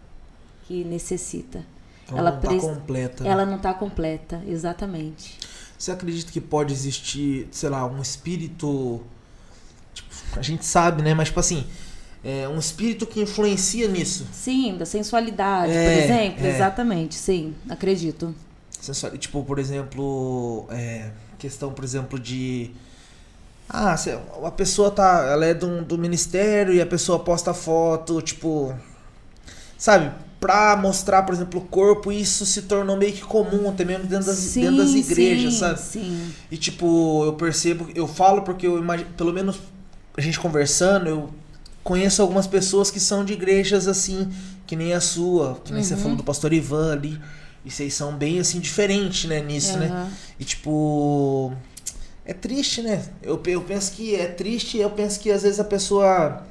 [0.69, 1.65] que necessita.
[2.11, 3.27] Ela, ela não está completa.
[3.27, 5.39] Ela não está completa, exatamente.
[5.79, 9.01] Você acredita que pode existir, sei lá, um espírito.
[9.95, 11.15] Tipo, a gente sabe, né?
[11.15, 11.67] Mas, tipo assim.
[12.25, 14.27] é, um espírito que influencia nisso.
[14.33, 16.47] Sim, da sensualidade, É, por exemplo.
[16.47, 16.51] é.
[16.55, 18.35] Exatamente, sim, acredito.
[18.81, 22.71] Sensual- Tipo, por exemplo, é, questão, por exemplo, de.
[23.69, 23.95] Ah,
[24.45, 25.27] a pessoa tá.
[25.31, 28.75] Ela é do, do ministério e a pessoa posta foto, tipo.
[29.77, 30.11] Sabe?
[30.41, 34.27] Pra mostrar, por exemplo, o corpo, isso se tornou meio que comum, até mesmo dentro
[34.27, 35.81] das, sim, dentro das igrejas, sim, sabe?
[35.81, 36.33] Sim.
[36.51, 39.59] E tipo, eu percebo, eu falo porque eu imagino, pelo menos
[40.17, 41.31] a gente conversando, eu
[41.83, 44.31] conheço algumas pessoas que são de igrejas assim,
[44.65, 46.01] que nem a sua, que nem você Uhum.
[46.01, 47.21] falou do pastor Ivan ali.
[47.65, 49.87] E vocês são bem assim diferentes, né, nisso, né?
[49.89, 50.09] Aham.
[50.39, 51.53] E tipo,
[52.25, 53.03] é triste, né?
[53.21, 56.45] Eu, eu penso que é triste, eu penso que às vezes a pessoa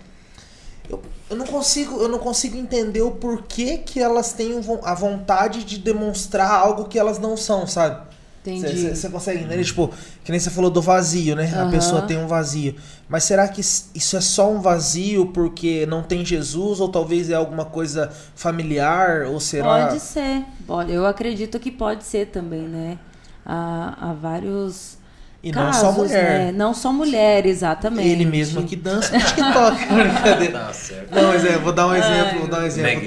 [0.89, 5.63] eu, eu não consigo, eu não consigo entender o porquê que elas têm a vontade
[5.63, 8.07] de demonstrar algo que elas não são, sabe?
[8.55, 8.95] Entendi.
[8.95, 9.63] Você consegue entender?
[9.63, 9.91] Tipo,
[10.23, 11.51] que nem você falou do vazio, né?
[11.53, 11.69] A Aham.
[11.69, 12.75] pessoa tem um vazio.
[13.09, 16.79] Mas será que isso é só um vazio porque não tem Jesus?
[16.79, 19.25] Ou talvez é alguma coisa familiar?
[19.25, 19.87] Ou será.
[19.87, 20.45] Pode ser.
[20.87, 22.97] Eu acredito que pode ser também, né?
[23.45, 24.96] Há, há vários
[25.43, 26.39] E não casos, só mulher.
[26.45, 26.51] né?
[26.51, 28.09] Não só mulher, exatamente.
[28.09, 29.77] Ele mesmo que dança no TikTok.
[29.93, 30.73] Brincadeira.
[30.73, 31.13] Certo.
[31.15, 33.01] Não, mas é, vou dar um Ai, exemplo, vou dar um exemplo.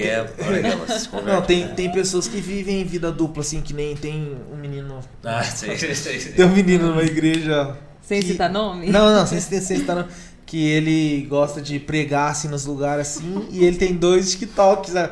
[0.88, 5.00] Se Não, tem, tem pessoas que vivem vida dupla, assim, que nem tem um menino.
[5.24, 6.18] Ah, sei, sei, sei.
[6.32, 7.76] Tem um menino numa igreja.
[8.00, 8.86] Sem que- citar nome?
[8.90, 10.08] Não, não, sem, sem, sem citar nome.
[10.46, 14.94] Que ele gosta de pregar assim nos lugares assim, e ele tem dois TikToks.
[14.94, 15.08] né?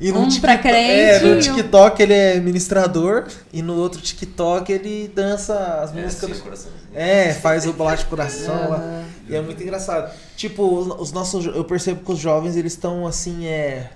[0.00, 4.00] E no Um TikTok- pra crente É, no TikTok ele é ministrador, e no outro
[4.00, 6.30] TikTok ele dança as É, músicas.
[6.30, 6.72] sim, do- coração.
[6.94, 9.04] É, faz o bolacha coração lá.
[9.28, 10.12] E é muito engraçado.
[10.36, 11.46] Tipo, os os nossos.
[11.46, 13.90] Eu percebo que os jovens, eles estão assim, é.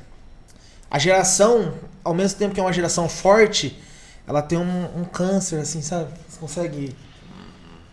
[0.90, 3.76] A geração, ao mesmo tempo que é uma geração forte,
[4.26, 6.10] ela tem um, um câncer, assim, sabe?
[6.28, 6.94] Você consegue.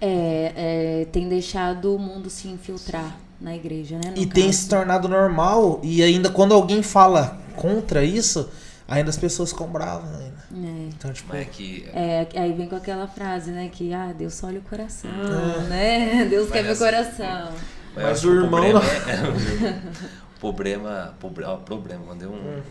[0.01, 4.11] É, é, tem deixado o mundo se infiltrar na igreja, né?
[4.15, 4.57] no E tem caso.
[4.57, 8.49] se tornado normal, e ainda quando alguém fala contra isso,
[8.87, 10.35] ainda as pessoas ficam bravas ainda.
[10.67, 10.87] É.
[10.89, 11.29] Então, tipo.
[11.31, 11.87] Mas é que.
[11.93, 13.69] É, aí vem com aquela frase, né?
[13.71, 15.67] Que ah, Deus só olha o coração, É.
[15.69, 16.25] né?
[16.29, 17.53] Deus quer ver o assim, coração.
[17.95, 18.87] Mas acho o irmão problema não.
[18.89, 19.81] é-
[20.35, 22.61] o problema, pobre- ó, problema, mandei um Hum.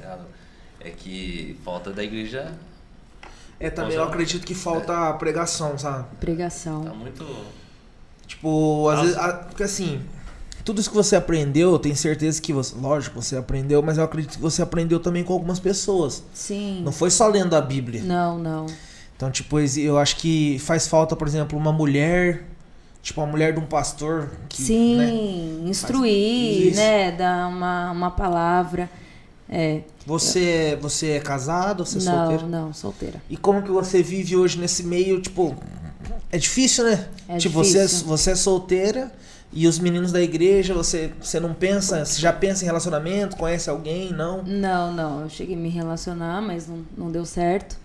[0.80, 2.52] É que falta da igreja
[3.58, 6.04] É, também eu acredito que falta pregação, sabe?
[6.20, 6.82] Pregação.
[6.84, 7.24] tá muito.
[8.26, 9.02] Tipo, às Nossa.
[9.08, 9.18] vezes.
[9.22, 10.02] a- porque assim.
[10.64, 12.74] Tudo isso que você aprendeu, eu tenho certeza que você.
[12.76, 16.22] Lógico, você aprendeu, mas eu acredito que você aprendeu também com algumas pessoas.
[16.32, 16.80] Sim.
[16.82, 18.02] Não foi só lendo a Bíblia.
[18.02, 18.66] Não, não.
[19.14, 22.44] Então, tipo, eu acho que faz falta, por exemplo, uma mulher.
[23.02, 24.30] Tipo, a mulher de um pastor.
[24.48, 25.68] Que, Sim, né?
[25.68, 27.12] instruir, né?
[27.12, 28.88] Dar uma, uma palavra.
[29.46, 29.82] É.
[30.06, 32.46] Você, você é casado, você é não, solteiro?
[32.48, 33.22] não, solteira.
[33.28, 35.54] E como que você vive hoje nesse meio, tipo.
[36.32, 37.06] É difícil, né?
[37.28, 38.06] É tipo, Você, é, difícil.
[38.06, 39.12] você é solteira
[39.56, 42.04] e os meninos da igreja, você, você não pensa.
[42.04, 43.36] Você já pensa em relacionamento?
[43.36, 44.12] Conhece alguém?
[44.12, 44.42] Não?
[44.42, 45.20] Não, não.
[45.20, 47.78] Eu cheguei a me relacionar, mas não, não deu certo.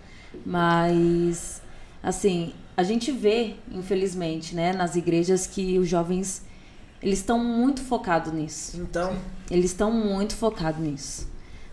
[0.44, 1.62] Mas,
[2.02, 6.42] assim, a gente vê, infelizmente, né, nas igrejas que os jovens,
[7.00, 8.76] eles estão muito focados nisso.
[8.76, 9.16] Então.
[9.48, 11.28] Eles estão muito focados nisso,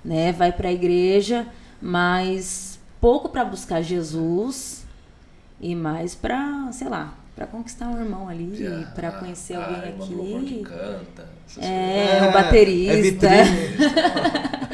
[0.05, 0.31] né?
[0.31, 1.47] Vai para a igreja,
[1.81, 4.85] mas pouco para buscar Jesus
[5.59, 10.15] e mais para, sei lá, para conquistar um irmão ali, para conhecer ah, alguém do
[10.15, 10.63] louvor que aqui.
[10.63, 11.29] canta.
[11.59, 12.93] É, É, o baterista.
[12.93, 13.77] é vitrine.
[13.77, 13.93] coisas,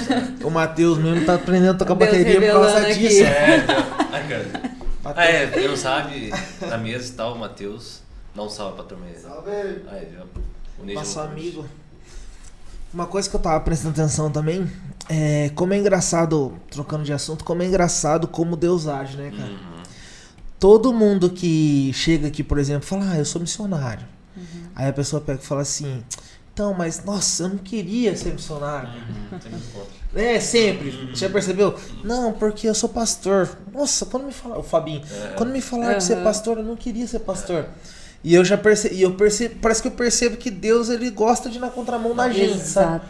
[0.00, 0.46] entendeu?
[0.48, 2.98] O Matheus mesmo tá aprendendo a tocar Deus bateria por causa aqui.
[2.98, 3.24] disso.
[3.24, 3.76] É, então.
[4.10, 4.70] Ai, cara.
[5.04, 6.32] Ah, é, quem não sabe,
[6.62, 8.00] na mesa está o Matheus.
[8.34, 9.18] Dá um salve pra turma aí.
[9.20, 9.50] Salve!
[9.90, 10.08] Aí.
[10.82, 11.66] Unir Nosso amigo.
[12.92, 14.66] Uma coisa que eu tava prestando atenção também
[15.10, 19.50] é como é engraçado, trocando de assunto, como é engraçado como Deus age, né, cara?
[19.50, 19.69] Uhum.
[20.60, 24.06] Todo mundo que chega aqui, por exemplo, fala, ah, eu sou missionário.
[24.36, 24.44] Uhum.
[24.76, 26.04] Aí a pessoa pega e fala assim,
[26.52, 28.90] então, mas nossa, eu não queria ser missionário.
[29.32, 29.82] Uhum.
[30.14, 30.90] É, sempre.
[31.10, 31.74] Você já percebeu?
[32.04, 33.48] Não, porque eu sou pastor.
[33.72, 35.28] Nossa, quando me falaram, o Fabinho, É.
[35.36, 37.66] quando me falaram de ser pastor, eu não queria ser pastor.
[38.22, 41.48] E eu já percebi, e eu percebo, parece que eu percebo que Deus ele gosta
[41.48, 43.02] de ir na contramão da gente, sabe?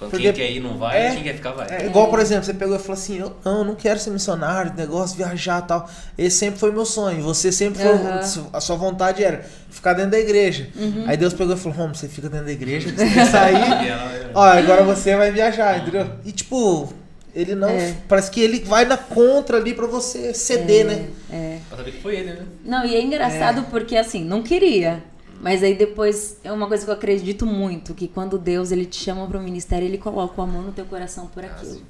[0.00, 1.10] Quando Porque- quem quer ir não vai, É.
[1.14, 1.68] quem quer ficar vai.
[1.70, 4.10] É, igual, por exemplo, você pegou e falou assim: Eu não, eu não quero ser
[4.10, 5.90] missionário, negócio, viajar e tal.
[6.16, 7.22] Esse sempre foi meu sonho.
[7.22, 7.92] Você sempre foi.
[8.52, 10.68] A sua vontade era ficar dentro da igreja.
[10.74, 11.04] Uhum.
[11.06, 13.54] Aí Deus pegou e falou: Hum, você fica dentro da igreja, você tem que sair.
[13.86, 16.06] Ela- Ó, agora você vai viajar, entendeu?
[16.24, 16.90] E tipo,
[17.34, 17.68] ele não.
[17.68, 17.94] É.
[18.08, 21.08] Parece que ele vai na contra ali pra você ceder, né?
[21.30, 21.58] É.
[21.68, 22.46] Pra saber que foi ele, né?
[22.64, 25.02] Não, e é engraçado porque assim, não queria.
[25.40, 29.02] Mas aí depois é uma coisa que eu acredito muito, que quando Deus ele te
[29.02, 31.80] chama para o ministério, ele coloca o amor no teu coração por aquilo.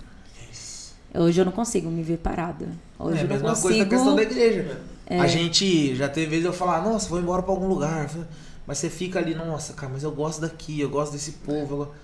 [1.12, 2.68] Hoje eu não consigo me ver parada.
[2.96, 3.68] Hoje é a eu não mesma consigo.
[3.68, 4.80] coisa da questão da igreja.
[5.04, 5.18] É.
[5.18, 8.08] A gente já teve vezes eu falar, nossa, vou embora pra algum lugar.
[8.64, 11.82] Mas você fica ali, nossa, cara, mas eu gosto daqui, eu gosto desse povo.
[11.82, 11.94] Eu...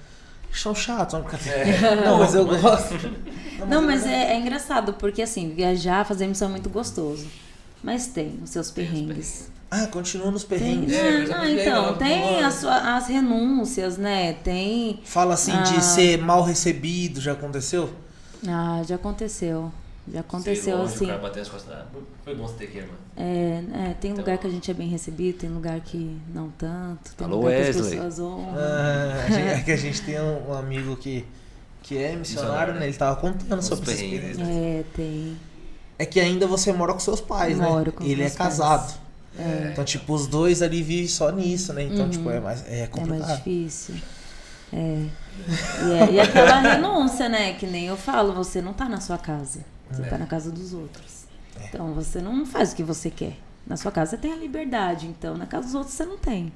[0.53, 1.25] São chatos, não,
[2.05, 2.95] não, mas eu gosto.
[3.69, 7.27] Não, mas é, é engraçado, porque assim, viajar, fazer missão é muito gostoso.
[7.83, 9.49] Mas tem os seus perrengues.
[9.71, 10.95] Ah, continua nos Tem, perrengues.
[10.95, 14.33] Ah, mas ah, é então, legal, tem as, sua- as renúncias, né?
[14.35, 15.01] Tem.
[15.05, 15.63] Fala assim Ah.
[15.63, 17.91] de ser mal recebido, já aconteceu?
[18.47, 19.73] Ah, já aconteceu.
[20.13, 21.51] Já aconteceu Sei, longe, assim.
[21.51, 21.73] Costas.
[21.73, 21.85] Ah,
[22.25, 22.95] foi bom você ter aqui, irmã.
[23.17, 26.49] É, é, tem Então- lugar que a gente é bem recebido, tem lugar que não
[26.51, 27.13] tanto.
[27.17, 27.91] Tem Alô, lugar que as Wesley.
[27.97, 28.55] pessoas honram.
[28.57, 31.25] Ah, é que a gente tem um, um amigo que,
[31.83, 32.87] que é missionário, Missionário, né?
[32.87, 34.55] Ele tava contando Os sobre essa perrengues, experiência.
[34.55, 35.37] É, tem.
[35.99, 37.93] É que ainda você mora com seus pais, Moro né?
[37.93, 38.35] com Ele é pais.
[38.37, 38.95] casado.
[39.39, 41.85] É, Então, tipo, os dois ali vivem só nisso, né?
[41.85, 42.11] Então, Uhum.
[42.11, 43.37] tipo, é mais, é é mais complicado.
[43.37, 43.95] difícil.
[44.73, 45.07] É.
[45.87, 46.13] E, é.
[46.13, 47.53] e aquela renúncia, né?
[47.55, 49.61] Que nem eu falo, você não tá na sua casa.
[49.91, 50.07] Você É.
[50.07, 51.25] tá na casa dos outros.
[51.61, 51.67] É.
[51.69, 53.37] Então você não faz o que você quer.
[53.67, 56.53] Na sua casa você tem a liberdade, então na casa dos outros você não tem.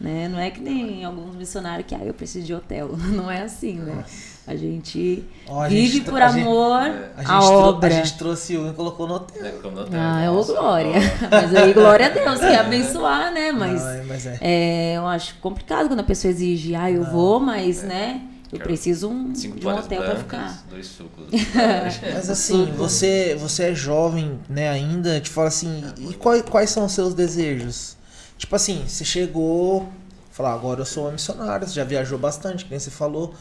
[0.00, 0.28] Né?
[0.28, 2.88] Não é que nem alguns missionários que ah, eu preciso de hotel.
[3.14, 4.04] Não é assim, né?
[4.44, 6.80] A gente Ó, a vive gente por a amor A
[7.16, 7.86] a, gente, trou- obra.
[7.88, 9.52] a gente trouxe um e colocou no hotel.
[9.62, 10.00] Como no hotel.
[10.00, 10.90] Ah, é ô glória.
[10.96, 11.28] ó.
[11.30, 13.52] Mas aí, glória a Deus, que é abençoar, né?
[13.52, 14.38] Mas Não, é- mas é.
[14.40, 18.20] é, eu acho complicado quando a pessoa exige, ah, eu vou, mas, né?
[18.52, 20.64] Eu preciso um, Cinco de um hotel pra brancas, ficar.
[20.68, 21.24] dois sucos.
[22.12, 26.84] Mas assim, você, você é jovem, né, ainda, te fala assim, e quais, quais são
[26.84, 27.96] os seus desejos?
[28.36, 29.88] Tipo assim, você chegou,
[30.30, 33.32] falou, "Ah, agora eu sou uma missionária, você já viajou bastante, que nem você falou.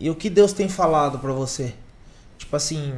[0.00, 1.74] E o que Deus tem falado pra você?
[2.38, 2.92] Tipo assim,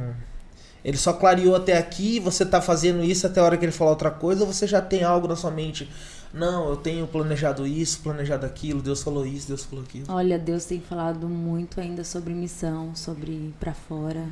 [0.83, 3.91] ele só clareou até aqui, você tá fazendo isso até a hora que ele falar
[3.91, 5.89] outra coisa, ou você já tem algo na sua mente?
[6.33, 10.05] Não, eu tenho planejado isso, planejado aquilo, Deus falou isso, Deus falou aquilo.
[10.09, 14.25] Olha, Deus tem falado muito ainda sobre missão, sobre ir pra fora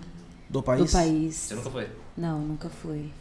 [0.49, 0.85] Do país?
[0.85, 1.35] do país.
[1.35, 1.87] Você nunca foi?
[2.17, 3.11] Não, nunca foi.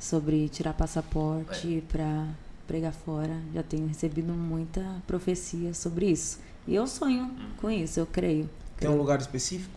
[0.00, 2.28] Sobre tirar passaporte pra
[2.66, 3.36] pregar fora.
[3.52, 6.38] Já tenho recebido muita profecia sobre isso.
[6.66, 8.48] E eu sonho com isso, eu creio.
[8.78, 9.70] Tem um lugar específico?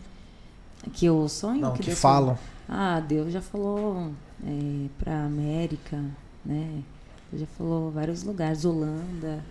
[0.92, 1.60] Que eu sonho?
[1.60, 2.36] Não, que Deus falam.
[2.68, 4.10] Ah, Deus já falou
[4.44, 5.96] é, pra América,
[6.44, 6.82] né?
[7.30, 9.44] Deus já falou vários lugares, Holanda.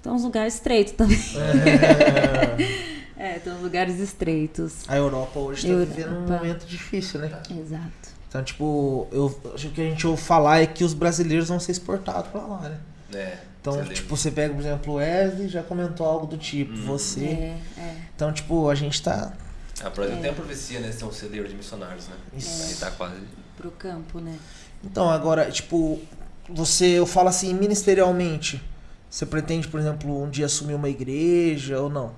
[0.00, 1.18] Então, uns lugares estreitos também.
[3.16, 4.76] É, tem uns lugares estreitos.
[4.88, 5.92] A Europa hoje tá Europa.
[5.94, 7.30] vivendo um momento difícil, né?
[7.50, 7.90] Exato.
[8.26, 11.48] Então, tipo, eu acho que o que a gente ouve falar é que os brasileiros
[11.50, 12.78] vão ser exportados pra lá, né?
[13.12, 13.36] É.
[13.60, 16.86] Então, você tipo, você pega, por exemplo, o Wesley já comentou algo do tipo, Uhum.
[16.86, 17.24] você.
[17.26, 17.96] É, é.
[18.20, 19.32] Então, tipo, a gente tá.
[19.78, 19.86] lembra.
[19.86, 20.92] A Brasil tem a profecia, né?
[20.92, 22.14] Ser um celeiro de missionários, né?
[22.36, 22.66] Isso.
[22.70, 23.16] Ele tá quase.
[23.56, 24.38] Pro campo, né?
[24.84, 25.98] Então, agora, tipo,
[26.46, 28.62] você, eu falo assim, ministerialmente,
[29.08, 32.12] você pretende, por exemplo, um dia assumir uma igreja ou não?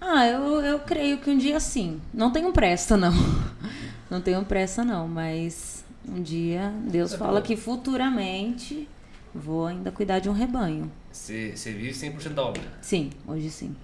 [0.00, 2.00] Ah, eu, eu creio que um dia sim.
[2.14, 3.12] Não tenho pressa, não.
[4.08, 5.08] Não tenho pressa, não.
[5.08, 7.46] Mas um dia Deus É fala bom.
[7.46, 8.88] que futuramente
[9.34, 10.92] vou ainda cuidar de um rebanho.
[11.10, 12.62] Você, você vive 100% da obra.
[12.80, 13.74] Sim, hoje sim.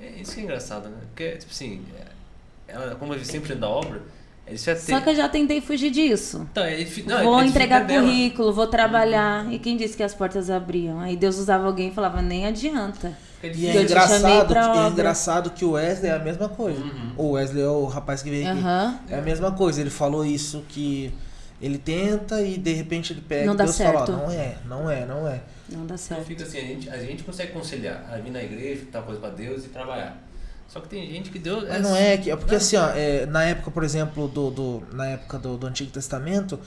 [0.00, 0.96] É isso que é engraçado, né?
[1.08, 4.02] Porque, tipo assim, é- ela, como vive 100% da obra,
[4.46, 4.76] tem.
[4.76, 6.46] Só que eu já tentei fugir disso.
[6.50, 8.12] Então, é não, vou é entregar difícil dela.
[8.12, 9.50] currículo, vou trabalhar.
[9.52, 11.00] E quem disse que as portas abriam?
[11.00, 13.16] Aí Deus usava alguém e falava, nem adianta.
[13.42, 16.80] E é Eu engraçado, é engraçado que o Wesley é a mesma coisa.
[16.80, 17.12] Uhum.
[17.16, 18.60] O Wesley é o rapaz que veio aqui.
[19.08, 21.12] É a mesma coisa, ele falou isso que
[21.60, 24.12] ele tenta e de repente ele pega Não e dá Deus certo.
[24.12, 25.40] fala, não é, não é, não é.
[25.68, 26.24] Não dá Então certo.
[26.26, 29.30] fica assim, a gente, a gente consegue conciliar a vir na igreja, tal coisa pra
[29.30, 30.22] Deus e trabalhar.
[30.68, 31.64] Só que tem gente que Deus.
[31.68, 32.30] Mas não é que.
[32.30, 35.66] É porque assim, ó, é, na época, por exemplo, do, do, na época do, do
[35.66, 36.58] Antigo Testamento,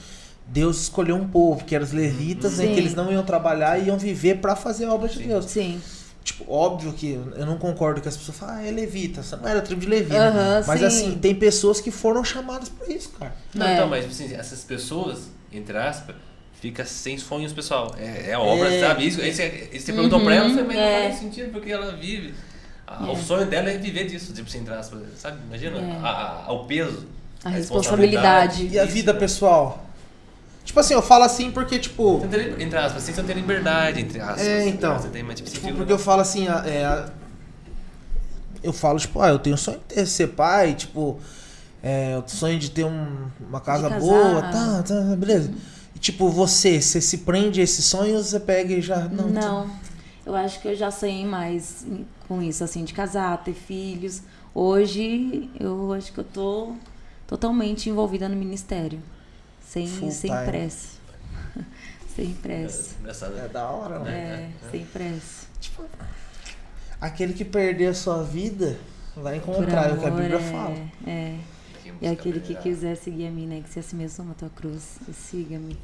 [0.48, 3.88] Deus escolheu um povo, que eram os levitas, né, que eles não iam trabalhar e
[3.88, 5.28] iam viver pra fazer a obra de Sim.
[5.28, 5.46] Deus.
[5.46, 5.82] Sim.
[6.24, 9.48] Tipo, óbvio que eu não concordo que as pessoas falam, ah, é levita, você não
[9.48, 10.12] era tribo de Levi.
[10.12, 10.20] né?
[10.20, 10.86] Aham, Mas sim.
[10.86, 13.34] assim, tem pessoas que foram chamadas pra isso, cara.
[13.56, 13.74] Não, É.
[13.76, 16.16] então, mas assim, essas pessoas, entre aspas,
[16.62, 17.96] fica sem sonhos, pessoal.
[18.00, 18.80] É, é a obra, É.
[18.80, 19.08] sabe?
[19.08, 21.04] Isso, isso, é- você perguntou pra ela, Uhum, mas não é.
[21.10, 22.34] faz sentido, porque ela vive.
[22.86, 23.12] A- É.
[23.12, 25.38] O sonho dela é viver disso, tipo, sem aspas, sabe?
[25.48, 26.00] Imagina É.
[26.04, 27.06] a, a- o peso.
[27.44, 28.68] A responsabilidade.
[28.68, 29.20] E a vida né?
[29.20, 29.86] pessoal?
[30.66, 32.26] Tipo assim, eu falo assim porque, tipo.
[32.30, 34.42] Tem, entre aspas, assim, você não tem liberdade, entre aspas.
[34.46, 34.98] É, então.
[35.00, 37.06] Você tem mais, tipo, Tipo, porque eu falo assim, é,
[38.64, 41.20] eu falo, tipo, ah, eu tenho sonho de ter- ser pai, tipo,
[41.82, 45.52] é, sonho de ter um- uma casa boa, tá, tá, beleza.
[45.98, 49.08] E tipo, você, você se prende a esses sonhos, você pega e já.
[49.10, 49.76] Não, Não,
[50.24, 51.88] eu acho que eu já sonhei mais
[52.28, 54.22] com isso, assim, de casar, ter filhos.
[54.54, 56.76] Hoje, eu acho que eu tô
[57.26, 59.02] totalmente envolvida no ministério.
[59.68, 60.46] Sem, Full sem time.
[60.46, 60.88] pressa.
[62.16, 62.96] sem pressa.
[63.04, 63.50] É né?
[63.52, 64.12] da hora, né?
[64.12, 65.48] É, sem pressa.
[65.60, 65.84] Tipo,
[67.02, 68.78] aquele que perder a sua vida
[69.16, 70.78] vai encontrar, é o que a Bíblia é, fala.
[71.08, 71.38] É.
[71.88, 73.62] E música aquele que quiser seguir a mim, né?
[73.64, 75.78] Que se a si mesmo toma tua cruz, e siga-me.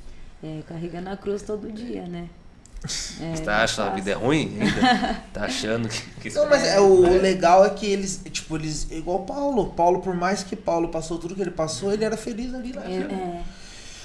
[0.43, 2.27] É, carregando a cruz todo dia, né?
[2.85, 5.21] Você tá achando a vida é ruim ainda?
[5.31, 7.09] Tá achando que, que Não, mas é, o É.
[7.17, 8.91] legal é que eles, tipo, eles.
[8.91, 9.67] Igual o Paulo.
[9.67, 13.43] Paulo, por mais que Paulo passou tudo que ele passou, ele era feliz ali, né?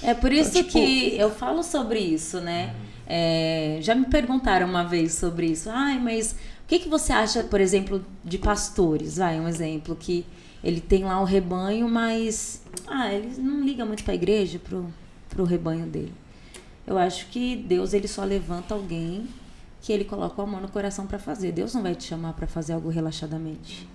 [0.03, 2.73] É, é por isso tipo- que eu falo sobre isso, né?
[3.05, 5.69] É, já me perguntaram uma vez sobre isso.
[5.71, 6.37] Ai, mas o
[6.69, 9.17] que, que você acha, por exemplo, de pastores?
[9.17, 10.25] Vai, um exemplo que
[10.63, 14.87] ele tem lá o rebanho, mas ah, ele não liga muito para a igreja, pro,
[15.29, 16.13] pro rebanho dele.
[16.87, 19.29] Eu acho que Deus ele só levanta alguém
[19.81, 21.53] que ele coloca o amor no coração para fazer.
[21.53, 23.89] Deus não vai te chamar para fazer algo relaxadamente.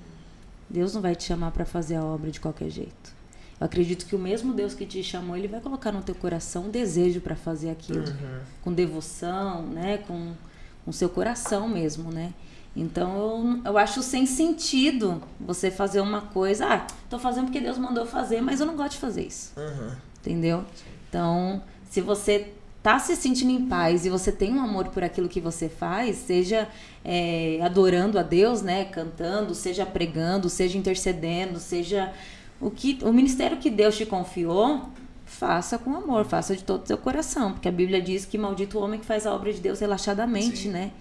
[0.70, 3.14] Deus não vai te chamar para fazer a obra de qualquer jeito.
[3.60, 6.66] Eu acredito que o mesmo Deus que te chamou, ele vai colocar no teu coração
[6.66, 8.04] um desejo para fazer aquilo,
[8.62, 10.34] com devoção, né, com
[10.86, 12.34] com seu coração mesmo, né?
[12.76, 17.78] Então eu, eu acho sem sentido você fazer uma coisa, ah, tô fazendo porque Deus
[17.78, 19.54] mandou fazer, mas eu não gosto de fazer isso.
[20.20, 20.64] Entendeu?
[21.10, 25.30] Então, se você tá se sentindo em paz e você tem um amor por aquilo
[25.30, 26.68] que você faz, seja
[27.04, 32.12] é, adorando a Deus, né, cantando, seja pregando, seja intercedendo, seja
[32.60, 34.90] o que o ministério que Deus te confiou,
[35.26, 38.78] faça com amor, faça de todo o seu coração, porque a Bíblia diz que maldito
[38.78, 40.72] o homem que faz a obra de Deus relaxadamente, Sim.
[40.72, 40.92] né?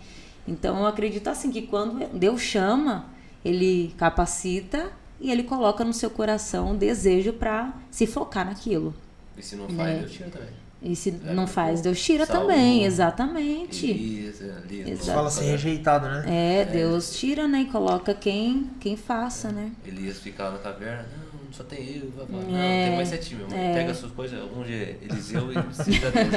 [0.46, 3.06] Então eu acredito assim que quando Deus chama,
[3.44, 4.90] ele capacita
[5.20, 8.94] e ele coloca no seu coração um desejo para se focar naquilo.
[9.36, 9.74] E se não Né?
[9.76, 10.48] faz, Deus tira também.
[10.84, 13.88] E se É, não faz, Deus tira salvo, também, exatamente.
[13.88, 15.12] Elisa, Elisa, Exato.
[15.12, 16.24] Fala assim, rejeitado, né?
[16.26, 17.60] É, Deus tira, né?
[17.60, 19.70] E coloca quem, quem faça, né?
[19.86, 21.06] Elias fica lá na caverna,
[21.44, 23.74] não, só tem eu, vai falar, não, É, tem mais sete mil, é.
[23.74, 26.30] pega suas coisas, um de Eliseu e precisa Deus,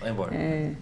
[0.00, 0.34] vai embora.
[0.36, 0.72] É.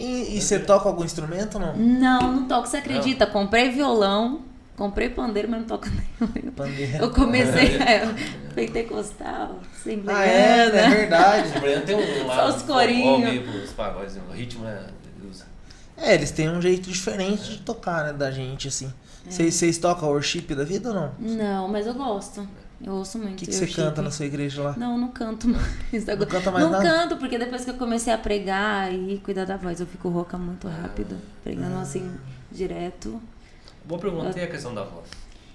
[0.00, 1.76] E, e você toca algum instrumento ou não?
[1.76, 3.26] Não, não toco, você acredita?
[3.26, 4.40] Comprei violão,
[4.76, 5.88] comprei pandeiro, mas não toco
[6.34, 6.52] nenhum.
[6.52, 6.96] Pandeiro.
[7.04, 8.08] Eu comecei é,
[8.54, 10.18] pentecostal, assembleiana.
[10.22, 11.52] Ah, é, é verdade.
[11.84, 13.64] Tem um lá, Só os corinhos.
[13.64, 14.86] os pagodes, o ritmo é.
[16.02, 18.90] É, eles têm um jeito diferente de tocar, né, da gente, assim.
[19.26, 19.30] É.
[19.30, 21.12] Vocês vocês tocam worship da vida ou não?
[21.18, 22.48] Não, mas eu gosto.
[22.82, 23.32] Eu ouço muito.
[23.34, 24.74] O que, que você canta na sua igreja lá?
[24.76, 26.08] Não, não canto mais.
[26.08, 26.84] Agora- canta mais Não nada?
[26.84, 30.38] canto, porque depois que eu comecei a pregar e cuidar da voz, eu fico rouca
[30.38, 31.16] muito rápido.
[31.44, 31.82] Pregando Ah.
[31.82, 32.10] assim,
[32.50, 33.20] direto.
[33.84, 35.08] Boa pergunta, e a questão da voz?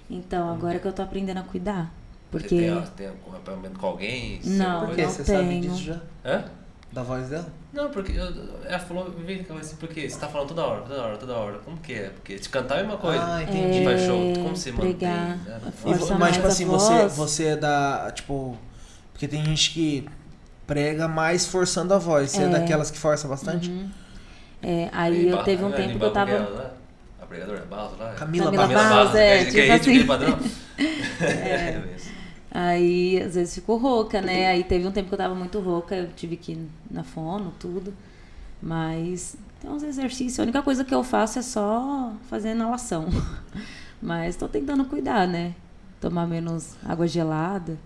[0.08, 1.84] Então, agora que eu tô aprendendo a cuidar.
[2.30, 2.48] Você Porque.
[2.60, 4.40] tem, tem um acompanhamento com alguém?
[4.40, 5.02] Você- Não, Por quê?
[5.02, 5.62] não Você sabe tenho.
[5.62, 6.00] disso já?
[6.24, 6.44] Hã?
[6.92, 7.46] Da voz dela?
[7.72, 8.32] Não, porque eu-
[8.64, 11.58] ela falou, vem cá, assim, porque você tá falando toda hora, toda hora, toda hora.
[11.58, 12.08] Como que é?
[12.10, 13.22] Porque te cantar é uma coisa.
[13.22, 13.82] Ah, É, entendi.
[13.82, 14.96] E faz show, como você mantém?
[15.08, 15.38] né?
[15.68, 18.10] E força mas, tipo assim, você, você é da.
[18.14, 18.56] Tipo.
[19.12, 20.08] Porque tem gente que
[20.66, 22.30] prega mais forçando a voz.
[22.30, 22.48] Você é, É.
[22.48, 23.68] daquelas que força bastante?
[23.70, 23.90] Uhum.
[24.62, 26.38] É, aí eu Ba- teve um é, tempo que eu tava.
[26.38, 26.70] Né?
[27.20, 28.12] A pregadora Barros lá.
[28.14, 28.88] Camila Camila Barros.
[28.90, 29.90] Barros, é, que tipo é assim.
[29.90, 30.38] aquele padrão.
[31.20, 31.72] É.
[31.78, 31.95] mesmo.
[32.58, 34.46] Aí às vezes ficou rouca, né?
[34.46, 37.52] Aí teve um tempo que eu tava muito rouca, eu tive que ir na fono,
[37.60, 37.92] tudo.
[38.62, 43.08] Mas tem uns exercícios, a única coisa que eu faço é só fazer inalação.
[44.00, 45.54] Mas tô tentando cuidar, né?
[46.00, 47.76] Tomar menos água gelada.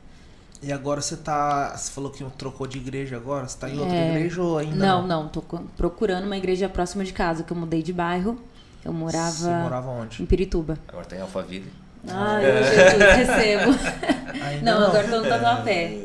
[0.62, 1.76] E agora você tá.
[1.76, 3.48] Você falou que trocou de igreja agora?
[3.48, 4.10] Você tá em outra É.
[4.16, 5.22] igreja ou ainda Não, não?
[5.24, 5.42] não, tô
[5.76, 8.38] procurando uma igreja próxima de casa, que eu mudei de bairro.
[8.84, 10.22] Eu morava Você morava onde?
[10.22, 10.78] em Pirituba.
[10.86, 11.72] Agora tem Alphaville.
[12.08, 13.72] Ai, eu Jesus, recebo.
[14.44, 15.98] Ainda Não, agora tô no Tatuapé.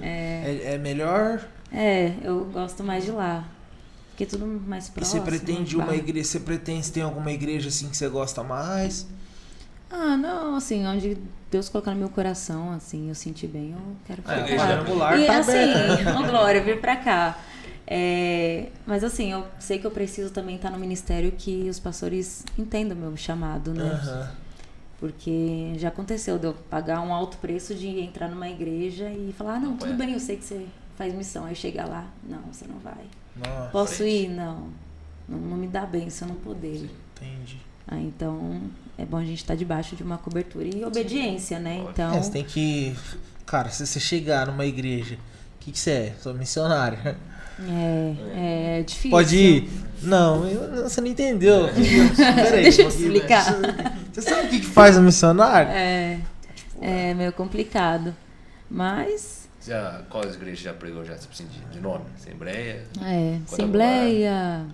[0.00, 1.40] É, é melhor.
[1.72, 3.44] É, eu gosto mais de lá.
[4.10, 5.20] Porque é tudo mais E próximo.
[5.24, 6.28] você pretende uma igreja.
[6.28, 9.06] Você pretende ter alguma igreja assim que você gosta mais?
[9.90, 11.16] Ah, não, assim, onde
[11.50, 14.64] Deus colocar no meu coração, assim, eu senti bem, eu quero Ah, a ficar igreja
[14.64, 14.80] lá.
[14.80, 16.18] Angular E tá assim, aberta.
[16.18, 17.38] ô Glória, vir pra cá.
[17.86, 22.44] É, mas assim, eu sei que eu preciso também estar no ministério que os pastores
[22.58, 23.84] entendam o meu chamado, né?
[24.02, 24.30] Aham.
[24.98, 29.54] Porque já aconteceu de eu pagar um alto preço de entrar numa igreja e falar,
[29.54, 29.96] ah, não, tudo Apoiar.
[30.06, 30.66] bem, eu sei que você
[30.96, 31.44] faz missão.
[31.44, 33.04] Aí chegar lá, não, você não vai.
[33.36, 34.28] Nossa, Posso ir?
[34.28, 34.68] Não.
[35.28, 36.88] Não, não me dá bem se eu não poder.
[37.16, 37.58] entendi.
[37.86, 38.62] Ah, então
[38.96, 41.78] é bom a gente estar debaixo de uma cobertura e obediência, né?
[41.80, 41.90] Pode.
[41.90, 42.96] Então, É, você tem que.
[43.44, 45.18] Cara, se você chegar numa igreja, o
[45.60, 46.16] que, que você é?
[46.20, 46.98] Sou missionário.
[47.60, 49.10] É, é difícil.
[49.10, 49.70] Pode ir?
[50.02, 51.68] Não, eu- você não entendeu.
[52.16, 53.54] Peraí, Deixa eu pouquinho, explicar.
[54.12, 55.70] Você sabe o que, que faz um missionário?
[55.70, 56.18] É,
[56.80, 58.14] é meio complicado.
[58.70, 62.04] Mas, Já, quais igrejas já pregou já, tipo assim, de, de nome?
[62.16, 62.84] Assembleia?
[63.02, 64.66] é, Assembleia,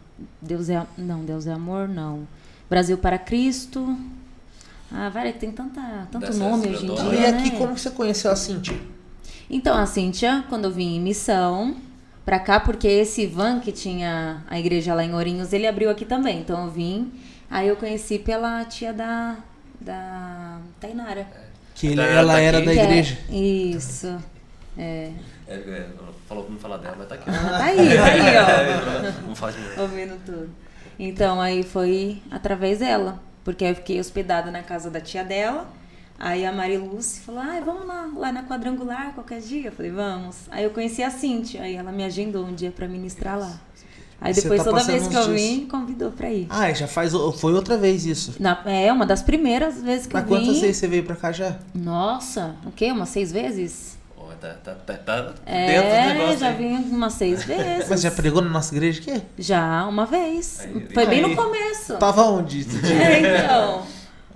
[0.43, 0.85] Deus é.
[0.99, 2.26] Não, Deus é amor, não.
[2.68, 3.97] Brasil para Cristo.
[4.93, 7.14] Ah, velho, tem tanta, tanto Dessas nome hoje em dia.
[7.14, 7.59] e aqui, né?
[7.59, 8.76] como que você conheceu a Cintia?
[9.49, 11.76] Então, a Cíntia, quando eu vim em missão
[12.25, 16.05] pra cá, porque esse Ivan que tinha a igreja lá em Ourinhos, ele abriu aqui
[16.05, 16.41] também.
[16.41, 17.12] Então eu vim,
[17.51, 19.37] aí eu conheci pela tia da,
[19.81, 21.27] da Tainara.
[21.75, 23.18] Que ele- ela tá era da Que é- igreja.
[23.31, 24.18] isso.
[24.79, 25.11] É.
[25.49, 25.87] É, é,
[26.29, 27.29] falou pra não falar dela, mas tá aqui.
[27.29, 29.27] Ela tá aí, tá aí, ó.
[29.27, 30.49] Não faz ouvindo tudo.
[30.99, 35.66] Então aí foi através dela, porque eu fiquei hospedada na casa da tia dela.
[36.21, 39.68] Aí a Mariluz falou: "Ah, vamos lá, lá na quadrangular qualquer dia".
[39.68, 40.37] Eu falei: "Vamos".
[40.51, 43.59] Aí eu conheci a Cintia, aí ela me agendou um dia pra ministrar lá.
[44.21, 46.47] Aí depois tá toda vez que eu vim, convidou pra ir.
[46.51, 47.12] Ah, já faz.
[47.39, 48.35] Foi outra vez isso.
[48.39, 50.61] Na- é uma das primeiras vezes que Mas eu quantas vim.
[50.61, 51.57] vezes você veio pra cá já?
[51.75, 52.93] Nossa, o quê?
[52.93, 53.97] Umas seis vezes?
[54.18, 56.39] Ó, tá, tá, tá, tá dentro do É, negócio.
[56.39, 57.89] já vim umas seis vezes.
[57.89, 59.23] Mas já pregou na nossa igreja aqui?
[59.39, 60.61] Já, uma vez.
[60.61, 61.31] Aí, Foi bem aí.
[61.31, 61.97] no começo.
[61.97, 62.66] Tava onde?
[62.93, 63.87] É, então.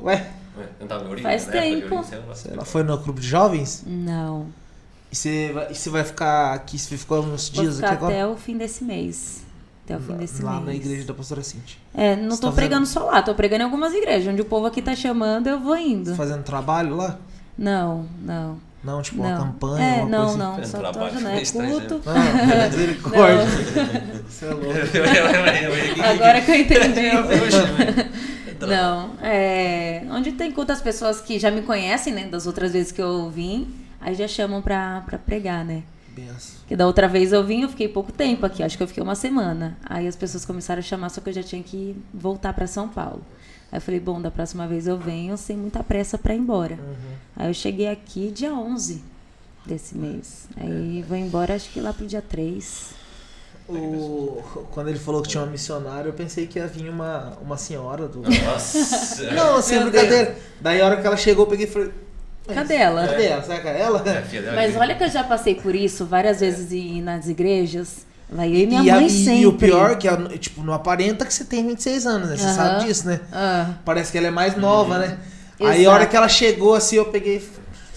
[0.01, 0.27] Ué,
[0.57, 1.17] Não?
[1.23, 1.97] Faz tempo.
[1.97, 3.83] Você não- você ela foi no clube de jovens?
[3.87, 4.47] Não.
[5.11, 7.97] E você vai, e você vai ficar aqui, você ficou uns Vou dias ficar aqui
[7.97, 8.15] agora?
[8.15, 9.43] até o fim desse mês.
[9.85, 10.65] Até o fim desse lá mês.
[10.67, 11.77] na igreja da pastora Cintia.
[11.93, 14.33] É, não Você tô tá pregando só lá, tô pregando em algumas igrejas.
[14.33, 16.15] Onde o povo aqui tá chamando, eu vou indo.
[16.15, 17.19] Fazendo trabalho lá?
[17.57, 18.59] Não, não.
[18.83, 19.39] Não, tipo uma não.
[19.47, 20.39] campanha, é, uma não, coisa assim?
[20.39, 21.45] não, Fazendo só trabalho, meio É
[21.81, 22.03] culto.
[22.07, 23.47] Ah, misericórdia.
[24.29, 26.05] Você é louco.
[26.05, 27.11] Agora que eu entendi.
[28.57, 30.03] Então, Não, é.
[30.11, 32.27] Onde tem culto as pessoas que já me conhecem, né?
[32.27, 35.83] Das outras vezes que eu vim, aí já chamam pra, pra pregar, né?
[36.09, 36.57] Benção.
[36.69, 39.03] Que da outra vez eu vim, eu fiquei pouco tempo aqui, acho que eu fiquei
[39.03, 39.77] uma semana.
[39.85, 42.89] Aí as pessoas começaram a chamar, só que eu já tinha que voltar pra São
[42.89, 43.23] Paulo.
[43.73, 46.79] Aí eu falei, bom, da próxima vez eu venho sem muita pressa pra ir embora.
[47.37, 49.03] Aí eu cheguei aqui dia 11
[49.67, 50.47] desse mês.
[50.57, 52.95] Aí vou embora acho que lá pro dia 3.
[53.67, 54.43] O,
[54.73, 58.07] quando ele falou que tinha uma missionária, eu pensei que ia vir uma, uma senhora
[58.07, 58.21] do.
[58.21, 59.23] Nossa.
[59.33, 60.37] Não, Meu brincadeira.
[60.61, 61.91] Daí a hora que ela chegou, eu peguei e falei.
[62.47, 63.43] "Mas Cadê ela?" Cadê ela?
[63.43, 64.03] Será que é ela?
[64.07, 67.27] É, filha dela, Mas olha que eu já passei por isso várias vezes e nas
[67.27, 68.05] igrejas.
[68.29, 69.41] Vai eu e minha e, a- mãe e- sempre.
[69.43, 72.37] e o pior é que, ela, tipo, não aparenta que você tem 26 anos, né?
[72.37, 73.21] Você sabe disso, né?
[73.33, 75.19] Ah, Parece que ela é mais nova, né?
[75.61, 75.91] Aí a Exato.
[75.95, 77.47] hora que ela chegou assim, eu peguei.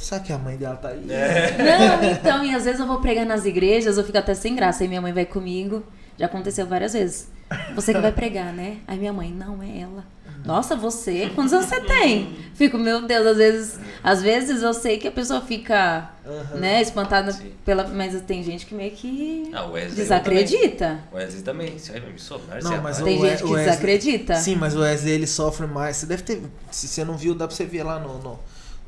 [0.07, 1.05] Será que a mãe dela tá aí?
[1.05, 4.83] Não, então, e às vezes eu vou pregar nas igrejas, eu fico até sem graça.
[4.83, 5.83] Aí minha mãe vai comigo.
[6.17, 7.27] Já aconteceu várias vezes.
[7.75, 8.77] Você que vai pregar, né?
[8.87, 10.05] Aí minha mãe, não, é ela.
[10.45, 11.29] Nossa, você?
[11.35, 12.37] Quantos anos você tem?
[12.53, 16.09] Fico, meu Deus, às vezes, às vezes eu sei que a pessoa fica,
[16.55, 17.51] né, espantada Sim.
[17.65, 17.85] pela.
[17.85, 20.99] Mas tem gente que meio que Ah, o Wesley desacredita.
[21.11, 21.77] O Wesley também.
[21.77, 24.35] Você vai missionário, Não, é mas Tem gente que Wesley- desacredita.
[24.35, 25.97] Sim, mas o Wesley ele sofre mais.
[25.97, 26.41] Você deve ter.
[26.71, 28.39] Se você não viu, dá pra você ver lá no, no,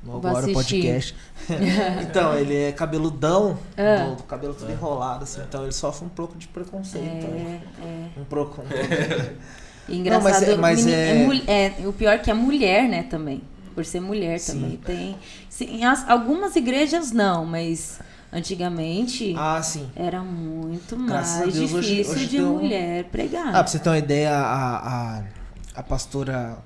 [0.07, 0.53] Agora assistir.
[0.53, 1.15] Podcast.
[2.01, 4.05] então, ele é cabeludão, Ah.
[4.09, 5.41] do, do cabelo tudo enrolado, assim.
[5.47, 7.05] Então ele sofre um pouco de preconceito.
[7.05, 8.07] É, é.
[8.17, 8.61] Um pouco.
[8.61, 8.65] Um.
[9.91, 13.01] E Engraçado, Não, mas é- mas é- é, o pior é que a mulher, né,
[13.01, 13.41] também.
[13.73, 14.53] Por ser mulher Sim.
[14.53, 14.77] também.
[14.77, 15.17] Tem.
[15.49, 17.99] Sim, as- algumas igrejas não, mas
[18.31, 19.89] antigamente ah, sim.
[19.95, 23.47] era muito Graças a mais Deus, hoje- difícil hoje de deu um- mulher pregar.
[23.47, 24.77] Ah, pra você ter uma ideia, a,
[25.17, 25.23] a,
[25.77, 26.57] a pastora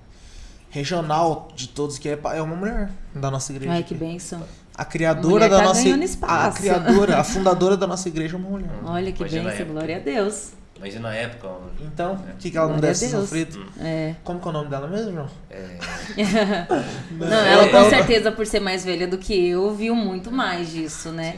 [0.74, 3.72] regional de todos que é, é uma mulher da nossa igreja.
[3.72, 4.42] Ai, que bênção.
[4.76, 5.88] A criadora da tá nossa
[6.24, 8.72] A criadora, a fundadora da nossa igreja é uma mulher.
[8.84, 10.54] Olha que Imagina bênção, glória a Deus.
[10.76, 11.48] Imagina na época.
[11.80, 13.64] Então, o que, que ela não deve ter sofrido?
[13.80, 14.16] É.
[14.24, 15.30] Como que é o nome dela mesmo, João?
[15.52, 15.78] É,
[17.12, 21.10] Não, ela com certeza, por ser mais velha do que eu, viu muito mais disso,
[21.12, 21.38] né?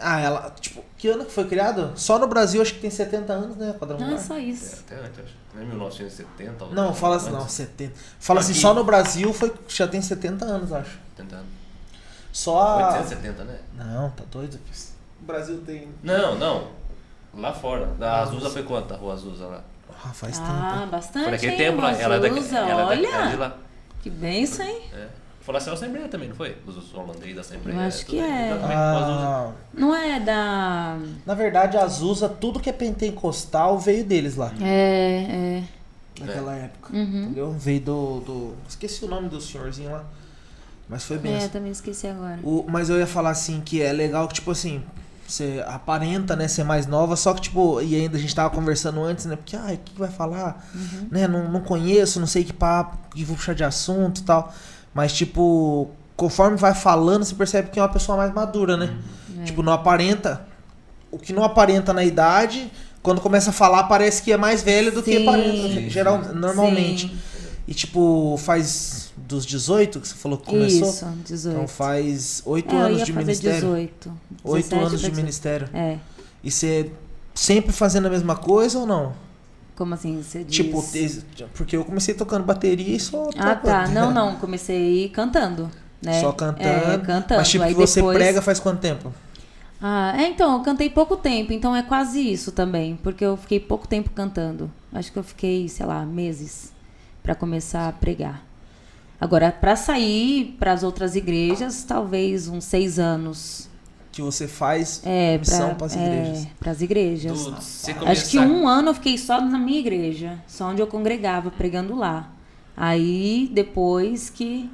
[0.00, 1.92] Ah, ela, tipo, que ano que foi criado?
[1.94, 3.74] Só no Brasil acho que tem 70 anos, né?
[3.78, 4.10] Quadrangular.
[4.10, 4.82] Não é só é, isso.
[4.86, 5.34] até antes, acho.
[5.54, 6.64] Não é 1970?
[6.64, 7.92] ou Não, fala assim, não, 70.
[8.18, 10.98] Fala assim, só no Brasil foi, já tem 70 anos, acho.
[11.16, 11.44] Tentando.
[12.32, 12.76] Só a...
[12.98, 13.58] 870, né?
[13.74, 14.58] Não, tá doido?
[15.22, 15.88] O Brasil tem...
[16.02, 16.68] Não, não.
[17.34, 17.86] Lá fora.
[17.98, 18.92] Da Azusa foi quanto?
[18.92, 19.64] A rua Azusa lá.
[20.04, 20.90] Ah, faz Ah, tempo.
[20.90, 21.22] bastante.
[21.22, 21.92] Foi naquele hein, tempo lá.
[21.92, 22.38] Ela é daqui.
[22.38, 23.14] Azusa, Ela é daqui- olha.
[23.14, 23.56] ela é de lá.
[24.02, 24.82] Que bênção, hein?
[24.92, 25.08] É.
[25.46, 26.56] Foi lá na Assembleia também, não foi?
[26.66, 27.76] Os holandeses da Assembleia.
[27.78, 28.52] Eu acho tudo que é.
[28.52, 28.56] A.
[28.66, 30.98] Ah, Não é da.
[31.24, 35.62] na verdade, a Azusa, tudo que é pentecostal veio deles lá, É,
[36.18, 36.24] é.
[36.24, 36.92] naquela época.
[36.92, 37.22] Uhum.
[37.26, 37.52] Entendeu?
[37.52, 38.54] Veio do, do...
[38.68, 40.04] Esqueci o nome do senhorzinho lá.
[40.88, 41.48] Mas foi bem É, assim.
[41.48, 42.40] também esqueci agora.
[42.42, 44.82] O, mas eu ia falar assim que é legal que, tipo assim,
[45.28, 49.00] você aparenta, né, ser mais nova, só que, tipo, e ainda a gente tava conversando
[49.00, 49.36] antes, né?
[49.36, 50.68] Porque, ai, o que que vai falar?
[50.74, 51.06] Uhum.
[51.08, 51.28] Né?
[51.28, 54.52] Não, não conheço, não sei que papo, que vou puxar de assunto e tal.
[54.96, 58.96] Mas, tipo, conforme vai falando, você percebe que é uma pessoa mais madura, né?
[59.42, 59.44] É.
[59.44, 60.48] Tipo, não aparenta.
[61.10, 62.72] O que não aparenta na idade,
[63.02, 65.22] quando começa a falar, parece que é mais velho do que Sim.
[65.22, 67.08] aparenta, geral, normalmente.
[67.08, 67.18] Sim.
[67.68, 70.88] E, tipo, faz dos 18 que você falou que começou?
[70.88, 71.54] Isso, 18.
[71.54, 73.60] Então faz oito é, eu anos de ministério.
[73.60, 74.12] 18.
[74.44, 75.16] Oito 17 anos de 18.
[75.16, 75.68] ministério.
[75.74, 75.98] É.
[76.42, 76.90] E você
[77.34, 79.12] sempre fazendo a mesma coisa ou não?
[79.76, 80.22] Como assim?
[80.22, 80.56] Você diz?
[80.56, 80.82] Tipo,
[81.54, 83.28] porque eu comecei tocando bateria e só.
[83.36, 83.86] Ah, tá.
[83.88, 84.36] Não, não.
[84.36, 85.70] Comecei cantando.
[86.02, 86.20] Né?
[86.20, 86.92] Só cantando.
[86.92, 87.40] É, cantando.
[87.40, 88.16] Mas tipo, Aí que você depois...
[88.16, 89.12] prega faz quanto tempo?
[89.80, 93.60] Ah, é, então, eu cantei pouco tempo, então é quase isso também, porque eu fiquei
[93.60, 94.70] pouco tempo cantando.
[94.90, 96.72] Acho que eu fiquei, sei lá, meses
[97.22, 98.42] para começar a pregar.
[99.20, 103.68] Agora, para sair para as outras igrejas, talvez uns seis anos.
[104.16, 106.46] Que você faz É, missão para para as igrejas.
[106.66, 107.44] as igrejas.
[107.44, 110.80] Do- você Acho que começar- um ano eu fiquei só na minha igreja, só onde
[110.80, 112.30] eu congregava, pregando lá.
[112.76, 114.70] Aí depois que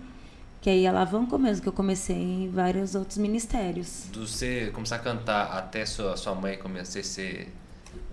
[0.60, 4.04] que aí alavancou mesmo, que eu comecei em vários outros ministérios.
[4.12, 7.52] Do você começar a cantar até sua, sua mãe começar a ser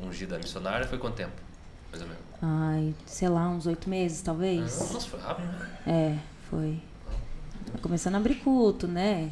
[0.01, 1.31] ungida missionária, foi quanto tempo?
[1.91, 2.23] Mais ou menos.
[2.41, 4.61] Ai, sei lá, uns oito meses talvez.
[4.79, 5.45] Nossa, foi rápido.
[5.45, 5.69] né?
[5.85, 6.15] É,
[6.49, 6.79] foi.
[7.83, 9.29] Começando a abrir culto, né?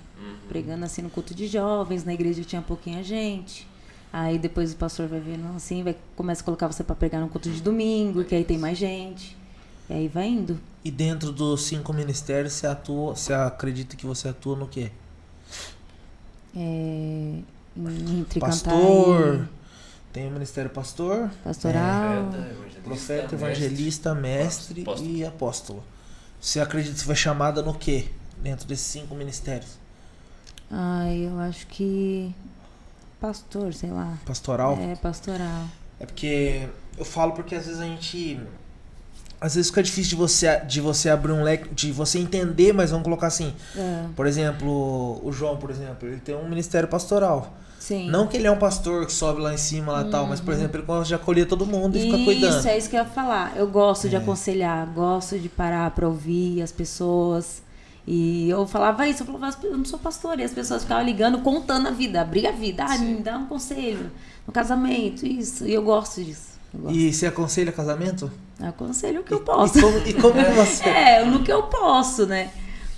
[0.48, 3.68] Pregando assim no culto de jovens, na igreja tinha pouquinha gente.
[4.12, 7.30] Aí depois o pastor vai vendo assim, vai começa a colocar você para pregar no
[7.30, 9.36] culto de domingo, que aí tem mais gente.
[9.90, 10.60] E aí vai indo.
[10.84, 14.92] E dentro dos cinco ministérios, você atua, você acredita que você atua no quê?
[16.56, 17.40] É,
[17.78, 19.50] entre Pastor, cantar
[20.18, 22.32] tem o ministério pastor, e pastoral.
[22.32, 23.36] Profeta, evangelista, profeta, mestre.
[23.36, 25.10] evangelista, mestre Apóstolo.
[25.10, 25.84] e apóstolo.
[26.42, 28.08] Você acredita que você foi chamada no quê?
[28.42, 29.78] Dentro desses cinco ministérios?
[30.70, 32.34] Ai, eu acho que
[33.20, 34.18] pastor, sei lá.
[34.26, 34.78] Pastoral?
[34.80, 35.64] É, pastoral.
[36.00, 38.40] É porque eu falo porque às vezes a gente
[39.40, 42.92] às vezes fica difícil de você de você abrir um leque, de você entender, mas
[42.92, 47.54] vamos colocar assim, É, por exemplo, o João, por exemplo, ele tem um ministério pastoral.
[47.80, 48.10] sim.
[48.10, 50.40] Não que ele é um pastor que sobe lá em cima lá e tal, mas
[50.42, 52.52] por exemplo, ele gosta de acolher todo mundo e fica cuidando.
[52.54, 52.60] Uhum.
[52.60, 53.56] Isso, é isso que eu ia falar.
[53.56, 54.20] Eu gosto de É.
[54.20, 57.62] aconselhar, gosto de parar pra ouvir as pessoas.
[58.10, 60.40] E eu falava isso, eu falava, eu não sou pastor.
[60.40, 62.86] E as pessoas ficavam ligando, contando a vida, abrir a vida.
[62.88, 64.10] Ah, me dá um conselho
[64.48, 65.68] no casamento, isso.
[65.68, 66.58] E eu gosto disso.
[66.74, 66.96] Eu gosto.
[66.98, 68.32] E você aconselha casamento?
[68.62, 69.82] Aconselho o que eu E posso.
[69.82, 72.50] como, e como que você É, no que eu posso, né?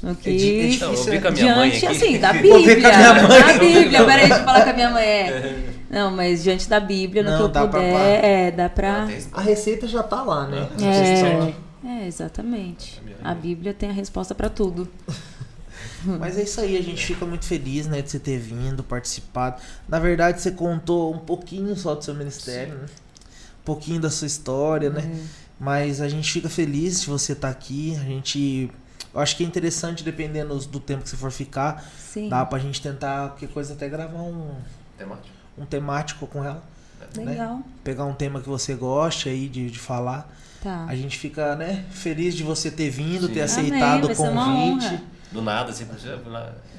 [0.01, 0.30] No que.
[0.30, 2.78] É di- é Então, eu difícil, vi com a minha mãe diante, assim, da Bíblia.
[2.91, 5.03] Da Bíblia, peraí, deixa eu falar com a minha mãe.
[5.03, 5.60] É.
[5.89, 9.07] Não, mas diante da Bíblia, no Não, que eu dá pra- puder, é, dá pra.
[9.34, 10.68] A receita já tá lá, né?
[10.80, 11.53] É,
[11.84, 13.02] é, exatamente.
[13.24, 14.90] A Bíblia tem a resposta pra tudo.
[16.04, 19.62] Mas é isso aí, a gente fica muito feliz, né, de você ter vindo, participado.
[19.88, 22.86] Na verdade, você contou um pouquinho só do seu ministério, né?
[23.62, 25.02] Um pouquinho da sua história, né?
[25.02, 25.50] É.
[25.60, 27.96] Mas a gente fica feliz de você estar aqui.
[27.98, 28.72] A gente.
[29.14, 32.30] Eu acho que é interessante, dependendo do tempo que você for ficar, Sim.
[32.30, 34.56] dá pra gente tentar, qualquer coisa, até gravar um,
[34.98, 35.36] Temático.
[35.58, 36.64] um temático com ela.
[37.18, 37.62] Legal.
[37.84, 40.32] Pegar um tema que você goste aí de, de falar.
[40.62, 40.86] Tá.
[40.88, 43.34] A gente fica, né, feliz de você ter vindo, Sim.
[43.34, 45.03] ter Amém, aceitado vai o convite.
[45.32, 45.86] Do nada, assim.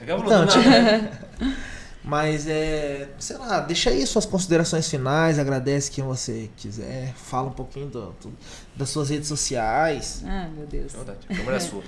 [0.03, 1.27] Acabou Então, do nada.
[2.03, 7.53] Mas é, sei lá, deixa aí suas considerações finais, agradece quem você quiser, fala um
[7.53, 8.33] pouquinho do- do-
[8.75, 10.23] das suas redes sociais.
[10.27, 10.95] Ah, meu Deus.
[10.95, 11.83] Verdade, a câmera é sua.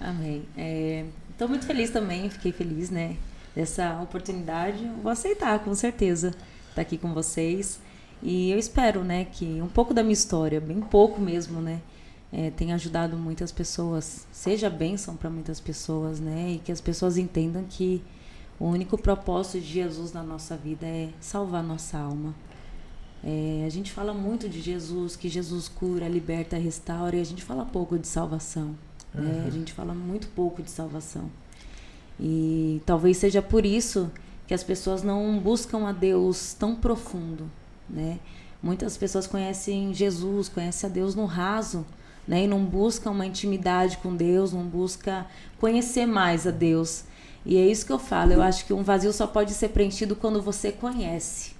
[0.00, 0.44] Amém.
[1.30, 3.16] Estou muito feliz também, fiquei feliz, né?
[3.54, 4.84] Dessa oportunidade.
[5.02, 6.34] Vou aceitar, com certeza,
[6.70, 7.78] estar aqui com vocês.
[8.22, 11.80] E eu espero, né, que um pouco da minha história, bem pouco mesmo, né,
[12.32, 17.16] eh, tenha ajudado muitas pessoas, seja bênção para muitas pessoas, né, e que as pessoas
[17.16, 18.02] entendam que
[18.58, 22.34] o único propósito de Jesus na nossa vida é salvar nossa alma.
[23.22, 27.44] É, a gente fala muito de Jesus, que Jesus cura, liberta, restaura, e a gente
[27.44, 28.74] fala pouco de salvação.
[29.14, 29.44] né?
[29.46, 31.30] A gente fala muito pouco de salvação.
[32.20, 34.10] E talvez seja por isso
[34.46, 37.50] que as pessoas não buscam a Deus tão profundo,
[37.88, 38.18] né?
[38.62, 41.86] Muitas pessoas conhecem Jesus, conhecem a Deus no raso,
[42.26, 42.44] né?
[42.44, 45.26] E não buscam uma intimidade com Deus, não busca
[45.60, 47.04] conhecer mais a Deus.
[47.46, 48.32] E é isso que eu falo.
[48.32, 51.52] Eu acho que um vazio só pode ser preenchido quando você conhece,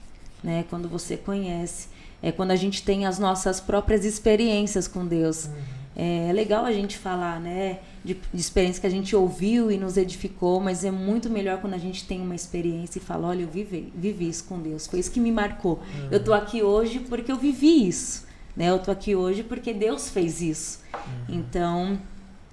[0.43, 0.64] né?
[0.68, 1.89] Quando você conhece,
[2.22, 5.49] é quando a gente tem as nossas próprias experiências com Deus.
[5.97, 9.98] É legal a gente falar, né, de, de experiência que a gente ouviu e nos
[9.98, 13.48] edificou, mas é muito melhor quando a gente tem uma experiência e fala, olha, eu
[13.48, 15.82] vivi, vivi isso com Deus, foi isso que me marcou.
[16.11, 18.70] Eu tô aqui hoje porque eu vivi isso, né?
[18.70, 20.80] Eu tô aqui hoje porque Deus fez isso.
[21.28, 21.98] Então,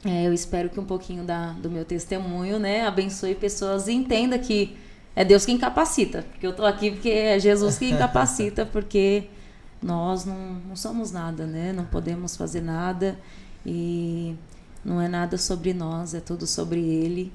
[0.03, 4.37] é, eu espero que um pouquinho da, do meu testemunho, né, abençoe pessoas e entenda
[4.37, 4.75] que
[5.15, 9.29] é Deus quem capacita, porque eu tô aqui porque é Jesus quem capacita, porque
[9.82, 11.71] nós não, não somos nada, né?
[11.71, 13.17] Não podemos fazer nada
[13.65, 14.36] e
[14.86, 17.33] não é nada sobre nós, é tudo sobre Ele.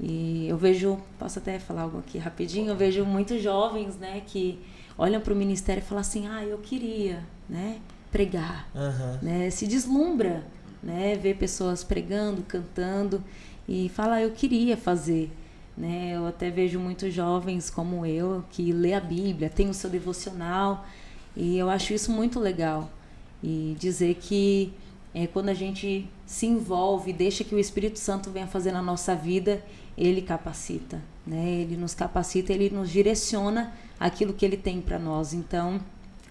[0.00, 4.58] E eu vejo, posso até falar algo aqui rapidinho, eu vejo muitos jovens, né, que
[4.96, 7.78] olham para o ministério e falam assim, ah, eu queria, né,
[8.10, 9.18] pregar, Aham.
[9.22, 10.44] né, se deslumbra,
[10.82, 13.22] né, ver pessoas pregando, cantando
[13.68, 15.30] e fala, eu queria fazer,
[15.76, 19.88] né, eu até vejo muitos jovens como eu que lê a Bíblia, tem o seu
[19.88, 20.84] devocional
[21.36, 22.90] e eu acho isso muito legal
[23.42, 24.72] e dizer que
[25.14, 29.14] é, quando a gente se envolve, deixa que o Espírito Santo venha fazer na nossa
[29.14, 29.62] vida,
[29.96, 31.50] ele capacita, né?
[31.60, 35.34] Ele nos capacita, ele nos direciona aquilo que ele tem para nós.
[35.34, 35.80] Então,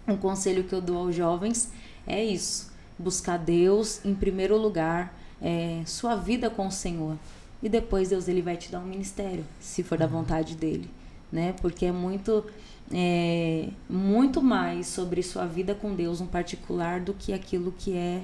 [0.08, 1.72] um conselho que eu dou aos jovens
[2.08, 7.18] é isso: buscar Deus em primeiro lugar, é, sua vida com o Senhor.
[7.62, 10.90] E depois Deus ele vai te dar um ministério, se for da vontade dele.
[11.32, 11.54] né?
[11.62, 12.44] Porque é muito
[12.92, 18.24] é, muito mais sobre sua vida com Deus um particular do que aquilo que é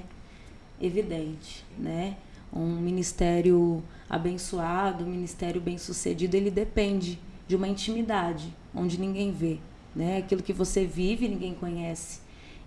[0.80, 2.16] evidente, né?
[2.52, 9.58] Um ministério abençoado, um ministério bem-sucedido, ele depende de uma intimidade onde ninguém vê,
[9.94, 10.18] né?
[10.18, 12.20] Aquilo que você vive, ninguém conhece.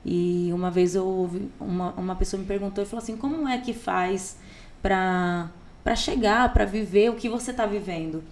[0.05, 3.57] E uma vez eu ouvi uma, uma pessoa me perguntou e falou assim: "Como é
[3.57, 4.37] que faz
[4.81, 5.51] para
[5.83, 8.23] para chegar, para viver o que você está vivendo?"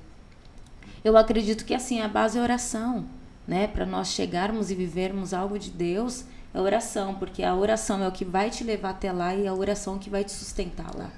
[1.03, 3.06] Eu acredito que assim, a base é oração,
[3.47, 3.68] né?
[3.68, 6.26] Para nós chegarmos e vivermos algo de Deus,
[6.60, 9.48] é oração, porque a oração é o que vai te levar até lá e é
[9.48, 11.11] a oração que vai te sustentar lá,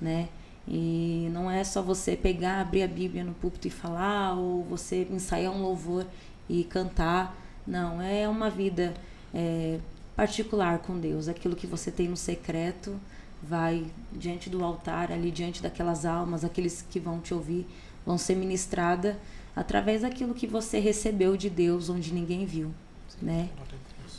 [0.00, 0.28] né?
[0.66, 5.06] E não é só você pegar, abrir a Bíblia no púlpito e falar, ou você
[5.10, 6.06] ensaiar um louvor
[6.48, 7.36] e cantar.
[7.66, 8.94] Não, é uma vida
[9.34, 9.78] é,
[10.14, 11.28] particular com Deus.
[11.28, 12.98] Aquilo que você tem no secreto
[13.42, 17.66] vai diante do altar, ali diante daquelas almas, aqueles que vão te ouvir,
[18.06, 19.18] vão ser ministrada
[19.54, 22.72] através daquilo que você recebeu de Deus, onde ninguém viu,
[23.20, 23.48] né?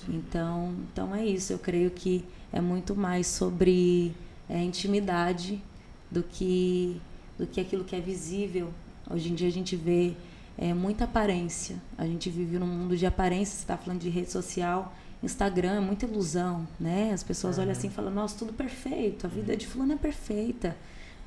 [0.09, 1.53] Então, então é isso.
[1.53, 4.13] Eu creio que é muito mais sobre
[4.49, 5.61] é, intimidade
[6.09, 7.01] do que
[7.37, 8.71] do que aquilo que é visível.
[9.09, 10.13] Hoje em dia a gente vê
[10.57, 11.81] é, muita aparência.
[11.97, 13.55] A gente vive num mundo de aparência.
[13.55, 17.11] Você está falando de rede social, Instagram é muita ilusão, né?
[17.13, 17.63] As pessoas uhum.
[17.63, 19.25] olham assim e falam: Nossa, tudo perfeito.
[19.25, 20.75] A vida de fulano é perfeita,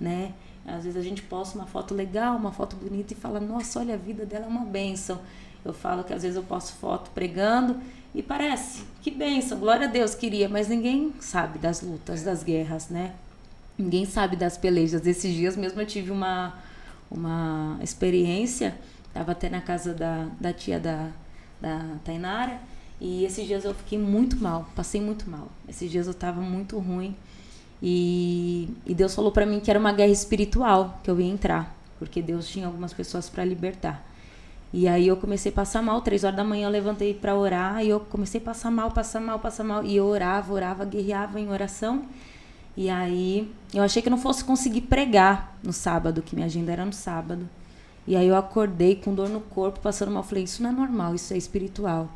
[0.00, 0.32] né?
[0.66, 3.94] Às vezes a gente posta uma foto legal, uma foto bonita e fala: Nossa, olha
[3.94, 5.20] a vida dela é uma benção.
[5.64, 7.80] Eu falo que às vezes eu posto foto pregando
[8.14, 12.88] e parece que benção, glória a Deus queria, mas ninguém sabe das lutas, das guerras,
[12.88, 13.14] né?
[13.76, 15.06] Ninguém sabe das pelejas.
[15.06, 16.54] Esses dias mesmo eu tive uma,
[17.10, 18.76] uma experiência,
[19.06, 21.10] estava até na casa da, da tia da,
[21.60, 22.58] da Tainara,
[23.00, 25.48] e esses dias eu fiquei muito mal, passei muito mal.
[25.68, 27.14] Esses dias eu estava muito ruim.
[27.82, 31.76] E, e Deus falou para mim que era uma guerra espiritual que eu ia entrar,
[31.98, 34.04] porque Deus tinha algumas pessoas para libertar.
[34.72, 37.84] E aí eu comecei a passar mal, três horas da manhã eu levantei para orar
[37.84, 39.84] e eu comecei a passar mal, passar mal, passar mal.
[39.84, 42.04] E eu orava, orava, guerreava em oração.
[42.76, 46.72] E aí eu achei que eu não fosse conseguir pregar no sábado, que minha agenda
[46.72, 47.48] era no sábado.
[48.06, 50.22] E aí eu acordei com dor no corpo, passando mal.
[50.22, 52.10] falei, isso não é normal, isso é espiritual.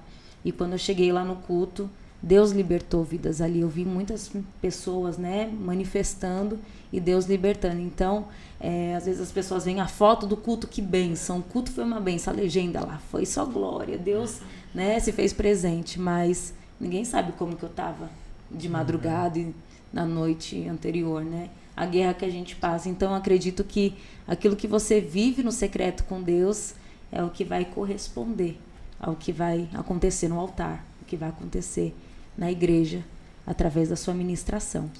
[0.45, 1.89] E quando eu cheguei lá no culto,
[2.22, 3.60] Deus libertou vidas ali.
[3.60, 4.30] Eu vi muitas
[4.60, 6.59] pessoas, né, manifestando
[6.92, 7.80] e Deus libertando.
[7.80, 8.26] Então,
[8.59, 11.38] é, às vezes as pessoas veem a foto do culto, que benção.
[11.38, 13.97] O culto foi uma benção, a legenda lá foi só glória.
[13.97, 14.40] Deus,
[14.74, 18.10] né, se fez presente, mas ninguém sabe como que eu estava
[18.51, 19.55] de madrugada e
[19.92, 21.51] na noite anterior, né?
[21.76, 22.88] A guerra que a gente passa.
[22.88, 23.94] Então, acredito que
[24.26, 26.74] aquilo que você vive no secreto com Deus
[27.10, 28.59] é o que vai corresponder
[29.01, 31.94] ao que vai acontecer no altar, o que vai acontecer
[32.36, 33.05] na igreja
[33.47, 34.90] através da sua ministração.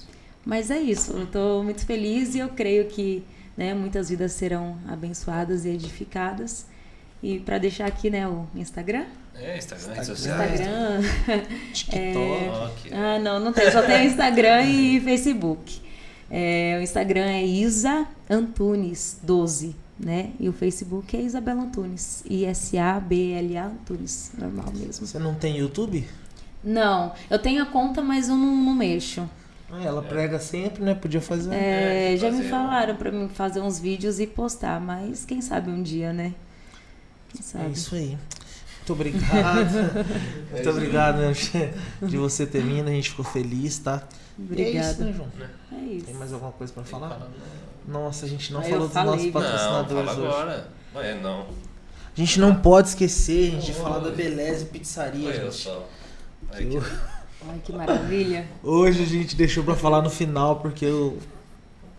[0.45, 3.23] Mas é isso, eu estou muito feliz e eu creio que
[3.55, 6.65] né, muitas vidas serão abençoadas e edificadas.
[7.21, 9.05] E para deixar aqui né, o Instagram.
[9.35, 10.59] É, Instagram, redes sociais.
[10.59, 11.01] Instagram.
[11.71, 12.93] TikTok.
[12.93, 13.71] É, ah, não, não tem.
[13.71, 15.81] Só tem Instagram e Facebook.
[16.29, 20.31] É, o Instagram é Isa Antunes 12, né?
[20.39, 22.23] E o Facebook é Isabela Antunes.
[22.27, 24.31] I-S-A-B-L-A Antunes.
[24.37, 25.05] Normal mesmo.
[25.05, 26.07] Você não tem YouTube?
[26.63, 29.27] Não, eu tenho a conta, mas eu não, não mexo.
[29.71, 30.93] Ah, ela prega sempre, né?
[30.93, 31.53] Podia fazer.
[31.53, 35.41] É, é já fazer me falaram para mim fazer uns vídeos e postar, mas quem
[35.41, 36.33] sabe um dia, né?
[37.29, 37.65] Quem sabe?
[37.65, 38.17] É isso aí.
[38.79, 39.69] Muito obrigado.
[40.51, 41.33] Muito obrigado né,
[42.01, 42.89] de você ter vindo.
[42.89, 44.03] A gente ficou feliz, tá?
[44.37, 44.87] Obrigada.
[44.87, 45.29] É isso, né, João?
[45.71, 46.05] É isso.
[46.07, 47.29] Tem mais alguma coisa para falar?
[47.87, 50.25] Nossa, a gente não Aí falou dos nossos patrocinadores não, hoje.
[50.25, 50.69] agora.
[50.95, 51.41] É, não.
[51.41, 55.55] A gente não pode esquecer, gente, de falar da Beleza Pizzaria, Olha gente.
[55.55, 55.87] só.
[56.53, 56.77] Aí que-
[57.49, 58.47] Ai, que maravilha.
[58.63, 61.17] Hoje a gente deixou pra falar no final, porque o,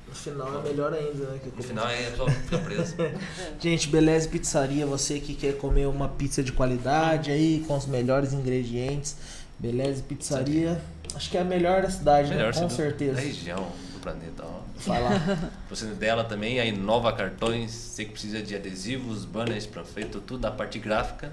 [0.09, 1.41] o final é melhor ainda, né?
[1.43, 2.95] que o No final é só fica preso.
[3.59, 8.33] Gente, Beleza Pizzaria, você que quer comer uma pizza de qualidade aí, com os melhores
[8.33, 9.17] ingredientes.
[9.59, 10.81] Beleza Pizzaria,
[11.15, 12.37] acho que é a melhor da cidade, né?
[12.37, 13.15] Melhor Com sendo certeza.
[13.15, 14.45] Da região, do planeta.
[14.45, 14.61] Ó.
[14.87, 15.11] Vai lá.
[15.71, 17.73] Você dela também, a Inova Cartões.
[17.73, 21.33] Você que precisa de adesivos, banners, panfleto, tudo da parte gráfica.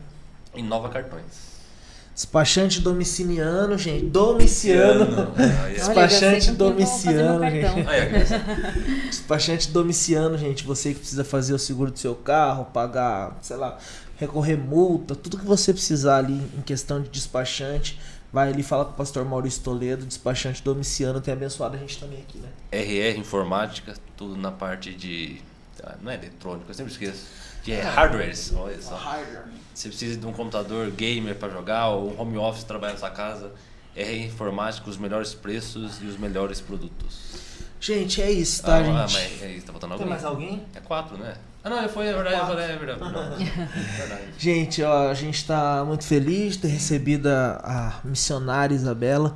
[0.55, 1.58] Inova Cartões.
[2.19, 4.07] Despachante domiciliano, gente.
[4.07, 5.31] Domiciano.
[5.73, 9.07] Despachante domiciano, gente.
[9.07, 10.65] Despachante domiciano, gente.
[10.65, 13.77] Você que precisa fazer o seguro do seu carro, pagar, sei lá,
[14.17, 17.97] recorrer multa, tudo que você precisar ali em questão de despachante,
[18.33, 22.19] vai ali falar com o pastor Maurício Toledo, despachante domiciano, tem abençoado a gente também
[22.19, 22.49] aqui, né?
[22.69, 25.37] RR Informática, tudo na parte de.
[25.81, 27.48] ah, Não é eletrônico, eu sempre esqueço.
[27.63, 28.99] De hardwares, olha só.
[29.73, 33.11] Você precisa de um computador gamer para jogar ou um home office trabalhar na sua
[33.11, 33.51] casa.
[33.95, 37.39] RR Informática, os melhores preços e os melhores produtos.
[37.81, 39.13] Gente, é isso, tá, ah, ah, gente?
[39.13, 40.09] mas é isso, tá faltando Tem alguém?
[40.09, 40.65] mais alguém?
[40.75, 41.35] É quatro, né?
[41.63, 42.99] Ah, não, foi, é verdade, é verdade.
[43.49, 44.23] É verdade.
[44.37, 49.35] Gente, ó, a gente tá muito feliz de ter recebido a, a missionária Isabela.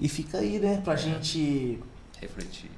[0.00, 1.78] E fica aí, né, pra gente.
[2.20, 2.77] Refletir.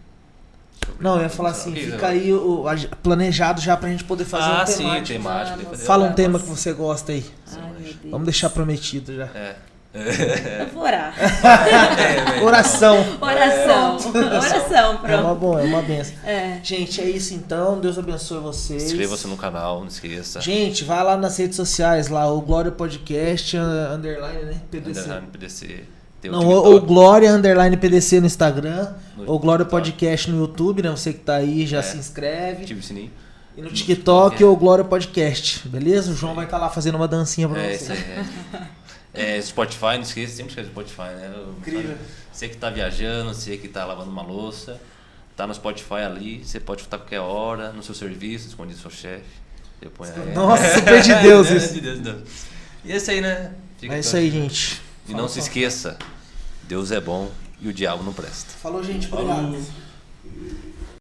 [0.90, 1.36] Sobre Não, eu ia isso.
[1.36, 4.66] falar assim, Ok, fica aí o, a- planejado já pra gente poder fazer Ah, um
[4.66, 5.70] sim, temático.
[5.70, 7.24] fazer Fala um tema que você gosta aí.
[7.52, 8.10] Ai, meu Deus.
[8.10, 9.24] Vamos deixar prometido já.
[9.34, 9.54] É.
[9.92, 11.12] Eu vou orar.
[11.18, 12.96] É, Oração.
[13.20, 13.96] Oração.
[14.14, 15.34] Oração, É uma pronto.
[15.40, 16.14] boa, é uma benção.
[16.24, 16.60] É.
[16.62, 17.80] Gente, é isso então.
[17.80, 18.84] Deus abençoe vocês.
[18.84, 20.40] Inscreva-se no canal, não esqueça.
[20.40, 24.60] Gente, vai lá nas redes sociais, lá, o Glória Podcast, underline, né?
[24.70, 25.00] PDC.
[25.00, 25.84] Underline PDC.
[26.20, 29.64] Tem o Não, ou, ou Glória Underline PDC no Instagram, No ou Glória.
[29.64, 30.90] Podcast no YouTube, né?
[30.90, 31.82] Você que tá aí já É.
[31.82, 32.64] se inscreve.
[32.64, 33.10] Ative o sininho.
[33.56, 36.12] E no TikTok ou Glória Podcast, beleza?
[36.12, 37.82] O João vai estar lá fazendo uma dancinha pra É, você.
[37.84, 37.98] isso aí.
[39.12, 39.36] É.
[39.36, 41.32] É, Spotify, não esqueça, sempre esquece do Spotify, né?
[41.34, 41.96] Eu- Incrível.
[42.32, 44.80] Você que tá viajando, você que tá lavando uma louça,
[45.36, 48.90] tá no Spotify ali, você pode escutar qualquer hora, no seu serviço, escondido do seu
[48.90, 49.24] chefe.
[50.34, 51.74] Nossa, super de Deus isso.
[51.74, 52.20] de Deus, Deus.
[52.84, 53.52] E é isso aí, né?
[53.78, 54.80] Fica É isso aí, gente.
[55.10, 55.98] E não se esqueça,
[56.62, 57.30] Deus é bom
[57.60, 58.52] e o diabo não presta.
[58.62, 59.12] Falou, gente.
[59.12, 59.60] Obrigado.